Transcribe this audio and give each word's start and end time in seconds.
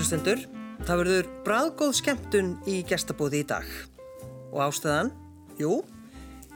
Góðlustendur, 0.00 0.40
það 0.88 0.98
verður 1.02 1.26
bræðgóð 1.44 1.90
skemmtun 1.98 2.46
í 2.64 2.78
gestabóði 2.88 3.42
í 3.42 3.46
dag. 3.50 3.66
Og 4.48 4.62
ástæðan? 4.64 5.10
Jú, 5.60 5.74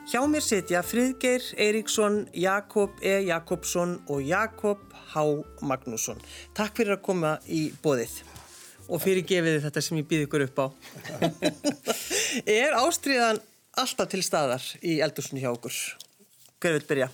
hjá 0.08 0.22
mér 0.32 0.46
setja 0.46 0.80
Friðgeir 0.80 1.44
Eiríksson, 1.60 2.22
Jakob 2.32 2.96
E. 3.04 3.12
Jakobsson 3.26 3.98
og 4.08 4.24
Jakob 4.24 4.80
H. 5.12 5.26
Magnússon. 5.60 6.24
Takk 6.56 6.80
fyrir 6.80 6.96
að 6.96 7.04
koma 7.10 7.34
í 7.44 7.66
bóðið 7.84 8.16
og 8.88 9.04
fyrir 9.04 9.28
gefið 9.28 9.60
þetta 9.66 9.84
sem 9.90 10.00
ég 10.00 10.08
býð 10.08 10.24
ykkur 10.24 10.46
upp 10.48 10.64
á. 10.64 10.66
er 12.56 12.80
ástriðan 12.80 13.44
alltaf 13.76 14.08
til 14.16 14.24
staðar 14.24 14.72
í 14.80 15.02
eldursunni 15.04 15.44
hjá 15.44 15.52
okkur? 15.52 15.84
Hver 16.64 16.80
vil 16.80 16.88
byrja? 16.94 17.12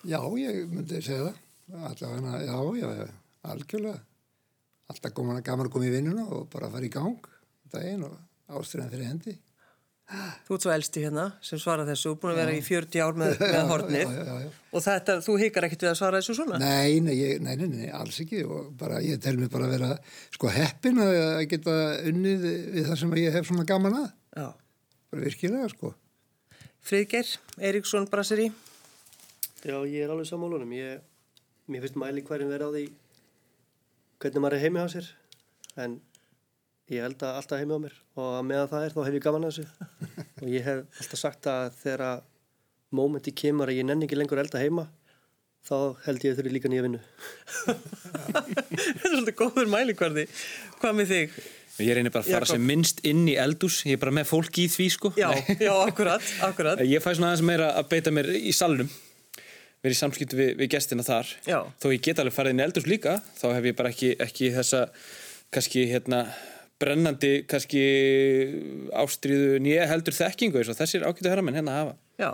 Já, 0.00 0.20
ég 0.40 0.64
myndi 0.64 1.04
segja 1.04 1.28
það. 1.28 1.40
Allavega, 1.92 2.44
já, 2.48 2.60
já, 2.80 2.92
já, 3.04 3.16
algjörlega. 3.52 4.06
Alltaf 4.86 5.14
gaman 5.16 5.40
að 5.42 5.72
koma 5.72 5.88
í 5.88 5.94
vinnuna 5.94 6.28
og 6.30 6.46
bara 6.52 6.70
fara 6.70 6.86
í 6.86 6.92
gang 6.92 7.18
daginn 7.72 8.06
og 8.06 8.16
ástriðan 8.56 8.92
fyrir 8.92 9.10
hendi. 9.10 9.34
Þú 10.46 10.54
ert 10.54 10.62
svo 10.62 10.70
elsti 10.70 11.02
hérna 11.02 11.22
sem 11.42 11.58
svara 11.58 11.82
þessu, 11.88 12.12
búin 12.22 12.36
að 12.36 12.44
vera 12.44 12.52
í 12.54 12.60
40 12.62 13.02
ár 13.02 13.16
með, 13.18 13.40
með 13.42 13.56
hornið 13.72 14.04
já, 14.04 14.20
já, 14.28 14.36
já. 14.44 14.50
og 14.70 14.84
þetta, 14.84 15.16
þú 15.26 15.34
hikar 15.40 15.66
ekkert 15.66 15.82
við 15.82 15.90
að 15.90 15.96
svara 15.98 16.20
þessu 16.20 16.36
svona? 16.38 16.60
Nei, 16.62 17.00
nei, 17.02 17.14
ég, 17.18 17.40
nei, 17.42 17.56
nei, 17.58 17.66
nei, 17.72 17.88
alls 17.90 18.20
ekki 18.22 18.44
og 18.46 18.68
bara, 18.78 19.00
ég 19.02 19.18
tel 19.24 19.34
mér 19.40 19.50
bara 19.50 19.66
að 19.66 19.74
vera 19.74 19.88
sko 20.36 20.52
heppin 20.54 21.02
að 21.02 21.42
geta 21.50 21.74
unnið 22.06 22.46
við 22.76 22.86
það 22.86 23.00
sem 23.02 23.16
ég 23.18 23.34
hef 23.34 23.50
svona 23.50 23.66
gaman 23.66 23.98
að. 24.04 24.06
Já. 24.38 24.46
Bara 25.10 25.26
virkilega, 25.26 25.72
sko. 25.74 25.90
Friðgeir, 26.86 27.34
Eiríksson, 27.58 28.06
Brasseri. 28.12 28.46
Já, 29.66 29.74
ég 29.90 30.04
er 30.04 30.14
alveg 30.14 30.30
sammálunum. 30.30 30.70
Ég, 30.78 31.02
mér 31.66 31.82
finnst 31.82 31.98
mæli 31.98 32.22
hverjum 32.22 32.54
verið 32.54 32.70
á 32.70 32.74
því 32.76 32.86
hvernig 34.22 34.42
maður 34.42 34.58
er 34.58 34.64
heimi 34.66 34.84
á 34.84 34.88
sér. 34.92 35.08
En 35.76 35.98
ég 36.92 37.02
held 37.02 37.22
að 37.26 37.40
alltaf 37.40 37.60
heimi 37.60 37.76
á 37.76 37.80
mér 37.82 37.96
og 38.16 38.36
meðan 38.46 38.70
það 38.70 38.86
er 38.86 38.94
þá 38.94 39.00
hef 39.08 39.18
ég 39.18 39.26
gaman 39.26 39.48
að 39.48 39.56
þessu. 39.56 39.90
og 40.42 40.48
ég 40.52 40.68
hef 40.68 41.02
alltaf 41.02 41.22
sagt 41.22 41.50
að 41.50 41.66
þegar 41.82 42.22
mómenti 42.96 43.34
kemur 43.36 43.72
að 43.72 43.80
ég 43.80 43.88
nenni 43.88 44.06
ekki 44.06 44.18
lengur 44.18 44.40
elda 44.40 44.62
heima, 44.62 44.86
þá 45.66 45.76
held 46.06 46.24
ég 46.24 46.36
þurfi 46.38 46.54
líka 46.54 46.70
nýja 46.70 46.86
vinnu. 46.86 47.02
Þetta 47.66 48.42
er 48.78 49.06
svolítið 49.10 49.38
góður 49.40 49.70
mælikvarði. 49.72 50.26
Hvað 50.80 50.98
með 51.00 51.12
þig? 51.12 51.38
Ég 51.76 51.92
reynir 51.92 52.12
bara 52.14 52.24
að 52.24 52.30
fara 52.30 52.46
Jakob. 52.46 52.54
sem 52.54 52.62
minnst 52.70 53.02
inn 53.04 53.26
í 53.28 53.34
eldús, 53.36 53.82
ég 53.84 53.98
er 53.98 54.00
bara 54.00 54.14
með 54.16 54.30
fólki 54.30 54.64
í 54.64 54.70
því 54.72 54.86
sko. 54.94 55.10
Já, 55.18 55.28
já, 55.60 55.72
akkurat, 55.82 56.24
akkurat. 56.46 56.80
Ég 56.94 57.02
fæ 57.04 57.10
svona 57.10 57.34
aðeins 57.34 57.44
meira 57.44 57.66
að 57.76 57.90
beita 57.90 58.12
mér 58.16 58.30
í 58.32 58.54
salnum, 58.56 58.88
verið 59.84 59.96
í 59.96 60.00
samskiptu 60.00 60.38
við, 60.38 60.52
við 60.60 60.72
gestina 60.74 61.04
þar. 61.06 61.30
Já. 61.46 61.58
Þó 61.82 61.86
ég 61.92 62.02
get 62.04 62.20
alveg 62.22 62.34
farið 62.36 62.54
inn 62.54 62.62
í 62.62 62.66
eldús 62.66 62.88
líka, 62.90 63.16
þá 63.38 63.46
hef 63.52 63.68
ég 63.70 63.78
bara 63.78 63.92
ekki, 63.92 64.12
ekki 64.22 64.50
þessa, 64.56 64.82
kannski 65.54 65.86
hérna, 65.90 66.24
brennandi, 66.82 67.32
kannski 67.48 67.84
ástríðu 68.96 69.60
nýja 69.64 69.86
heldur 69.90 70.16
þekkingu 70.16 70.60
og 70.60 70.76
þessir 70.76 71.06
ágætu 71.06 71.30
herramenn 71.30 71.56
hérna 71.56 71.78
hafa. 71.80 71.94
Já, 72.20 72.30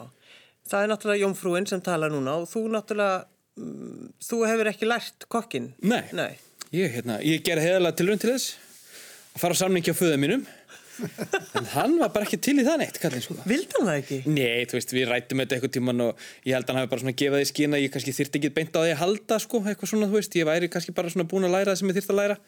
það 0.70 0.86
er 0.86 0.90
náttúrulega 0.92 1.24
Jónfrúin 1.26 1.68
sem 1.70 1.82
tala 1.84 2.10
núna 2.12 2.40
og 2.42 2.48
þú 2.50 2.64
náttúrulega, 2.72 3.22
mm, 3.60 4.08
þú 4.26 4.40
hefur 4.48 4.72
ekki 4.72 4.90
lært 4.90 5.28
kokkin. 5.30 5.72
Nei. 5.82 6.04
Nei. 6.16 6.32
Ég, 6.72 6.88
hérna, 6.96 7.20
ég 7.20 7.44
gerði 7.44 7.68
heðalega 7.68 7.98
tilrönd 8.00 8.22
til 8.22 8.32
þess 8.32 8.54
að 9.32 9.42
fara 9.44 9.56
á 9.56 9.60
samningi 9.62 9.92
á 9.92 9.96
föðu 9.96 10.18
mínum, 10.20 10.46
en 11.58 11.68
hann 11.74 11.94
var 12.00 12.12
bara 12.14 12.26
ekki 12.28 12.38
til 12.44 12.54
í 12.60 12.64
það 12.66 12.78
neitt, 12.82 12.98
kallinn 13.02 13.24
sko. 13.24 13.36
Vildi 13.48 13.76
hann 13.78 13.88
það 13.90 13.98
ekki? 14.02 14.18
Nei, 14.28 14.64
þú 14.70 14.78
veist, 14.78 14.94
við 14.96 15.06
rættum 15.10 15.42
þetta 15.42 15.56
eitthvað 15.58 15.74
tíman 15.78 16.04
og 16.06 16.24
ég 16.46 16.56
held 16.56 16.66
að 16.68 16.72
hann 16.74 16.80
hafi 16.82 16.92
bara 16.92 17.04
svona 17.04 17.16
gefað 17.22 17.42
því 17.42 17.50
skýna 17.52 17.80
ég 17.82 17.92
kannski 17.94 18.14
þyrti 18.18 18.40
ekki 18.42 18.52
beint 18.58 18.76
á 18.76 18.80
því 18.84 18.94
að 18.94 19.00
halda 19.02 19.38
sko, 19.46 19.62
eitthvað 19.66 19.92
svona, 19.92 20.08
þú 20.12 20.18
veist, 20.20 20.36
ég 20.40 20.48
væri 20.48 20.70
kannski 20.72 20.94
bara 20.96 21.12
svona 21.14 21.28
búin 21.32 21.48
að 21.48 21.54
læra 21.56 21.72
það 21.72 21.80
sem 21.82 21.92
ég 21.92 21.98
þyrti 22.00 22.12
að 22.14 22.20
læra 22.22 22.38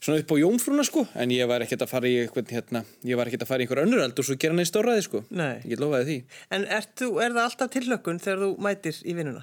svona 0.00 0.22
upp 0.22 0.32
á 0.32 0.36
jómfrúna 0.40 0.84
sko, 0.88 1.02
en 1.20 1.32
ég 1.34 1.48
var 1.50 1.60
ekkert 1.64 1.82
að 1.84 1.90
fara 1.92 2.08
í 2.08 2.14
eitthvað, 2.22 2.52
hérna, 2.56 2.80
ég 3.04 3.18
var 3.20 3.28
ekkert 3.28 3.42
að 3.44 3.50
fara 3.50 3.60
í 3.60 3.66
einhver 3.66 3.82
önnur 3.82 4.00
og 4.08 4.24
svo 4.24 4.36
gera 4.40 4.54
hann 4.54 4.62
í 4.64 4.68
stórræði 4.70 5.02
sko, 5.04 5.20
Nei. 5.36 5.58
ég 5.68 5.76
lofaði 5.82 6.06
því 6.08 6.38
En 6.56 6.64
ert 6.72 6.94
þú, 6.96 7.10
er 7.20 7.34
það 7.36 7.42
alltaf 7.44 7.72
tilhlökkun 7.74 8.20
þegar 8.24 8.40
þú 8.46 8.48
mætir 8.64 9.00
í 9.04 9.16
vinnuna? 9.18 9.42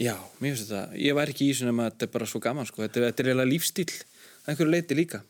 Já, 0.00 0.14
mér 0.40 0.54
finnst 0.56 0.70
þetta, 0.72 0.96
ég 1.04 1.18
var 1.18 1.28
ekki 1.28 1.50
í 1.50 1.58
nema 1.68 1.90
að 1.90 1.92
þetta 1.92 2.08
er 2.08 2.12
bara 2.16 2.30
svo 2.32 2.40
gaman 2.40 2.68
sko, 2.70 2.80
þetta, 2.86 3.02
er- 3.02 3.06
þetta 3.10 3.24
er 3.26 3.30
eiginlega 3.34 3.52
lífstíl 3.52 3.86
að 3.92 4.50
einhverju 4.54 4.72
leiti 4.72 4.96
líka 4.96 5.20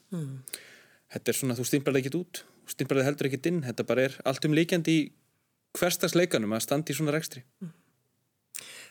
þetta 1.15 1.33
er 1.33 1.39
svona, 1.41 1.57
þú 1.59 1.67
stimplar 1.69 1.97
það 1.97 2.03
ekkert 2.03 2.21
út 2.21 2.43
þú 2.69 2.75
stimplar 2.75 3.01
það 3.01 3.09
heldur 3.11 3.31
ekkert 3.31 3.51
inn, 3.51 3.61
þetta 3.65 3.89
bara 3.89 4.07
er 4.09 4.17
allt 4.29 4.49
um 4.49 4.57
líkjandi 4.57 4.95
í 4.95 5.05
hverstagsleikanum 5.79 6.57
að 6.57 6.65
standa 6.65 6.93
í 6.93 6.99
svona 6.99 7.15
rekstri 7.15 7.45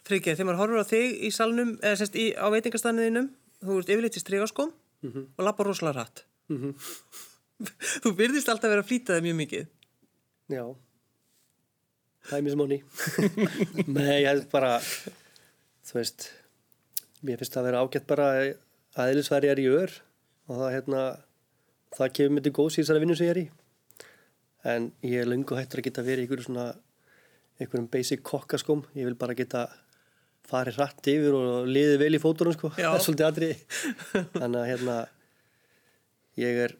Friggeir, 0.07 0.37
þegar 0.37 0.47
maður 0.47 0.61
horfur 0.61 0.83
á 0.87 0.87
þig 0.87 1.15
í 1.27 1.29
salnum, 1.35 1.71
eða 1.83 1.97
sérst 1.99 2.15
í, 2.15 2.29
á 2.31 2.47
veitingastæðinum, 2.53 3.25
þú 3.59 3.79
ert 3.81 3.89
yfirleitt 3.91 4.15
í 4.15 4.21
stregaskóm 4.23 4.69
og 5.03 5.41
lappar 5.43 5.67
rosalega 5.67 6.05
rætt. 6.05 6.23
þú 8.03 8.13
byrðist 8.15 8.47
alltaf 8.47 8.69
að 8.69 8.75
vera 8.75 8.85
að 8.85 8.87
flýta 8.87 9.17
það 9.17 9.25
mjög 9.27 9.37
mikið. 9.41 9.65
Já. 10.53 10.63
Time 12.29 12.51
is 12.51 12.57
money. 12.59 12.79
Nei, 13.97 14.21
ég 14.23 14.29
held 14.29 14.47
bara, 14.51 14.77
þú 15.87 15.99
veist, 15.99 16.29
mér 17.27 17.41
finnst 17.41 17.55
það 17.55 17.63
að 17.63 17.69
vera 17.69 17.83
ágætt 17.83 18.09
bara 18.09 18.29
að 18.37 19.11
eðlisværi 19.11 19.51
er 19.51 19.63
í 19.63 19.67
ör 19.71 19.95
og 20.47 20.61
það, 20.61 20.69
hérna, 20.77 21.03
það 21.95 22.13
kemur 22.19 22.35
mér 22.35 22.45
til 22.47 22.53
góðs 22.57 22.77
í 22.77 22.81
þessari 22.81 23.03
vinnu 23.03 23.17
sem 23.17 23.27
ég 23.27 23.33
er 23.33 23.41
í. 23.41 23.47
En 24.67 24.91
ég 25.05 25.23
er 25.23 25.29
löngu 25.29 25.57
hættur 25.57 25.81
að 25.81 25.87
geta 25.87 26.05
verið 26.05 26.23
í 26.23 26.27
einhverju 26.27 26.47
svona, 26.47 26.67
einhverjum 27.61 27.89
basic 27.93 28.23
kokkaskóm. 28.27 28.83
Ég 28.97 29.07
vil 29.07 29.17
bara 29.19 29.37
geta 29.37 29.67
farið 30.47 30.79
hratt 30.79 31.11
yfir 31.11 31.35
og 31.37 31.67
liðið 31.71 31.99
vel 32.03 32.13
í 32.17 32.23
fótunum, 32.23 32.55
sko. 32.55 32.71
Það 32.77 32.93
er 32.93 33.05
svolítið 33.05 33.29
aðri. 33.29 33.51
Þannig 34.39 34.61
að, 34.61 34.69
hérna, 34.71 34.97
ég 36.43 36.63
er, 36.67 36.77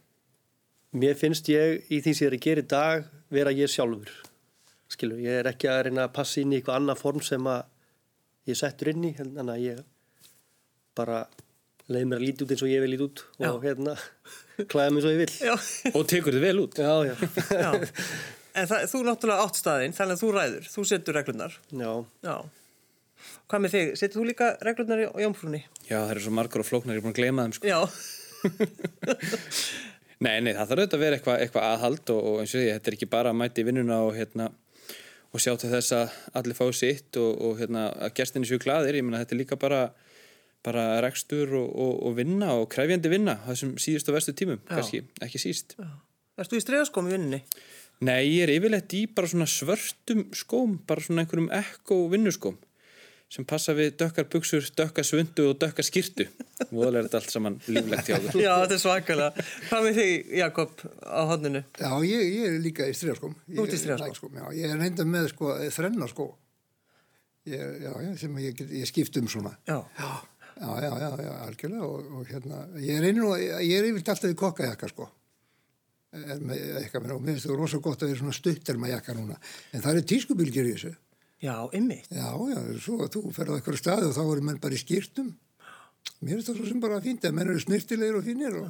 mér 0.97 1.19
finnst 1.19 1.51
ég 1.53 1.87
í 1.91 2.01
því 2.01 2.15
sem 2.15 2.27
ég 2.27 2.31
er 2.33 2.39
að 2.39 2.47
gera 2.47 2.65
í 2.65 2.71
dag 2.75 3.13
vera 3.33 3.55
ég 3.55 3.71
sjálfur 3.71 4.15
skilur, 4.91 5.19
ég 5.21 5.41
er 5.41 5.49
ekki 5.51 5.69
að 5.71 5.81
reyna 5.87 6.07
að 6.07 6.15
passa 6.15 6.41
inn 6.41 6.53
í 6.53 6.59
eitthvað 6.59 6.79
annað 6.79 7.01
form 7.01 7.23
sem 7.25 7.49
að 7.51 7.65
ég 8.47 8.59
settur 8.59 8.91
inn 8.93 9.07
í, 9.09 9.13
þannig 9.17 9.53
að 9.53 9.63
ég 9.65 9.81
bara 10.97 11.19
leið 11.93 12.05
mér 12.09 12.17
að 12.19 12.25
líti 12.27 12.41
út 12.45 12.51
eins 12.55 12.63
og 12.65 12.71
ég 12.71 12.79
vil 12.83 12.91
líti 12.93 13.05
út 13.07 13.19
og 13.47 13.57
hérna 13.63 13.93
klæða 14.71 14.89
mig 14.93 14.99
eins 15.01 15.07
og 15.07 15.13
ég 15.13 15.19
vil 15.23 15.33
Já, 15.47 15.55
og 15.93 16.03
tekur 16.11 16.33
þið 16.37 16.43
vel 16.47 16.59
út 16.65 16.73
já, 16.81 16.93
já, 17.07 17.15
já. 17.55 17.71
En 18.57 18.65
það, 18.65 18.79
þú 18.89 18.99
náttúrulega 19.05 19.43
átt 19.45 19.57
staðinn, 19.59 19.93
þannig 19.93 20.15
að 20.17 20.21
þú 20.23 20.29
ræður, 20.33 20.63
þú 20.73 20.81
setur 20.89 21.13
reglunar. 21.19 21.53
já. 21.77 21.91
Já. 22.25 22.35
Hvað 23.47 23.59
með 23.63 23.71
þig? 23.75 23.87
Setur 24.01 24.17
þú 24.19 24.23
líka 24.31 24.47
reglunar 24.65 24.99
í 25.03 25.05
Jónfrúni? 25.23 25.61
Já, 25.87 25.97
það 25.99 26.11
eru 26.15 26.23
svo 26.25 26.33
margar 26.37 26.61
og 26.63 26.67
flóknar, 26.67 26.93
ég 26.97 27.01
er 27.01 27.05
búin 27.05 27.13
að 27.13 27.19
gleyma 27.21 27.41
þeim 27.45 27.55
sko. 27.57 27.65
Já. 27.69 27.79
Nei, 30.17 30.39
nei, 30.41 30.49
það 30.57 30.65
þarf 30.71 30.79
auðvitað 30.81 30.97
að 30.97 31.01
vera 31.03 31.15
eitthvað, 31.19 31.41
eitthvað 31.43 31.65
aðhald 31.67 32.07
og, 32.13 32.19
og 32.25 32.35
eins 32.41 32.53
og 32.55 32.59
því, 32.63 32.69
þetta 32.73 32.89
er 32.89 32.95
ekki 32.97 33.07
bara 33.13 33.29
að 33.29 33.37
mæti 33.37 33.61
í 33.61 33.65
vinnuna 33.67 33.97
og, 34.07 34.11
hérna, 34.17 34.45
og 35.29 35.37
sjá 35.43 35.51
til 35.61 35.69
þess 35.69 35.91
að 35.93 36.07
allir 36.41 36.57
fá 36.57 36.65
sitt 36.73 37.11
og, 37.21 37.31
og 37.45 37.53
hérna, 37.61 37.83
að 38.07 38.15
gestinni 38.17 38.49
séu 38.49 38.57
glaðir, 38.63 38.97
ég 38.97 39.05
meina 39.05 39.21
þetta 39.21 39.35
er 39.37 39.41
líka 39.43 39.53
bara, 39.61 39.81
bara 40.67 40.85
rekstur 41.05 41.55
og, 41.61 41.71
og, 41.71 41.95
og 42.09 42.17
vinna 42.19 42.51
og 42.59 42.67
krefjandi 42.73 43.11
vinna 43.15 43.37
þessum 43.47 43.73
síðustu 43.79 44.11
og 44.11 44.19
vestu 44.19 44.35
tímum, 44.37 44.59
Já. 44.67 44.75
kannski, 44.75 45.01
ekki 45.23 45.39
síst. 45.41 45.77
Erst 46.37 46.51
þú 46.53 46.59
í 46.59 46.63
stregaskóm 46.67 47.07
í 47.09 47.15
vinninni? 47.15 47.41
Nei, 48.05 48.19
ég 48.35 48.43
er 48.45 48.51
yfirleitt 48.59 48.93
í 48.93 49.05
bara 49.09 49.25
svona 49.31 49.47
svörtum 49.49 50.27
skóm, 50.37 50.75
bara 50.85 51.01
svona 51.01 51.23
einhverjum 51.23 51.47
ekko 51.63 52.03
vinnuskóm 52.13 52.59
sem 53.27 53.43
passa 53.43 53.73
við 53.75 53.89
dökkar 53.99 54.23
buksur, 54.31 54.63
dökkar 54.79 55.03
svundu 55.03 55.49
og 55.49 55.57
dökkar 55.59 55.83
skýrtu. 55.83 56.23
Voðalega 56.69 57.01
er 57.01 57.07
þetta 57.09 57.19
allt 57.19 57.33
saman 57.33 57.57
líflegt 57.67 58.07
hjá 58.07 58.15
þér. 58.23 58.37
Já, 58.39 58.51
þetta 58.61 58.75
er 58.77 58.79
svakalega. 58.79 59.43
Hvað 59.67 59.83
með 59.87 59.97
þig, 59.99 60.29
Jakob, 60.39 60.83
á 61.03 61.21
hodninu? 61.27 61.61
Já, 61.75 61.89
ég, 62.07 62.23
ég 62.37 62.45
er 62.53 62.55
líka 62.63 62.87
í 62.87 62.93
stríðarskóm. 62.95 63.33
Þú 63.49 63.65
ert 63.65 63.75
í 63.75 63.79
strigaskóm? 63.81 64.37
Já, 64.39 64.45
ég 64.61 64.71
er 64.71 64.79
reynda 64.79 65.07
með 65.11 65.27
sko 65.33 65.57
þrenna 65.75 66.07
skó. 66.13 66.29
Ég, 67.51 67.75
já, 67.83 67.91
já, 68.05 68.09
sem 68.23 68.39
ég, 68.45 68.55
get- 68.61 68.71
ég 68.79 68.87
skipt 68.93 69.19
um 69.19 69.27
svona. 69.31 69.51
Já. 69.67 69.75
Já, 69.99 70.07
já, 70.61 70.71
já, 70.83 70.91
já, 71.03 71.09
já 71.27 71.33
algjörlega 71.45 71.87
og, 71.87 72.11
og 72.17 72.29
hérna, 72.31 72.63
ég 72.81 72.99
er 72.99 73.09
einu 73.11 73.31
og 73.31 73.41
ég 73.41 73.73
er 73.77 73.89
yfirlt 73.91 74.13
alltaf 74.13 74.33
í 74.33 74.37
kokkajakka 74.37 74.91
sko. 74.91 75.09
Er 76.17 76.39
með 76.39 76.61
jakka 76.85 77.01
og 77.03 77.19
mér 77.21 77.35
finnst 77.35 77.49
það 77.49 77.59
rosa 77.59 77.81
gott 77.83 78.03
að 78.03 78.13
vera 78.13 78.21
svona 78.21 78.35
stuttar 78.35 78.79
með 78.79 78.93
jakka 78.95 79.15
núna. 79.17 79.37
En 79.75 79.83
það 79.83 79.99
er 79.99 80.07
tískubilgjur 80.13 80.69
í 80.69 80.73
þessu. 80.77 80.93
Já, 81.43 81.53
ymmið. 81.77 82.07
Já, 82.09 82.29
já, 82.49 82.59
svo 82.81 82.97
að 83.05 83.11
þú 83.13 83.23
ferð 83.35 83.53
á 83.53 83.55
eitthvað 83.59 83.79
staði 83.81 84.07
og 84.07 84.15
þá 84.15 84.23
eru 84.23 84.45
menn 84.47 84.61
bara 84.63 84.77
í 84.77 84.81
skýrtum. 84.81 85.33
Mér 86.23 86.37
finnst 86.37 86.49
það 86.49 86.59
svo 86.61 86.69
sem 86.71 86.81
bara 86.81 86.99
að 87.01 87.31
menn 87.35 87.51
eru 87.51 87.61
snirtilegir 87.61 88.17
og 88.17 88.25
fínir 88.25 88.55
og, 88.57 88.69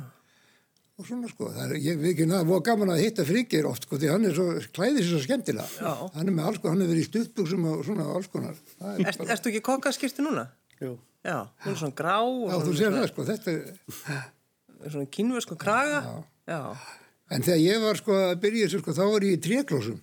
og 0.98 1.07
svona 1.07 1.30
sko. 1.31 1.51
Það 1.56 1.69
er, 1.69 1.75
ég 1.86 2.01
veit 2.01 2.10
ekki 2.12 2.25
að 2.28 2.34
það 2.36 2.50
var 2.51 2.63
gaman 2.68 2.92
að 2.92 3.04
hitta 3.06 3.28
frikir 3.30 3.69
oft 3.69 3.88
sko 3.88 4.01
því 4.01 4.12
hann 4.12 4.28
er 4.28 4.36
svo, 4.36 4.48
klæðið 4.75 5.00
sér 5.06 5.13
svo 5.13 5.24
skemmtilega. 5.24 5.69
Já. 5.78 5.94
Hann 6.18 6.28
er 6.28 6.36
með 6.36 6.50
alls 6.50 6.60
konar, 6.63 6.75
hann 6.75 6.84
er 6.84 6.92
verið 6.92 7.06
í 7.06 7.07
stuttbuxum 7.07 7.69
og 7.72 7.86
svona 7.88 8.10
alls 8.18 8.31
konar. 8.34 8.60
Það 8.81 8.92
er 8.92 9.06
Erst, 9.06 9.22
bara, 9.22 9.31
erstu 9.38 9.54
ekki 9.54 9.63
kokkaskirti 9.69 10.25
núna? 10.25 10.50
Jú. 10.81 10.98
Já, 11.27 11.39
hún 11.65 11.74
er 11.74 11.79
svona 11.81 11.95
grá 11.97 12.15
og 12.24 12.47
já, 12.47 12.57
þú 12.63 12.74
sér 12.79 12.94
það 12.95 13.07
sko, 13.12 13.24
þetta 13.27 13.53
er, 13.53 14.19
svona 14.88 15.09
kínvösku 15.12 15.57
kraga. 15.59 16.01
Já. 16.47 16.59
en 17.35 17.44
þegar 17.44 17.59
ég 17.59 17.81
var 17.83 18.00
sko 18.00 18.15
að 18.15 18.38
byrja 18.45 18.68
þessu 18.69 18.79
sko, 18.83 18.95
þá 18.95 19.03
var 19.12 19.25
ég 19.27 19.35
í 19.35 19.41
tréklósum. 19.44 19.97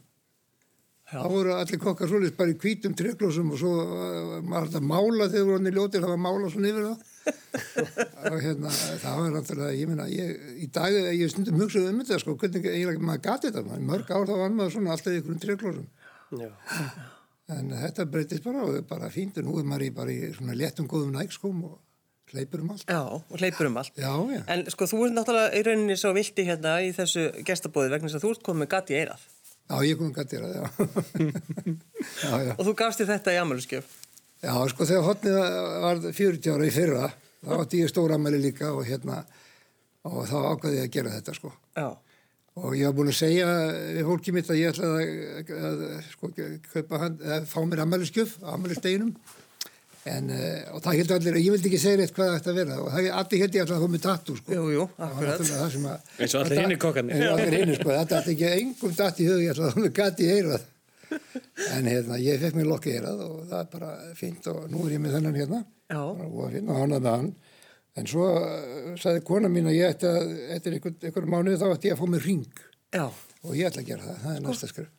Já. 1.05 1.19
Þá 1.21 1.29
voru 1.33 1.55
allir 1.55 1.81
kokkar 1.81 2.11
svolítið 2.11 2.37
bara 2.37 2.53
í 2.53 2.59
hvítum 2.61 2.97
tréklósum 2.99 3.55
og 3.55 3.61
svo 3.61 3.73
uh, 3.81 4.37
maður 4.45 4.69
hægt 4.69 4.79
að 4.81 4.87
mála 4.91 5.31
þegar 5.33 5.49
voru 5.49 5.59
hann 5.59 5.71
í 5.71 5.75
ljótir, 5.79 6.05
það 6.05 6.13
var 6.13 6.19
að 6.19 6.25
mála 6.27 6.53
svona 6.53 6.71
yfir 6.73 6.87
það. 6.91 7.11
og 8.35 8.39
hérna, 8.45 8.77
það 9.01 9.19
var 9.21 9.35
náttúrulega, 9.39 9.81
ég 9.81 9.91
meina, 9.93 10.09
ég, 10.13 10.47
í 10.61 10.71
dag, 10.77 10.97
ég 11.17 11.33
stundum 11.33 11.61
hugsaði 11.65 11.93
um 11.93 12.01
þetta, 12.03 12.21
sko, 12.21 12.37
hvernig 12.41 12.69
eiginlega 12.69 13.09
maður 13.09 13.25
gati 13.31 13.49
þetta, 13.49 13.65
maður, 13.71 13.85
mörg 13.93 14.13
ár 14.13 14.29
þá 14.29 14.35
var 14.43 14.57
maður 14.59 14.77
svona 14.77 14.97
alltaf 14.97 15.13
í 15.15 15.21
ykkurum 15.23 15.43
treklósum, 15.45 15.91
Já. 16.35 16.51
En 17.53 17.73
þetta 17.77 18.07
breytist 18.09 18.45
bara 18.45 18.63
og 18.65 18.71
það 18.73 18.79
er 18.81 18.87
bara 18.89 19.11
fínt, 19.13 19.39
og 19.41 19.49
nú 19.49 19.59
er 19.61 19.67
maður 19.69 19.89
í 19.89 19.91
bara 19.97 20.15
í 20.15 20.31
svona 20.37 20.57
léttum 20.57 20.89
góðum 20.91 21.13
nægskóm 21.17 21.65
og 21.69 21.81
hleypur 22.33 22.63
um 22.65 22.73
allt. 22.75 22.87
Já, 22.89 23.03
og 23.05 23.41
hleypur 23.41 23.69
um 23.69 23.77
allt. 23.81 23.97
Já, 24.01 24.13
já. 24.33 24.41
En 24.55 24.65
sko, 24.73 24.89
þú 24.91 25.01
ert 25.07 25.17
náttúrulega 25.19 25.59
í 25.59 25.65
rauninni 25.67 25.97
svo 26.01 26.15
vilti 26.17 26.47
hérna 26.49 26.79
í 26.83 26.93
þessu 26.97 27.27
gestabóði 27.47 27.93
vegna 27.93 28.09
þess 28.09 28.19
að 28.21 28.25
þú 28.25 28.33
ert 28.35 28.47
komið 28.49 28.71
gati 28.75 28.97
í 28.97 29.03
eirað. 29.03 29.27
Já, 29.65 29.77
ég 29.89 30.01
kom 30.01 30.11
að 30.13 30.33
gera 30.33 30.49
það, 30.49 30.57
já. 30.57 30.65
já, 32.25 32.33
já. 32.49 32.53
Og 32.57 32.65
þú 32.67 32.75
gafst 32.81 33.01
þér 33.01 33.13
þetta 33.15 33.35
í 33.35 33.39
amaluskjöf. 33.43 33.93
Já, 34.45 34.55
sko, 34.73 34.89
þegar 34.89 35.07
hotnið 35.07 35.39
var 35.85 36.03
40 36.05 36.51
ára 36.53 36.67
í 36.67 36.73
fyrra, 36.75 37.07
þá 37.45 37.55
átti 37.61 37.81
ég 37.81 37.93
stóra 37.93 38.19
amæli 38.19 38.41
líka 38.43 38.73
og 38.77 38.85
hérna, 38.89 39.23
og 40.05 40.27
þá 40.29 40.37
ákvaði 40.51 40.81
ég 40.83 40.89
að 40.89 40.97
gera 40.99 41.15
þetta, 41.15 41.37
sko. 41.39 41.53
Já. 41.79 41.89
Og 42.55 42.77
ég 42.79 42.87
var 42.87 42.95
búin 42.95 43.11
að 43.11 43.17
segja 43.19 43.47
við 43.97 44.05
fólkið 44.07 44.37
mitt 44.37 44.51
að 44.53 44.59
ég 44.61 44.75
ætlaði 44.75 45.07
að, 45.41 45.49
að, 45.59 45.81
að 45.89 46.05
sko, 46.13 46.29
kaupa 46.71 47.01
hann, 47.03 47.17
að 47.37 47.49
fá 47.51 47.57
mér 47.67 47.83
amæliskjöf, 47.83 48.37
amælisteginum. 48.53 49.11
En, 50.05 50.29
uh, 50.29 50.75
og 50.77 50.83
það 50.85 50.99
heldur 51.01 51.17
allir, 51.17 51.39
ég 51.41 51.55
vildi 51.55 51.71
ekki 51.71 51.81
segja 51.81 51.99
rétt 52.03 52.13
hvað 52.15 52.29
það 52.29 52.39
ætti 52.39 52.51
að 52.53 52.59
vera 52.61 52.77
og 52.83 52.91
það 52.93 53.07
allir 53.23 53.41
heldur 53.43 53.59
ég 53.59 53.65
alltaf 53.65 53.79
að 53.79 53.85
þú 53.85 53.89
með 53.95 54.03
tattu, 54.05 54.37
sko. 54.39 54.53
Jú, 54.53 54.65
jú, 54.75 54.85
Það 54.99 55.15
var 55.17 55.31
akkurat. 55.33 55.49
það 55.49 55.87
að... 55.95 56.13
Eins 56.19 56.35
og 56.35 56.43
allir 56.45 56.61
hinir 56.61 56.81
kokkarnir. 56.85 57.15
Eins 57.17 57.25
og 57.31 57.41
allir 57.41 57.57
hinir, 57.63 57.79
sko. 57.81 57.91
Þetta 57.99 58.19
ætti 58.21 58.35
ekki 58.35 58.51
engum 58.59 58.95
datt 59.01 59.23
í 59.25 59.29
hug, 59.31 59.41
ég 59.41 59.55
ætlaði 59.55 59.71
að 59.71 59.75
þú 59.79 59.85
með 59.87 59.95
gati 59.99 60.29
í 60.29 60.35
eirað. 60.35 60.69
En 61.75 61.89
hérna, 61.89 62.19
ég 62.21 62.45
fekk 62.45 62.59
mér 62.59 62.69
lokk 62.69 62.91
í 62.91 62.95
eirað 62.99 63.25
og 63.25 63.41
það 63.49 63.59
er 63.63 63.73
bara 63.73 63.91
fínt 64.19 64.49
og 64.53 64.61
nú 64.73 64.85
er 64.85 64.95
ég 64.99 65.03
með 65.03 65.17
þennan 65.17 65.41
hérna. 65.41 65.61
Já. 65.95 66.03
Og 66.05 66.55
hánað 66.69 67.01
með 67.01 67.11
hann. 67.15 67.33
En 67.95 68.09
svo 68.11 68.27
uh, 68.27 68.95
sagði 68.99 69.23
kona 69.27 69.51
mín 69.53 69.69
að 69.71 69.77
ég 69.79 69.95
ætti 69.95 70.09
að, 70.11 70.35
eftir 70.57 70.77
einhver, 70.77 70.95
einhver 71.05 71.29
mánuð 71.31 71.61
þá 71.61 71.69
ætti 71.71 71.91
ég 71.91 71.95
að 71.95 72.01
fá 72.03 72.11
mér 72.11 72.25
ring 72.27 72.63
Já. 72.95 73.05
og 73.07 73.53
ég 73.55 73.69
ætla 73.69 73.85
að 73.85 73.91
gera 73.93 74.07
það, 74.09 74.17
það 74.25 74.39
er 74.39 74.45
næsta 74.49 74.71
skrif. 74.71 74.93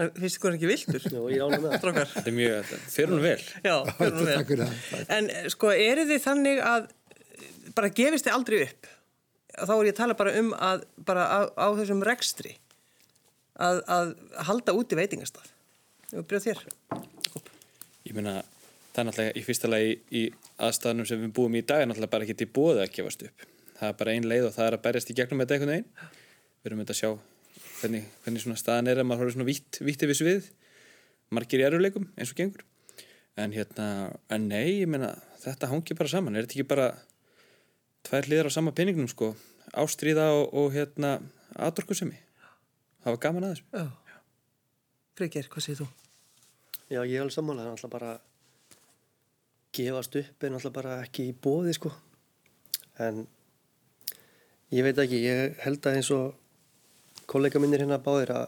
En 0.00 0.08
Finnst 0.16 0.38
ykkur 0.38 0.56
ekki 0.56 0.70
viltur? 0.70 1.04
Já, 1.12 1.20
ég 1.34 1.42
ánum 1.44 1.60
með 1.66 1.66
það. 1.66 1.82
Strákar. 1.82 2.08
Þetta 2.14 2.30
er 2.30 2.36
mjög, 2.38 2.62
þetta 2.70 2.94
fer 2.94 3.12
hún 3.12 3.20
vel. 3.24 3.42
Já, 3.66 3.74
fyrir 3.98 4.16
nú 4.16 4.24
vel. 4.24 4.38
Takk 4.38 4.52
fyrir 4.52 4.64
það. 4.64 5.04
En 5.18 5.30
eh, 5.34 5.50
sko, 5.52 5.74
eru 5.90 6.06
þið 6.08 6.22
þannig 6.24 6.62
að 6.70 6.88
eh, 6.88 7.52
bara 7.76 7.92
gefist 8.00 8.28
þið 8.28 8.36
aldrei 8.38 8.58
upp? 8.64 8.90
Þá 9.60 9.72
er 9.74 9.90
ég 9.90 9.92
að 9.92 10.00
tala 10.00 10.16
bara 10.16 10.34
um 10.40 10.50
að 10.56 10.84
bara 11.10 11.26
á, 11.28 11.38
á 11.52 11.66
þessum 11.76 12.04
rekstri 12.06 12.54
að, 13.60 13.82
að 13.92 14.14
halda 14.48 14.76
út 14.78 14.94
í 14.94 15.00
veitingastað. 15.02 15.52
Ég 16.14 16.24
byrja 16.30 16.46
þér. 16.46 16.64
Ég 18.08 18.16
meina, 18.16 18.38
það 18.90 19.00
er 19.02 19.08
náttúrulega 19.08 19.38
í 19.38 19.42
fyrsta 19.46 19.70
lagi 19.70 19.96
í 20.10 20.22
aðstæðanum 20.60 21.08
sem 21.08 21.20
við 21.22 21.34
búum 21.36 21.56
í 21.58 21.62
dag 21.66 21.82
er 21.82 21.90
náttúrulega 21.90 22.14
bara 22.14 22.26
ekki 22.26 22.38
til 22.40 22.48
bóði 22.50 22.84
að 22.84 22.94
gefast 22.96 23.26
upp. 23.26 23.44
Það 23.80 23.92
er 23.92 23.98
bara 24.00 24.14
ein 24.14 24.26
leið 24.28 24.48
og 24.48 24.56
það 24.56 24.66
er 24.66 24.76
að 24.76 24.82
berjast 24.86 25.12
í 25.12 25.16
gegnum 25.16 25.42
þetta 25.42 25.56
einhvern 25.56 25.72
veginn. 25.74 26.16
Við 26.60 26.70
erum 26.70 26.82
þetta 26.82 26.96
að 26.96 27.00
sjá 27.00 27.10
hvernig, 27.80 28.08
hvernig 28.24 28.44
svona 28.44 28.60
staðan 28.60 28.90
er 28.92 29.00
að 29.00 29.06
maður 29.08 29.22
horfður 29.22 29.36
svona 29.38 29.48
vítt, 29.48 29.80
vítt 29.86 30.04
yfir 30.04 30.18
svið. 30.18 30.50
Margir 31.30 31.62
í 31.62 31.66
eruleikum 31.68 32.08
eins 32.18 32.34
og 32.34 32.40
gengur. 32.40 32.66
En 33.40 33.54
hérna, 33.54 33.86
en 34.28 34.48
nei, 34.50 34.82
ég 34.82 34.90
meina, 34.90 35.14
þetta 35.40 35.70
hangi 35.70 35.96
bara 35.96 36.12
saman. 36.12 36.36
Er 36.36 36.44
þetta 36.44 36.58
ekki 36.58 36.68
bara 36.68 36.90
tvær 38.08 38.28
liðar 38.28 38.50
á 38.50 38.56
sama 38.58 38.74
peningnum, 38.76 39.08
sko? 39.08 39.32
Ástríða 39.78 40.26
og, 40.34 40.50
og 40.50 40.74
hérna, 40.74 41.20
aðdorkusemi. 41.54 42.18
Það 43.00 43.14
var 43.14 43.22
gaman 43.22 43.46
að 43.46 43.54
þessu. 43.54 43.68
Já. 43.78 44.18
Freyger, 45.16 45.48
hvað 45.52 45.64
segir 45.64 45.80
þú? 45.80 45.88
Já, 46.90 47.00
ég 47.06 47.14
er 47.14 47.22
alveg 47.22 47.36
sammála, 47.36 47.62
það 47.62 47.70
er 47.70 47.78
alltaf 47.78 47.94
bara 47.94 48.12
gefast 49.86 50.16
upp 50.20 50.44
er 50.46 50.56
alltaf 50.56 50.74
bara 50.74 51.00
ekki 51.04 51.30
í 51.30 51.36
bóði, 51.36 51.74
sko. 51.76 51.92
En 53.00 53.24
ég 54.74 54.86
veit 54.86 54.98
ekki, 55.02 55.22
ég 55.24 55.58
held 55.64 55.86
að 55.86 55.98
eins 55.98 56.10
og 56.14 56.36
kollega 57.30 57.62
minnir 57.62 57.84
hérna 57.84 58.00
báðir 58.02 58.34
að 58.34 58.46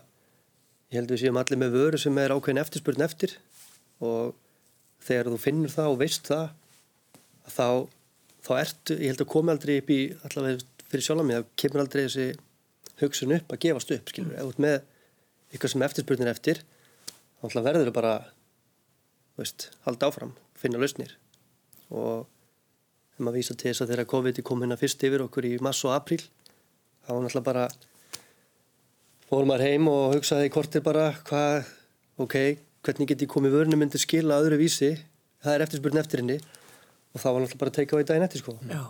ég 0.92 1.00
held 1.00 1.14
við 1.14 1.22
séum 1.22 1.38
allir 1.40 1.60
með 1.60 1.76
vöru 1.76 2.00
sem 2.00 2.18
er 2.20 2.34
ákveðin 2.34 2.62
eftirspurn 2.62 3.04
eftir 3.06 3.36
og 4.02 4.34
þegar 5.02 5.30
þú 5.32 5.38
finnur 5.40 5.72
það 5.72 5.92
og 5.94 6.00
veist 6.02 6.28
það 6.28 6.44
þá, 7.48 7.68
þá 8.44 8.52
ertu, 8.58 8.98
ég 8.98 9.12
held 9.12 9.24
að 9.24 9.32
komi 9.32 9.54
aldrei 9.54 9.78
upp 9.80 9.92
í 9.92 10.00
allavega 10.28 10.88
fyrir 10.92 11.06
sjálf 11.06 11.26
mig, 11.26 11.38
það 11.38 11.54
kemur 11.62 11.84
aldrei 11.84 12.02
þessi 12.04 12.26
hugsun 13.00 13.34
upp 13.38 13.54
að 13.54 13.62
gefast 13.64 13.94
upp, 13.96 14.12
skilur, 14.12 14.36
þú 14.36 14.52
ert 14.52 14.62
með 14.66 14.78
eitthvað 15.52 15.74
sem 15.74 15.86
eftirspurnir 15.88 16.32
eftir 16.32 16.62
þá 17.42 17.58
verður 17.64 17.88
þau 17.88 17.96
bara 17.96 18.14
veist, 19.40 19.70
halda 19.86 20.12
áfram, 20.12 20.36
finna 20.58 20.80
lausnir 20.82 21.16
og 21.92 22.26
þegar 23.12 23.26
maður 23.28 23.38
vísa 23.40 23.54
til 23.60 23.70
þess 23.70 23.84
að 23.84 23.92
þegar 23.92 24.08
COVID 24.12 24.40
kom 24.48 24.64
hérna 24.64 24.78
fyrst 24.80 25.04
yfir 25.06 25.24
okkur 25.26 25.48
í 25.50 25.52
mass 25.64 25.84
og 25.86 25.92
apríl 25.96 26.22
þá 27.04 27.10
var 27.12 27.22
náttúrulega 27.26 27.46
bara 27.50 27.64
fórum 29.28 29.48
maður 29.52 29.66
heim 29.68 29.88
og 29.92 30.14
hugsaði 30.16 30.48
í 30.48 30.52
kortir 30.52 30.82
bara 30.84 31.06
hvað, 31.28 31.68
ok, 32.20 32.36
hvernig 32.84 33.08
get 33.12 33.24
ég 33.24 33.30
komið 33.32 33.54
vörnum 33.56 33.80
myndi 33.82 34.00
skila 34.00 34.40
öðru 34.42 34.58
vísi? 34.60 34.92
Það 35.42 35.54
er 35.56 35.64
eftirspurn 35.66 35.98
eftir 36.02 36.20
henni. 36.22 36.36
Og 37.12 37.20
það 37.22 37.34
var 37.34 37.42
náttúrulega 37.44 37.60
bara 37.62 37.72
að 37.72 37.78
teika 37.78 37.96
á 37.98 38.02
í 38.02 38.06
daginn 38.08 38.26
eftir 38.26 38.42
sko. 38.44 38.54
Já. 38.70 38.82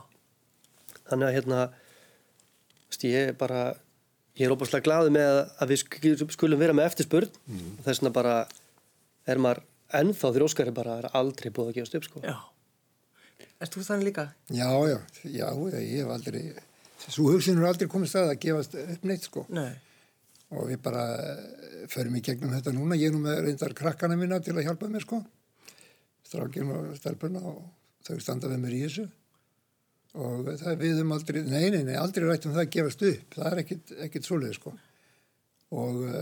þannig 1.08 1.28
að 1.28 1.34
hérna 1.37 1.60
ég 3.02 3.16
er 3.31 3.32
bara 3.38 3.62
ég 4.38 4.46
er 4.46 4.52
óbúslega 4.54 4.84
glaðið 4.87 5.14
með 5.16 5.38
að 5.60 5.72
við 5.72 5.81
sk- 5.82 6.31
skulum 6.37 6.60
vera 6.60 6.75
með 6.76 6.90
eftirspurn. 6.90 7.31
Og 7.78 7.84
þess 7.87 8.00
vegna 8.02 8.12
bara 8.14 8.34
er 9.26 9.40
maður 9.43 9.62
ennþá 9.93 10.31
því 10.34 10.44
óskari 10.46 10.75
bara 10.75 10.99
er 11.02 11.08
aldrei 11.19 11.50
búið 11.52 11.72
að 11.72 11.78
gefast 11.81 11.96
upp 11.99 12.06
sko. 12.08 12.22
Já. 12.25 12.37
Erst 13.62 13.76
þú 13.76 13.85
þannig 13.87 14.09
líka? 14.11 14.26
Já, 14.50 14.69
já, 14.91 14.99
já, 15.23 15.49
ég 15.79 16.03
hef 16.03 16.11
aldrei, 16.11 16.43
svo 17.05 17.29
hugsunur 17.31 17.69
aldrei 17.69 17.91
komið 17.91 18.11
stað 18.11 18.32
að 18.32 18.41
gefast 18.43 18.75
upp 18.82 19.05
neitt, 19.06 19.29
sko. 19.29 19.47
Nei. 19.55 19.73
og 20.53 20.69
við 20.69 20.82
bara 20.85 21.03
eh, 21.17 21.85
förum 21.88 22.19
í 22.19 22.23
gegnum 22.25 22.53
þetta 22.53 22.75
núna, 22.76 22.99
ég 23.00 23.09
er 23.09 23.14
nú 23.14 23.23
með 23.25 23.38
reyndar 23.47 23.73
krakkana 23.76 24.19
mína 24.20 24.41
til 24.44 24.53
að 24.53 24.67
hjálpa 24.67 24.91
mér 24.93 25.05
sko. 25.06 25.23
Strákinn 26.28 26.73
og 26.75 26.90
stelpuna 26.99 27.40
og 27.49 27.62
þau 28.04 28.19
standa 28.21 28.50
við 28.50 28.61
mér 28.61 28.76
í 28.76 28.83
þessu. 28.85 29.07
Og 30.21 30.50
það 30.61 30.83
við 30.83 30.99
höfum 30.99 31.14
aldrei, 31.16 31.40
nei, 31.47 31.66
nei, 31.73 31.83
nei, 31.87 31.97
aldrei 31.97 32.26
rætt 32.28 32.49
um 32.49 32.52
það 32.52 32.66
að 32.66 32.73
gefast 32.75 33.04
upp, 33.09 33.37
það 33.38 33.49
er 33.49 33.62
ekkit, 33.62 33.95
ekkit 34.09 34.28
svoleið 34.28 34.59
sko. 34.59 34.75
Og 35.73 36.02
uh, 36.04 36.19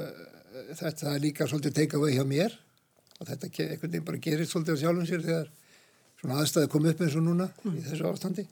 þetta 0.79 1.15
er 1.17 1.25
líka 1.25 1.49
svolítið 1.51 1.75
teika 1.81 1.99
vegi 1.99 2.21
hjá 2.21 2.27
mér. 2.29 2.55
Og 3.19 3.27
þetta 3.27 3.51
einhvern 3.51 3.91
veginn 3.91 4.07
bara 4.07 4.23
gerist 4.23 4.55
svolítið 4.55 4.79
á 4.79 4.83
sjálfum 4.85 5.09
sér 5.11 5.27
þegar 5.27 5.51
svona 6.21 6.41
aðstæði 6.41 6.71
kom 6.73 6.89
upp 6.91 7.05
eins 7.05 7.17
og 7.19 7.27
núna 7.27 7.49
í 7.73 7.85
þessu 7.87 8.09
ástandi. 8.11 8.47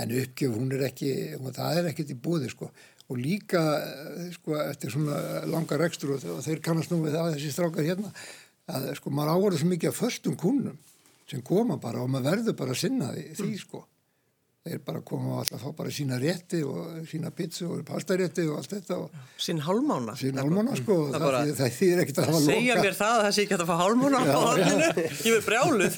En 0.00 0.14
uppgjöf 0.20 0.54
hún 0.56 0.70
er 0.76 0.86
ekki, 0.86 1.10
hún, 1.36 1.54
það 1.54 1.80
er 1.80 1.90
ekkert 1.90 2.12
í 2.14 2.18
búði 2.24 2.50
sko. 2.52 2.70
Og 3.10 3.18
líka 3.18 3.62
eh, 3.80 4.28
sko 4.36 4.54
eftir 4.62 4.94
svona 4.94 5.44
langa 5.50 5.78
rekstur 5.80 6.14
og, 6.14 6.26
og 6.36 6.44
þeir 6.46 6.62
kannast 6.64 6.92
nú 6.92 7.00
við 7.04 7.18
það 7.18 7.32
þessi 7.34 7.54
strákar 7.56 7.88
hérna 7.88 8.12
að 8.70 8.92
sko 9.00 9.10
maður 9.14 9.34
áverður 9.34 9.62
svo 9.62 9.70
mikið 9.72 9.90
af 9.90 9.98
föstum 9.98 10.36
kúnum 10.38 10.76
sem 11.30 11.42
koma 11.46 11.78
bara 11.82 12.02
og 12.02 12.10
maður 12.10 12.30
verður 12.30 12.56
bara 12.58 12.74
að 12.74 12.82
sinna 12.84 13.10
því, 13.14 13.24
því 13.38 13.50
sko 13.58 13.82
þeir 14.60 14.80
bara 14.84 15.00
koma 15.08 15.30
og 15.32 15.38
alltaf 15.40 15.62
fá 15.64 15.70
bara 15.78 15.92
sína 15.94 16.18
rétti 16.20 16.58
og 16.68 16.98
sína 17.08 17.30
pizza 17.32 17.64
og 17.72 17.78
pastarétti 17.88 18.42
og 18.50 18.58
allt 18.60 18.74
þetta 18.74 18.96
og 19.00 19.14
Sinn 19.40 19.62
hálmána. 19.64 20.12
sína 20.20 20.42
álmána 20.44 20.74
sko 20.76 20.96
Það 21.06 21.14
það, 21.14 21.24
bara- 21.24 21.40
það, 21.46 21.54
það 21.60 21.72
þýðir 21.78 22.02
ekkert 22.04 22.18
að 22.20 22.28
hafa 22.28 22.40
Segja 22.44 22.74
loka 22.76 22.84
mér 22.84 22.98
það 22.98 23.14
að 23.14 23.24
það 23.24 23.32
sé 23.38 23.44
ekki 23.46 23.56
að 23.56 23.64
fá 23.70 23.76
hálmána 23.80 24.20
á 24.20 24.40
hálfinu. 24.44 25.06
Ég 25.30 25.38
er 25.38 25.46
brjáluð. 25.48 25.96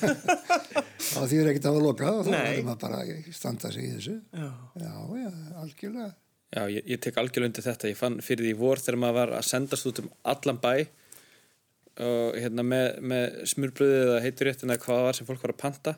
það 1.12 1.26
þýðir 1.32 1.50
ekkert 1.52 1.66
að 1.66 1.72
hafa 1.74 1.82
loka 1.88 2.12
og 2.12 2.22
þá 2.22 2.30
verður 2.36 2.66
maður 2.68 2.80
bara 2.86 3.02
að 3.02 3.32
standa 3.40 3.72
sig 3.74 3.82
í 3.88 3.92
þessu 3.96 4.14
Já. 4.30 4.48
já, 4.78 4.92
já, 5.24 5.30
algjörlega 5.64 6.10
Já, 6.52 6.62
ég, 6.68 6.82
ég 6.92 6.98
tek 7.00 7.16
algjörlega 7.16 7.48
undir 7.48 7.64
þetta. 7.64 7.88
Ég 7.88 7.96
fann 7.96 8.18
fyrir 8.20 8.44
því 8.44 8.54
vor 8.60 8.76
þegar 8.84 8.98
maður 9.00 9.14
var 9.22 9.30
að 9.38 9.46
sendast 9.48 9.86
út 9.88 10.00
um 10.02 10.10
allan 10.28 10.58
bæ 10.60 10.74
og 12.02 12.36
hérna 12.40 12.62
með, 12.64 12.88
með 13.10 13.38
smurbröðið 13.52 14.02
eða 14.06 14.18
heituréttin 14.24 14.70
eða 14.72 14.82
hvað 14.84 14.98
það 15.00 15.06
var 15.08 15.16
sem 15.18 15.28
fólk 15.28 15.42
var 15.46 15.52
að 15.54 15.60
panta 15.62 15.94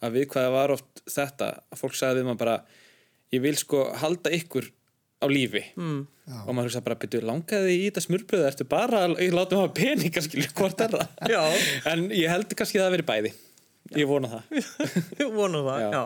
að 0.00 0.16
við 0.16 0.28
hvað 0.32 0.46
það 0.46 0.56
var 0.56 0.74
oft 0.76 1.02
þetta 1.14 1.50
að 1.60 1.82
fólk 1.82 1.98
sagði 1.98 2.20
við 2.20 2.28
maður 2.28 2.42
bara 2.44 2.56
ég 3.34 3.44
vil 3.44 3.56
sko 3.60 3.82
halda 4.00 4.32
ykkur 4.36 4.70
á 5.20 5.26
lífi 5.28 5.62
mm. 5.76 6.00
og 6.46 6.50
maður 6.56 6.70
hugsa 6.70 6.82
bara 6.84 6.98
byrju 7.00 7.20
langaði 7.28 7.76
í 7.76 7.84
þetta 7.88 8.04
smurbröðið 8.06 8.48
eftir 8.48 8.68
bara 8.70 9.04
að 9.04 9.18
ég 9.20 9.36
láta 9.36 9.58
maður 9.58 9.74
peninga 9.76 10.24
skilur 10.24 10.54
hvort 10.56 10.80
er 10.86 10.96
það 10.96 11.22
Já. 11.34 11.42
en 11.92 12.08
ég 12.16 12.32
held 12.32 12.56
kannski 12.56 12.80
að 12.80 12.86
það 12.86 12.96
veri 12.96 13.08
bæði 13.12 13.32
ég 14.00 14.08
vona 14.08 14.32
það 14.32 14.58
Ég 15.20 15.32
vona 15.34 15.62
það, 15.66 15.84
já. 15.84 15.90
Já. 15.94 16.04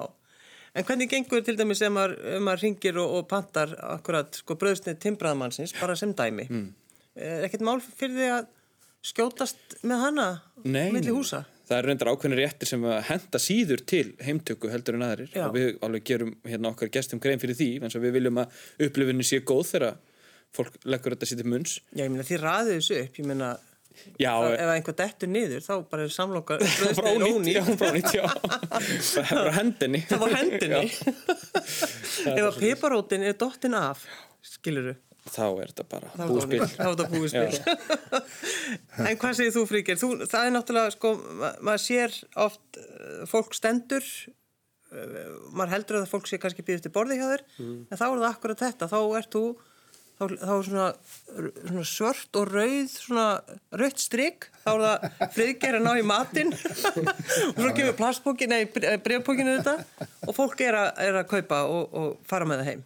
En 0.74 0.86
hvernig 0.88 1.10
gengur 1.10 1.42
til 1.46 1.54
dæmis 1.54 1.84
ef 1.86 1.92
maður, 1.94 2.16
ef 2.34 2.40
maður 2.42 2.64
ringir 2.64 2.96
og, 2.98 3.12
og 3.20 3.26
pantar 3.30 3.76
akkurat 3.94 4.40
sko 4.40 4.56
bröðsnið 4.58 4.98
timbraðamannsins 5.04 5.74
bara 5.78 5.94
sem 5.98 6.10
dæmi? 6.18 6.48
Mm. 6.50 6.64
Er 7.14 7.46
ekkert 7.46 7.62
mál 7.62 7.78
fyrir 7.84 8.16
því 8.16 8.30
að 8.40 8.48
skjótast 9.04 9.76
með 9.86 10.02
hana 10.08 10.28
Nei, 10.64 10.88
milli 10.94 11.14
húsa? 11.14 11.44
Það 11.68 11.76
er 11.78 11.88
reyndar 11.88 12.10
ákveðnir 12.12 12.42
réttir 12.44 12.70
sem 12.70 12.88
henda 13.08 13.40
síður 13.42 13.84
til 13.88 14.06
heimtöku 14.24 14.70
heldur 14.72 14.98
en 14.98 15.06
aðrir 15.06 15.30
Já. 15.32 15.46
og 15.48 15.54
við 15.56 15.70
alveg 15.84 16.08
gerum 16.10 16.34
hérna 16.44 16.72
okkar 16.74 16.92
gestum 16.92 17.22
grein 17.24 17.42
fyrir 17.42 17.58
því 17.58 17.70
eins 17.80 17.96
og 17.96 18.04
við 18.04 18.18
viljum 18.18 18.42
að 18.44 18.58
upplifinu 18.88 19.26
sé 19.26 19.40
góð 19.40 19.70
þegar 19.72 19.94
fólk 20.54 20.76
leggur 20.86 21.16
þetta 21.16 21.30
sér 21.30 21.40
til 21.40 21.50
munns 21.50 21.78
Já, 21.92 22.04
ég 22.04 22.12
meina 22.12 22.26
því 22.26 22.40
raðið 22.42 22.76
þessu 22.78 23.00
upp, 23.00 23.22
ég 23.22 23.30
meina 23.30 23.54
Já, 24.18 24.32
ef 24.50 24.70
einhver 24.72 24.96
dettur 24.98 25.30
niður 25.30 25.62
þá 25.64 25.74
bara 25.90 26.04
er 26.06 26.12
samloka. 26.12 26.58
Bara 26.98 27.12
hefur 29.30 29.50
á 29.50 29.54
hendinni. 29.54 30.02
Það 30.08 30.22
var 30.24 30.36
hendinni. 30.38 30.82
ef 32.34 32.44
að 32.48 32.58
piparótin 32.62 33.26
er 33.26 33.36
dottin 33.40 33.76
af, 33.78 34.04
skiluru, 34.44 34.96
Þá 35.24 35.44
er 35.64 35.70
þetta 35.72 35.84
bara 35.88 36.08
þá 36.12 36.20
er 36.24 36.30
búspil. 36.34 36.60
þetta- 36.60 36.76
þá 36.76 36.84
er 36.84 36.94
þetta 36.94 37.10
búið 37.14 37.30
spil. 37.32 38.24
en 39.08 39.18
hvað 39.22 39.36
segir 39.38 39.54
þú 39.54 39.62
fríkir? 39.70 39.96
Þú, 40.00 40.08
það 40.28 40.46
er 40.48 40.52
náttúrulega, 40.58 40.94
sko, 40.98 41.12
ma 41.40 41.52
maður 41.64 41.84
sér 41.86 42.16
oft 42.44 42.80
uh, 42.80 43.22
fólk 43.30 43.56
stendur, 43.56 44.04
uh, 44.92 45.20
maður 45.56 45.72
heldur 45.78 46.00
að 46.02 46.10
fólk 46.12 46.28
sé 46.28 46.36
kannski 46.42 46.64
býðist 46.66 46.84
til 46.88 46.92
borði 46.92 47.16
hjá 47.22 47.30
þér, 47.32 47.44
en 47.64 47.96
þá 47.96 48.04
er 48.10 48.18
það 48.20 48.26
akkurat 48.28 48.64
þetta, 48.66 48.88
þá 48.92 48.98
ert 49.22 49.30
þú, 49.32 49.42
þá, 50.20 50.24
þá 50.44 50.52
er 50.58 50.66
svona, 50.68 50.88
svona 51.64 51.84
svört 51.88 52.38
og 52.42 52.52
rauð, 52.52 52.92
svona 53.00 53.24
rautt 53.80 54.02
strik, 54.04 54.48
þá 54.60 54.68
er 54.74 54.84
það 54.84 55.30
friðger 55.38 55.78
að 55.80 55.86
ná 55.88 55.92
í 55.98 56.04
matinn. 56.06 56.52
Og 57.54 57.62
svo 57.64 57.70
kemur 57.80 57.96
plastbókin, 57.98 58.52
nei, 58.52 58.68
brefbókinu 58.68 59.56
þetta. 59.56 60.06
Og 60.28 60.36
fólk 60.36 60.60
er 60.68 60.76
að, 60.84 60.92
er 61.08 61.18
að 61.22 61.26
kaupa 61.32 61.62
og, 61.72 61.96
og 61.96 62.12
fara 62.28 62.46
með 62.52 62.60
það 62.62 62.70
heim. 62.74 62.84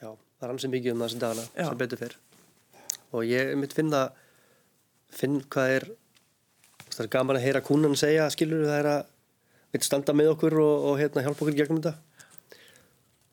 Já, 0.00 0.10
það 0.44 0.50
er 0.50 0.54
ansið 0.54 0.74
mikið 0.76 0.94
um 0.94 1.08
sem 1.08 1.22
dagana 1.24 1.48
Já. 1.56 1.66
sem 1.66 1.80
betur 1.80 2.02
fyrr 2.04 2.16
og 3.14 3.26
ég 3.26 3.54
mitt 3.58 3.74
finna 3.74 4.04
finn 5.14 5.40
hvað 5.48 5.76
er 5.78 5.88
það 6.90 7.04
er 7.06 7.12
gaman 7.16 7.38
að 7.40 7.46
heyra 7.48 7.64
kúnan 7.64 7.98
segja 7.98 8.30
skilur 8.32 8.66
það 8.68 8.80
er 8.82 8.90
að 8.92 9.04
við 9.74 9.86
standa 9.88 10.14
með 10.14 10.32
okkur 10.34 10.58
og, 10.62 10.88
og 10.90 10.98
hérna, 11.00 11.22
hjálpa 11.24 11.42
okkur 11.42 11.56
gegnum 11.58 11.80
þetta. 11.82 11.94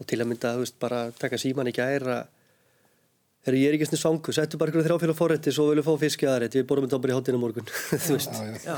Og 0.01 0.07
til 0.09 0.17
að 0.17 0.29
mynda 0.31 0.55
þú 0.55 0.63
veist 0.63 0.77
bara 0.81 1.01
taka 1.13 1.37
síman 1.41 1.69
í 1.69 1.75
gær 1.75 2.07
að 2.17 2.37
Þegar 3.41 3.55
ég 3.57 3.71
er 3.71 3.73
ekki 3.73 3.85
svona 3.89 3.99
svangu, 4.03 4.33
settu 4.37 4.57
bara 4.61 4.69
ykkur 4.69 4.83
þrjáfélag 4.85 5.17
fórætti 5.17 5.49
svo 5.49 5.63
viljum 5.65 5.81
við 5.81 5.87
fá 5.87 6.01
fiski 6.03 6.27
aðrætt, 6.29 6.55
við 6.59 6.65
borum 6.69 6.85
þetta 6.85 6.97
bara 7.01 7.09
í 7.09 7.15
hátinu 7.17 7.39
morgun. 7.41 7.71
Þú 8.05 8.13
veist, 8.13 8.35
Já, 8.37 8.59
já. 8.67 8.75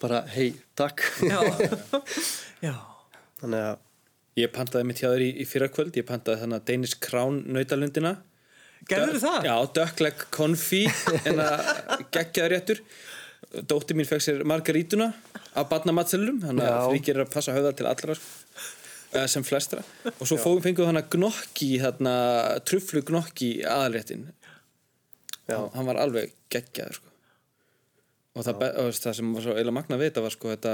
Bara 0.00 0.20
hei, 0.32 0.46
takk. 0.72 1.02
Já, 1.20 1.36
já. 2.64 2.72
þannig 3.42 3.60
að 3.66 3.82
Ég 4.38 4.50
pantaði 4.54 4.88
mitt 4.88 4.98
hjá 4.98 5.08
þér 5.12 5.22
í, 5.22 5.30
í 5.42 5.46
fyrra 5.46 5.68
kvöld, 5.70 5.94
ég 5.94 6.06
pantaði 6.08 6.42
þannig 6.42 6.60
að 6.60 6.70
Danish 6.70 6.98
Crown 7.02 7.42
nautalundina. 7.54 8.16
Gerður 8.90 9.20
það? 9.22 9.46
Já, 9.46 9.54
dökkleg 9.78 10.24
konfi, 10.34 10.84
en 11.22 11.42
að 11.44 11.68
geggjaði 12.14 12.50
réttur. 12.52 12.80
Dóttir 13.70 13.96
mín 13.98 14.08
fekk 14.08 14.24
sér 14.24 14.42
margarítuna 14.48 15.12
af 15.54 15.68
badnamatselum, 15.70 16.40
þannig 16.42 16.66
að 16.66 16.88
fríkir 16.90 17.18
er 17.20 17.26
að 17.26 17.34
passa 17.36 17.54
höfða 17.54 17.74
til 17.78 17.86
allra 17.90 18.16
sko. 18.18 18.32
Sem 19.30 19.44
flestra. 19.46 19.84
Og 20.10 20.26
svo 20.26 20.34
fóðum 20.42 20.64
fenguð 20.64 20.88
hann 20.90 20.98
að 20.98 21.12
gnokki, 21.14 21.68
þarna, 21.78 22.14
trufflu 22.66 23.04
gnokki 23.06 23.50
aðalréttin. 23.62 24.24
Já. 25.46 25.60
Hann 25.76 25.86
var 25.86 26.00
alveg 26.02 26.32
geggjaður 26.50 26.98
sko. 26.98 27.12
Og 28.34 28.42
það, 28.42 28.64
og 28.82 28.96
það 28.98 29.16
sem 29.20 29.30
var 29.36 29.44
svo 29.44 29.54
eiginlega 29.54 29.76
magna 29.76 29.98
við 30.00 30.10
þetta 30.10 30.24
var 30.24 30.34
sko 30.34 30.50
þetta, 30.50 30.72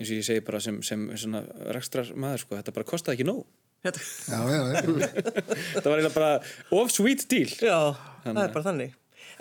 eins 0.00 0.10
og 0.10 0.16
ég 0.18 0.24
segi 0.26 0.42
bara 0.46 0.60
sem, 0.64 0.80
sem 0.82 1.04
svona 1.20 1.44
rekstrar 1.76 2.10
maður 2.18 2.42
sko, 2.44 2.56
þetta 2.58 2.74
bara 2.76 2.88
kostaði 2.90 3.18
ekki 3.18 3.26
nóg. 3.28 3.44
Þetta- 3.84 4.04
Já, 4.32 4.38
já, 4.48 4.60
já. 4.72 4.82
Var 5.84 5.96
eiginlega 5.98 6.14
bara 6.14 6.30
of 6.72 6.90
sweet 6.94 7.26
deal. 7.30 7.50
Já, 7.60 7.78
það 8.24 8.42
er 8.46 8.54
bara 8.54 8.66
þannig. 8.70 8.94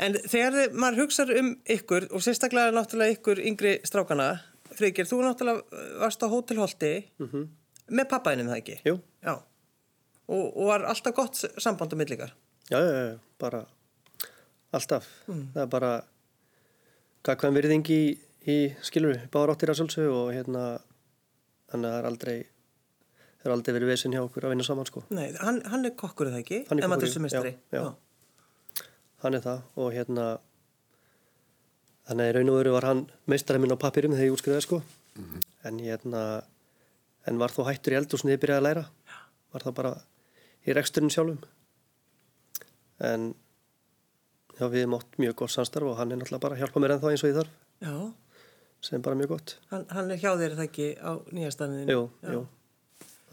En 0.03 0.17
þegar 0.25 0.55
þið, 0.57 0.75
maður 0.83 0.99
hugsa 1.03 1.25
um 1.39 1.49
ykkur 1.77 2.07
og 2.11 2.23
sérstaklega 2.25 2.73
náttúrulega 2.75 3.15
ykkur 3.19 3.39
yngri 3.45 3.75
strákana, 3.87 4.31
Frigir, 4.73 5.05
þú 5.05 5.19
náttúrulega 5.21 5.83
varst 6.01 6.23
á 6.25 6.27
hótelholti 6.33 6.93
með 7.93 8.07
pappaðinum 8.09 8.49
það 8.49 8.59
ekki? 8.63 8.77
Jú. 8.89 8.95
Já. 9.21 9.35
Og, 10.33 10.45
og 10.57 10.65
var 10.71 10.85
alltaf 10.89 11.13
gott 11.17 11.37
samband 11.61 11.93
um 11.93 11.99
millikar? 12.01 12.31
Já, 12.71 12.79
já, 12.79 12.91
já, 13.11 13.17
bara 13.43 13.59
alltaf. 14.73 15.05
Það 15.27 15.61
er 15.65 15.69
bara 15.75 15.91
gagkvæm 17.27 17.55
virðing 17.59 17.89
í, 17.93 17.99
í 18.49 18.57
skilur, 18.83 19.19
báður 19.33 19.53
áttir 19.53 19.71
að 19.71 19.79
svolsög 19.79 20.09
og 20.11 20.31
hérna, 20.35 20.63
þannig 21.71 21.89
að 21.89 21.93
það 21.93 21.99
er 21.99 22.07
aldrei, 22.09 22.37
það 23.39 23.49
er 23.49 23.55
aldrei 23.55 23.75
verið 23.77 23.91
vesinn 23.93 24.15
hjá 24.15 24.23
okkur 24.23 24.47
að 24.47 24.53
vinna 24.53 24.65
saman, 24.67 24.89
sko. 24.89 25.03
Nei, 25.15 25.27
hann, 25.39 25.61
hann 25.71 25.87
er 25.87 25.95
kokkur 25.99 26.29
er 26.29 26.35
það 26.35 26.43
ekki? 26.43 26.59
Hann 26.69 26.81
er 26.81 26.91
kokkur, 26.91 27.29
já, 27.31 27.53
já. 27.77 28.87
Hann 29.23 29.37
er 29.39 29.45
það 29.45 29.79
og 29.79 29.93
hérna, 29.95 30.25
þannig 32.09 32.25
að 32.25 32.31
í 32.33 32.37
raun 32.37 32.53
og 32.53 32.59
veru 32.59 32.73
var 32.75 32.89
hann 32.89 33.05
meistarinn 33.31 33.63
minn 33.63 33.75
á 33.75 33.83
pappirum 33.83 34.15
þegar 34.17 34.27
ég 34.27 34.35
útskrifaði, 34.35 34.65
sko. 34.67 34.81
En 35.63 35.79
hérna, 35.79 36.23
en 37.29 37.39
var 37.39 37.53
þó 37.55 37.63
hættur 37.69 37.95
í 37.95 38.01
eld 38.01 38.11
og 38.11 38.23
sniði 38.23 38.41
byrjaði 38.43 38.59
að 38.59 38.67
læra. 38.67 38.83
Var 39.53 39.63
það 39.63 39.77
bara 39.79 39.93
í 40.67 40.75
reksturinn 40.75 41.13
sjálfum. 41.13 41.39
En 43.03 43.31
já, 44.57 44.67
við 44.67 44.83
erum 44.83 44.97
átt 44.97 45.19
mjög 45.21 45.37
gott 45.43 45.53
samstarf 45.53 45.91
og 45.91 45.97
hann 45.99 46.11
er 46.13 46.19
náttúrulega 46.19 46.43
bara 46.43 46.57
að 46.57 46.63
hjálpa 46.63 46.83
mér 46.83 46.95
ennþá 46.95 47.13
eins 47.13 47.23
og 47.23 47.31
ég 47.31 47.39
þarf 47.39 47.59
Já, 47.83 47.95
sem 48.83 48.97
er 48.99 49.05
bara 49.05 49.15
mjög 49.19 49.31
gott. 49.37 49.55
hann, 49.71 49.87
hann 49.95 50.11
er 50.11 50.19
hjá 50.21 50.33
er 50.35 50.57
það 50.57 50.67
ekki 50.67 50.89
á 50.99 51.11
nýjastaninu? 51.31 51.87
Jú, 51.95 52.03
jú. 52.33 52.43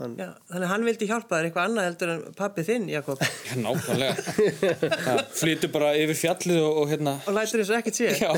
Hann, 0.00 0.14
Já, 0.16 0.30
þannig 0.48 0.64
að 0.64 0.70
hann 0.70 0.84
vildi 0.86 1.06
hjálpa 1.10 1.36
þér 1.36 1.46
eitthvað 1.50 1.66
annað 1.68 1.86
heldur 1.90 2.10
en 2.14 2.20
pappi 2.38 2.62
þinn, 2.64 2.86
Jakob. 2.88 3.20
Já, 3.50 3.56
nákvæmlega. 3.60 5.16
Flytur 5.36 5.72
bara 5.74 5.90
yfir 6.00 6.16
fjallið 6.16 6.60
og, 6.64 6.78
og 6.80 6.86
hérna... 6.88 7.12
Og 7.28 7.36
lætur 7.36 7.60
og 7.66 7.74
ekkert 7.76 7.98
sé. 7.98 8.08
Já, 8.16 8.30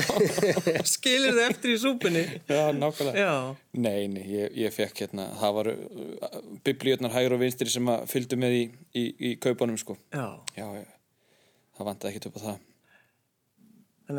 Skilur 0.93 1.37
þið 1.37 1.45
eftir 1.45 1.71
í 1.71 1.77
súpunni. 1.79 2.23
já, 2.51 2.65
nákvæmlega. 2.75 3.23
Já, 3.23 3.79
Nei, 3.79 4.09
nei, 4.11 4.25
ég, 4.33 4.51
ég 4.65 4.75
fekk 4.75 5.05
hérna, 5.05 5.29
það 5.39 5.55
var 5.61 5.71
uh, 5.71 6.35
biblíutnar 6.67 7.15
hægur 7.15 7.37
og 7.37 7.43
vinstri 7.45 7.71
sem 7.71 7.93
að 7.95 8.03
fylgdu 8.11 8.41
með 8.43 8.57
í, 8.57 8.61
í, 8.99 9.05
í 9.31 9.33
kaupunum, 9.47 9.79
sko. 9.79 9.95
já. 10.11 10.27
Já, 10.59 10.67
já, 10.81 10.83
það 11.79 11.89
vantaði 11.93 12.11
ekkert 12.11 12.29
upp 12.33 12.41
á 12.43 12.45
það. 12.49 12.61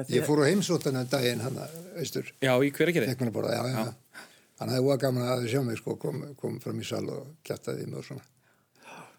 Ég 0.08 0.24
fór 0.24 0.40
á 0.40 0.48
heimsóttan 0.48 0.96
en 0.96 1.08
daginn 1.12 1.42
hann 1.44 1.58
austur, 2.00 2.30
Já, 2.42 2.54
í 2.64 2.70
hver 2.72 2.88
ekki 2.90 3.02
þið? 3.04 3.10
leikmannaborða, 3.12 3.56
já, 3.58 3.64
já. 3.74 4.22
Hann 4.60 4.70
hefði 4.72 4.86
óa 4.88 4.96
gaman 5.02 5.26
að 5.34 5.48
sjá 5.50 5.60
mig, 5.66 5.76
sko, 5.82 5.96
kom, 6.00 6.22
kom 6.40 6.60
fram 6.62 6.78
í 6.80 6.86
sal 6.88 7.04
og 7.10 7.26
kjartaði 7.44 7.84
í 7.84 7.90
mig 7.90 7.98
og 8.00 8.06
svona. 8.06 8.24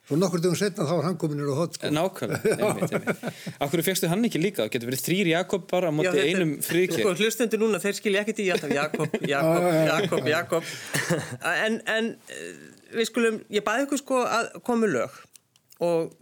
Svo 0.05 0.17
nokkur 0.21 0.37
dögum 0.41 0.57
setna 0.57 0.85
þá 0.85 0.91
var 0.99 1.05
hann 1.07 1.15
komin 1.17 1.39
úr 1.41 1.49
á 1.53 1.57
hot, 1.57 1.77
sko. 1.79 1.89
Nákvæmlega, 1.89 2.55
einmitt, 2.61 2.91
einmitt. 2.93 3.53
Akkur 3.65 3.81
fegstu 3.85 4.09
hann 4.09 4.25
ekki 4.27 4.41
líka? 4.41 4.61
Það 4.65 4.73
getur 4.75 4.89
verið 4.91 5.03
þrýr 5.05 5.29
Jakob 5.31 5.63
bara 5.71 5.89
á 5.89 5.91
Já, 5.91 5.95
móti 5.97 6.19
er- 6.21 6.27
einum 6.29 6.51
friðkir. 6.65 7.01
Sko, 7.01 7.13
hlustendur 7.17 7.61
núna, 7.63 7.79
þeir 7.81 7.97
skilja 7.97 8.21
ekkert 8.21 8.41
í 8.43 8.45
alltaf 8.53 8.73
Jakob, 8.77 9.15
Jakob, 9.33 9.65
Jakob, 9.89 10.29
Jakob. 10.29 10.69
En, 11.55 11.79
en 11.89 12.11
eh, 12.29 12.51
við 12.99 13.09
skulum, 13.09 13.39
ég 13.57 13.65
baði 13.65 13.87
ykkur 13.87 14.01
sko 14.03 14.21
að 14.29 14.51
komu 14.69 14.89
lög 14.93 15.17
og 15.85 16.13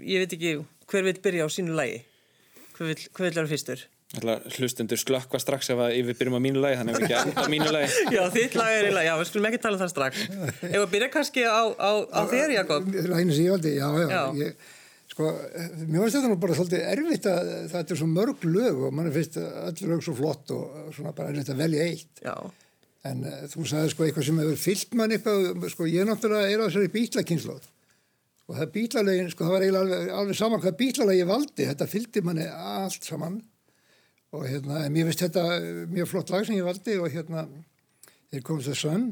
ég 0.00 0.24
veit 0.24 0.32
ekki 0.38 0.54
hver 0.92 1.04
vil 1.08 1.18
byrja 1.28 1.44
á 1.44 1.48
sínu 1.52 1.76
lagi. 1.76 2.00
Hver 2.76 2.88
vil, 2.92 3.02
vera 3.18 3.48
fyrstur? 3.50 3.82
Hlustendur 4.12 5.00
slökkva 5.00 5.38
strax 5.40 5.70
ef 5.72 5.78
við 5.80 6.12
byrjum 6.18 6.36
á 6.36 6.40
mínu 6.44 6.60
lagi, 6.60 6.76
þannig 6.80 6.96
að 6.98 7.00
við 7.00 7.06
ekki 7.06 7.30
enda 7.30 7.44
á 7.44 7.52
mínu 7.52 7.70
lagi. 7.72 8.02
Já, 8.16 8.22
þitt 8.34 8.56
lag 8.60 8.74
er 8.76 8.88
í 8.90 8.92
lagi, 8.92 9.08
já, 9.08 9.14
við 9.22 9.28
skulum 9.30 9.48
ekki 9.48 9.60
tala 9.62 9.78
um 9.78 9.82
það 9.82 9.92
strax. 9.94 10.24
Ef 10.68 10.76
að 10.82 10.90
byrja 10.92 11.08
kannski 11.14 11.44
á, 11.48 11.62
á, 11.72 11.90
á 12.12 12.20
þér, 12.28 12.54
Jakob. 12.58 12.90
Læginu 12.92 13.36
sem 13.36 13.46
ég 13.46 13.54
valdi, 13.54 13.72
já, 13.78 13.86
já. 14.02 14.08
Já. 14.12 14.22
Ég, 14.42 14.66
sko, 15.14 15.30
mér 15.86 16.04
finnst 16.04 16.18
þetta 16.18 16.32
nú 16.32 16.38
bara 16.44 16.58
svolítið 16.58 16.84
erfitt 16.92 17.30
að 17.32 17.52
þetta 17.72 17.96
er 17.96 18.02
svo 18.02 18.10
mörg 18.12 18.44
lög 18.48 18.82
og 18.88 18.98
mann 18.98 19.12
finnst 19.16 19.40
öll 19.40 19.88
lög 19.94 20.04
svo 20.04 20.16
flott 20.20 20.52
og 20.58 20.92
svona 20.92 21.14
bara 21.16 21.32
erfitt 21.32 21.54
að 21.54 21.64
velja 21.64 21.88
eitt. 21.88 22.12
Já, 22.20 22.36
En 23.08 23.24
uh, 23.26 23.38
þú 23.50 23.64
sagði 23.66 23.90
sko 23.90 24.04
eitthvað 24.06 24.26
sem 24.28 24.36
hefur 24.38 24.58
fyllt 24.62 24.92
mann 24.98 25.14
eitthvað, 25.14 25.64
sko 25.72 25.88
ég 25.90 26.06
náttúrulega 26.06 26.52
er 26.52 26.60
á 26.62 26.66
þessari 26.68 26.90
bítlakynnslóð 26.92 27.64
og 28.52 28.58
það 28.58 28.70
bítlalegin, 28.74 29.30
sko 29.32 29.46
það 29.46 29.54
var 29.54 29.64
eiginlega 29.64 29.84
alveg, 29.96 30.10
alveg 30.20 30.36
saman 30.38 30.60
hvað 30.62 30.74
bítlalegi 30.82 31.26
valdi, 31.28 31.66
þetta 31.70 31.86
fylgdi 31.88 32.22
manni 32.26 32.44
allt 32.52 33.06
saman 33.08 33.38
og 34.32 34.44
hérna, 34.48 34.82
en 34.86 34.92
mér 34.94 35.08
finnst 35.08 35.22
þetta 35.26 35.44
mjög 35.92 36.10
flott 36.10 36.32
lag 36.32 36.44
sem 36.48 36.56
ég 36.58 36.66
valdi 36.68 36.98
og 37.00 37.08
hérna, 37.12 37.46
þeir 38.32 38.44
komið 38.48 38.68
það 38.70 38.78
sönn, 38.82 39.06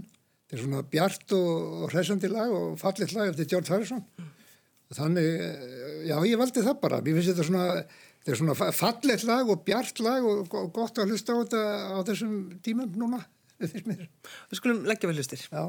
þetta 0.44 0.58
er 0.58 0.62
svona 0.64 0.82
bjart 0.92 1.34
og, 1.36 1.88
hressandi 1.94 2.30
lag 2.32 2.52
og 2.56 2.76
fallit 2.80 3.12
lag 3.16 3.32
eftir 3.32 3.48
George 3.54 3.72
Harrison 3.72 4.04
og 4.90 4.96
þannig, 4.98 5.28
eh, 5.46 5.98
já 6.10 6.16
ég 6.26 6.40
valdi 6.40 6.64
það 6.66 6.80
bara, 6.84 7.00
mér 7.04 7.16
finnst 7.20 7.32
þetta 7.32 7.48
svona, 7.48 7.66
þetta 8.20 8.32
er 8.34 8.40
svona 8.42 8.56
fa- 8.58 8.72
fallegt 8.76 9.26
lag 9.28 9.52
og 9.54 9.64
bjart 9.68 10.00
lag 10.04 10.26
og, 10.26 10.48
og 10.60 10.72
gott 10.76 10.98
að 11.00 11.12
hlusta 11.14 11.36
á 11.36 11.40
þetta 11.44 11.64
á 11.94 11.98
þessum 12.08 12.36
tímum 12.64 12.92
núna, 12.98 13.20
það 13.60 13.70
finnst 13.76 13.88
mér. 13.92 14.06
við 14.50 14.60
skulum 14.62 14.84
leggja 14.88 15.12
vel 15.12 15.20
hlustir. 15.20 15.44
Já. 15.52 15.64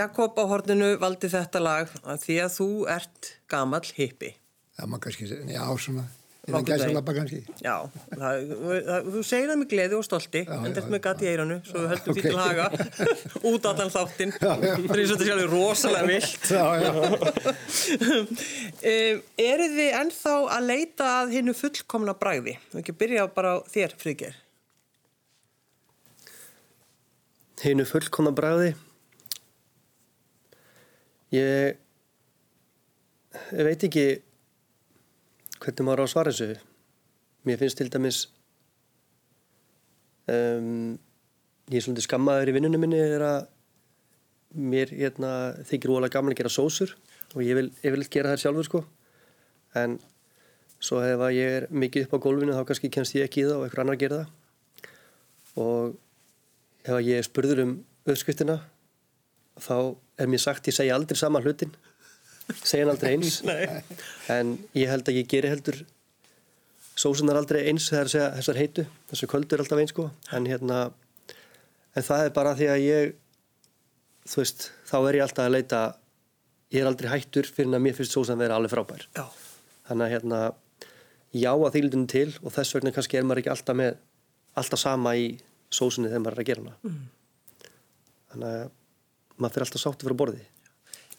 Jakob 0.00 0.38
á 0.40 0.44
horninu 0.50 0.94
valdi 1.02 1.28
þetta 1.32 1.60
lag 1.62 1.90
að 2.02 2.24
því 2.24 2.38
að 2.46 2.54
þú 2.60 2.70
ert 2.96 3.34
gamall 3.52 3.84
hippi. 3.96 4.32
Það 4.80 4.88
má 4.88 4.96
kannski, 5.04 5.26
já, 5.50 5.60
svona, 5.84 6.04
innan 6.48 6.64
gæsalappa 6.64 7.12
kannski. 7.12 7.40
Já, 7.60 7.74
það, 8.14 8.52
það, 8.86 9.08
þú 9.12 9.22
segir 9.28 9.50
það 9.50 9.58
með 9.60 9.68
gleði 9.74 9.96
og 9.98 10.04
stolti, 10.06 10.42
Já, 10.46 10.52
en 10.56 10.64
já, 10.70 10.74
þetta 10.78 10.92
með 10.94 11.02
gati 11.04 11.26
í 11.26 11.30
eiranu, 11.34 11.58
svo 11.68 11.82
við 11.82 11.90
höldum 11.92 12.14
Ok. 12.14 12.16
því 12.16 12.22
til 12.24 12.40
haga, 12.40 12.66
út 13.50 13.68
allan 13.72 13.92
þáttinn. 13.92 14.32
Það 14.40 14.64
er 14.70 15.02
þetta 15.12 15.28
sjálfur 15.28 15.52
rosalega 15.52 16.08
vilt. 16.08 16.44
Já, 16.48 16.64
já. 16.80 16.90
um, 18.94 19.24
eru 19.50 19.66
þið 19.76 19.90
ennþá 20.00 20.36
að 20.56 20.68
leita 20.72 21.10
að 21.18 21.34
hinnu 21.36 21.56
fullkomna 21.60 22.16
bragði? 22.24 22.56
Þú 22.72 22.80
ekki 22.84 22.96
byrja 23.04 23.28
bara 23.36 23.58
á 23.60 23.64
þér, 23.74 23.98
Friðger. 24.00 24.38
Hinu 27.60 27.84
fullkomna 27.84 28.32
bræði 28.32 28.70
ég 31.34 31.78
ég 33.54 33.66
veit 33.66 33.86
ekki 33.86 34.06
hvernig 35.60 35.86
maður 35.86 36.02
á 36.02 36.04
að 36.06 36.12
svara 36.14 36.34
þessu. 36.34 36.58
Mér 37.46 37.60
finnst 37.60 37.78
til 37.80 37.88
dæmis 37.92 38.20
um, 40.28 40.98
ég 41.70 41.78
er 41.78 41.84
svolítið 41.84 42.06
skammaður 42.06 42.50
í 42.50 42.56
vinnunum 42.56 42.82
minni 42.82 43.00
að 43.00 43.48
mér 44.50 44.90
hérna, 44.90 45.32
þykir 45.68 45.92
óalega 45.94 46.16
gaman 46.16 46.34
að 46.34 46.40
gera 46.40 46.50
sósur 46.52 46.96
og 47.36 47.44
ég 47.46 47.54
vil, 47.54 47.68
ég 47.84 47.94
vil 47.94 48.06
gera 48.10 48.32
þær 48.32 48.42
sjálfur 48.42 48.66
sko. 48.66 48.80
En 49.78 50.00
svo 50.82 50.98
ef 51.06 51.22
að 51.22 51.36
ég 51.36 51.56
er 51.60 51.68
mikið 51.70 52.08
upp 52.08 52.16
á 52.18 52.24
gólfinu 52.24 52.56
þá 52.56 52.64
kannski 52.66 52.90
kemst 52.90 53.14
ég 53.14 53.28
ekki 53.28 53.44
í 53.44 53.46
það 53.46 53.60
og 53.60 53.66
einhver 53.66 53.84
annar 53.84 54.00
gera 54.00 54.20
það. 54.20 54.36
Og 55.60 55.94
ef 56.82 56.94
að 56.96 57.06
ég 57.06 57.20
er 57.20 57.28
spurður 57.28 57.64
um 57.66 57.74
uppskriftina 58.08 58.58
þá 59.58 59.76
er 60.20 60.30
mér 60.30 60.42
sagt 60.42 60.68
ég 60.70 60.76
segja 60.76 60.98
aldrei 60.98 61.18
sama 61.18 61.42
hlutin. 61.42 61.72
Segja 62.62 62.84
hann 62.84 62.94
aldrei 62.94 63.14
eins. 63.16 63.40
En 64.36 64.56
ég 64.76 64.90
held 64.90 65.08
að 65.08 65.20
ég 65.20 65.30
geri 65.30 65.50
heldur 65.50 65.80
sósunar 67.00 67.38
aldrei 67.40 67.64
eins 67.70 67.88
þegar 67.90 68.36
þessar 68.36 68.58
heitu, 68.60 68.84
þessu 69.10 69.28
köldu 69.30 69.56
er 69.56 69.64
alltaf 69.64 69.80
eins 69.80 69.94
sko. 69.94 70.10
En 70.36 70.46
hérna 70.50 70.90
en 71.96 72.06
það 72.06 72.26
er 72.26 72.34
bara 72.36 72.54
því 72.58 72.70
að 72.70 72.84
ég 72.84 73.14
þú 74.30 74.42
veist, 74.42 74.70
þá 74.86 74.96
er 75.00 75.18
ég 75.18 75.24
alltaf 75.24 75.46
að 75.46 75.54
leita 75.56 75.82
ég 76.70 76.82
er 76.82 76.90
aldrei 76.90 77.10
hættur 77.10 77.48
fyrir 77.50 77.72
að 77.74 77.84
mér 77.86 77.96
finnst 77.98 78.14
sósan 78.14 78.40
vera 78.40 78.58
alveg 78.58 78.74
frábær. 78.74 79.06
Já. 79.16 79.26
þannig 79.88 80.06
að 80.06 80.12
hérna 80.14 80.40
já 81.34 81.50
að 81.50 81.72
þýldunum 81.76 82.10
til 82.10 82.28
og 82.42 82.52
þess 82.54 82.76
vegna 82.76 82.92
kannski 82.94 83.18
er 83.18 83.24
maður 83.26 83.42
ekki 83.42 83.52
alltaf 83.54 83.78
með 83.78 83.96
alltaf 84.60 84.82
sama 84.82 85.14
í 85.18 85.32
sósunni 85.70 86.10
þegar 86.10 86.22
maður 86.24 86.36
er 86.36 86.42
að 86.42 86.50
gera 86.50 86.62
hana. 86.64 86.76
Mm. 86.84 87.00
þannig 88.30 88.54
að 88.54 88.68
maður 89.40 89.56
fyrir 89.58 89.66
alltaf 89.68 89.82
sáttu 89.86 90.08
frá 90.10 90.16
borði 90.22 90.46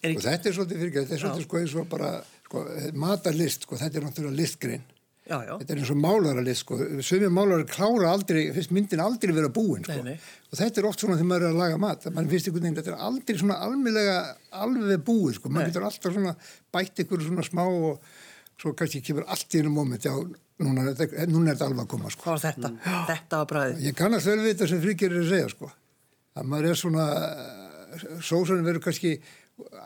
Er 0.01 0.09
Og 0.09 0.15
ekki, 0.17 0.23
þetta 0.25 0.49
er 0.49 0.53
svolítið 0.57 0.79
fyrir 0.81 0.93
þetta 0.97 1.13
er 1.13 1.19
svolítið 1.21 1.43
sko 1.45 1.57
eins 1.59 1.73
og 1.77 1.89
bara, 1.91 2.07
sko, 2.47 2.61
matarlist, 2.97 3.67
sko, 3.67 3.77
þetta 3.77 3.99
er 3.99 4.05
náttúrulega 4.07 4.37
listgrein. 4.39 4.81
já, 5.29 5.35
já. 5.45 5.51
Þetta 5.61 5.73
er 5.75 5.81
eins 5.83 5.91
og 5.93 5.99
málaralist, 6.01 6.63
sko. 6.65 6.77
Sumir 7.05 7.29
málarar 7.29 7.67
klára 7.69 8.09
aldrei, 8.09 8.47
finnst 8.55 8.73
myndin 8.73 9.03
aldrei 9.03 9.35
vera 9.37 9.51
búin, 9.53 9.85
sko. 9.85 9.99
Nei, 10.01 10.15
nei. 10.15 10.33
Og 10.49 10.57
þetta 10.57 10.81
er 10.81 10.87
oft 10.89 10.99
svona 11.05 11.19
þegar 11.19 11.29
maður 11.29 11.45
er 11.45 11.53
að 11.53 11.59
laga 11.61 11.77
mat. 11.83 12.07
Man 12.17 12.31
finnst 12.33 12.49
einhvern 12.49 12.65
veginn, 12.65 12.79
þetta 12.81 12.91
er 12.95 13.05
aldrei 13.11 13.37
svona 13.43 13.59
almennlega 13.67 14.17
alveg 14.63 15.05
búið, 15.05 15.37
sko. 15.37 15.49
Man 15.53 15.61
Nei. 15.61 15.69
getur 15.69 15.85
alltaf 15.91 16.17
svona 16.17 16.33
bætt 16.73 17.03
ykkur 17.05 17.21
svona 17.29 17.45
smá 17.45 17.63
og 17.69 18.01
svo 18.57 18.73
kannski 18.73 19.03
kemur 19.05 19.29
allt 19.29 19.53
í 19.53 19.61
einu 19.61 19.69
moment, 19.77 20.01
já, 20.01 20.17
núna, 20.65 20.89
er 20.89 20.97
þetta- 20.97 21.29
núna 21.29 21.53
er 21.53 21.61
þetta 21.61 21.69
alveg 21.69 21.85
að 21.85 21.91
koma, 21.93 22.09
sko. 22.17 22.39
Þetta? 22.41 22.73
Þetta 23.13 23.37
var 23.45 23.45
bræðið. 23.53 23.85
Ég 23.85 23.95
kannast 24.01 24.25
vel 24.25 24.39
við 24.41 24.55
þetta 24.55 24.67
sem 24.73 24.81
fríkir 24.81 25.13
er 25.13 25.21
að 25.21 25.29
segja 25.29 25.49
sko. 25.53 25.71
að 26.35 26.45
maður 26.49 26.69
er 26.73 26.77
svona 26.81 27.05
sósunum 28.23 28.65
verður 28.67 28.83
kannski 28.87 29.15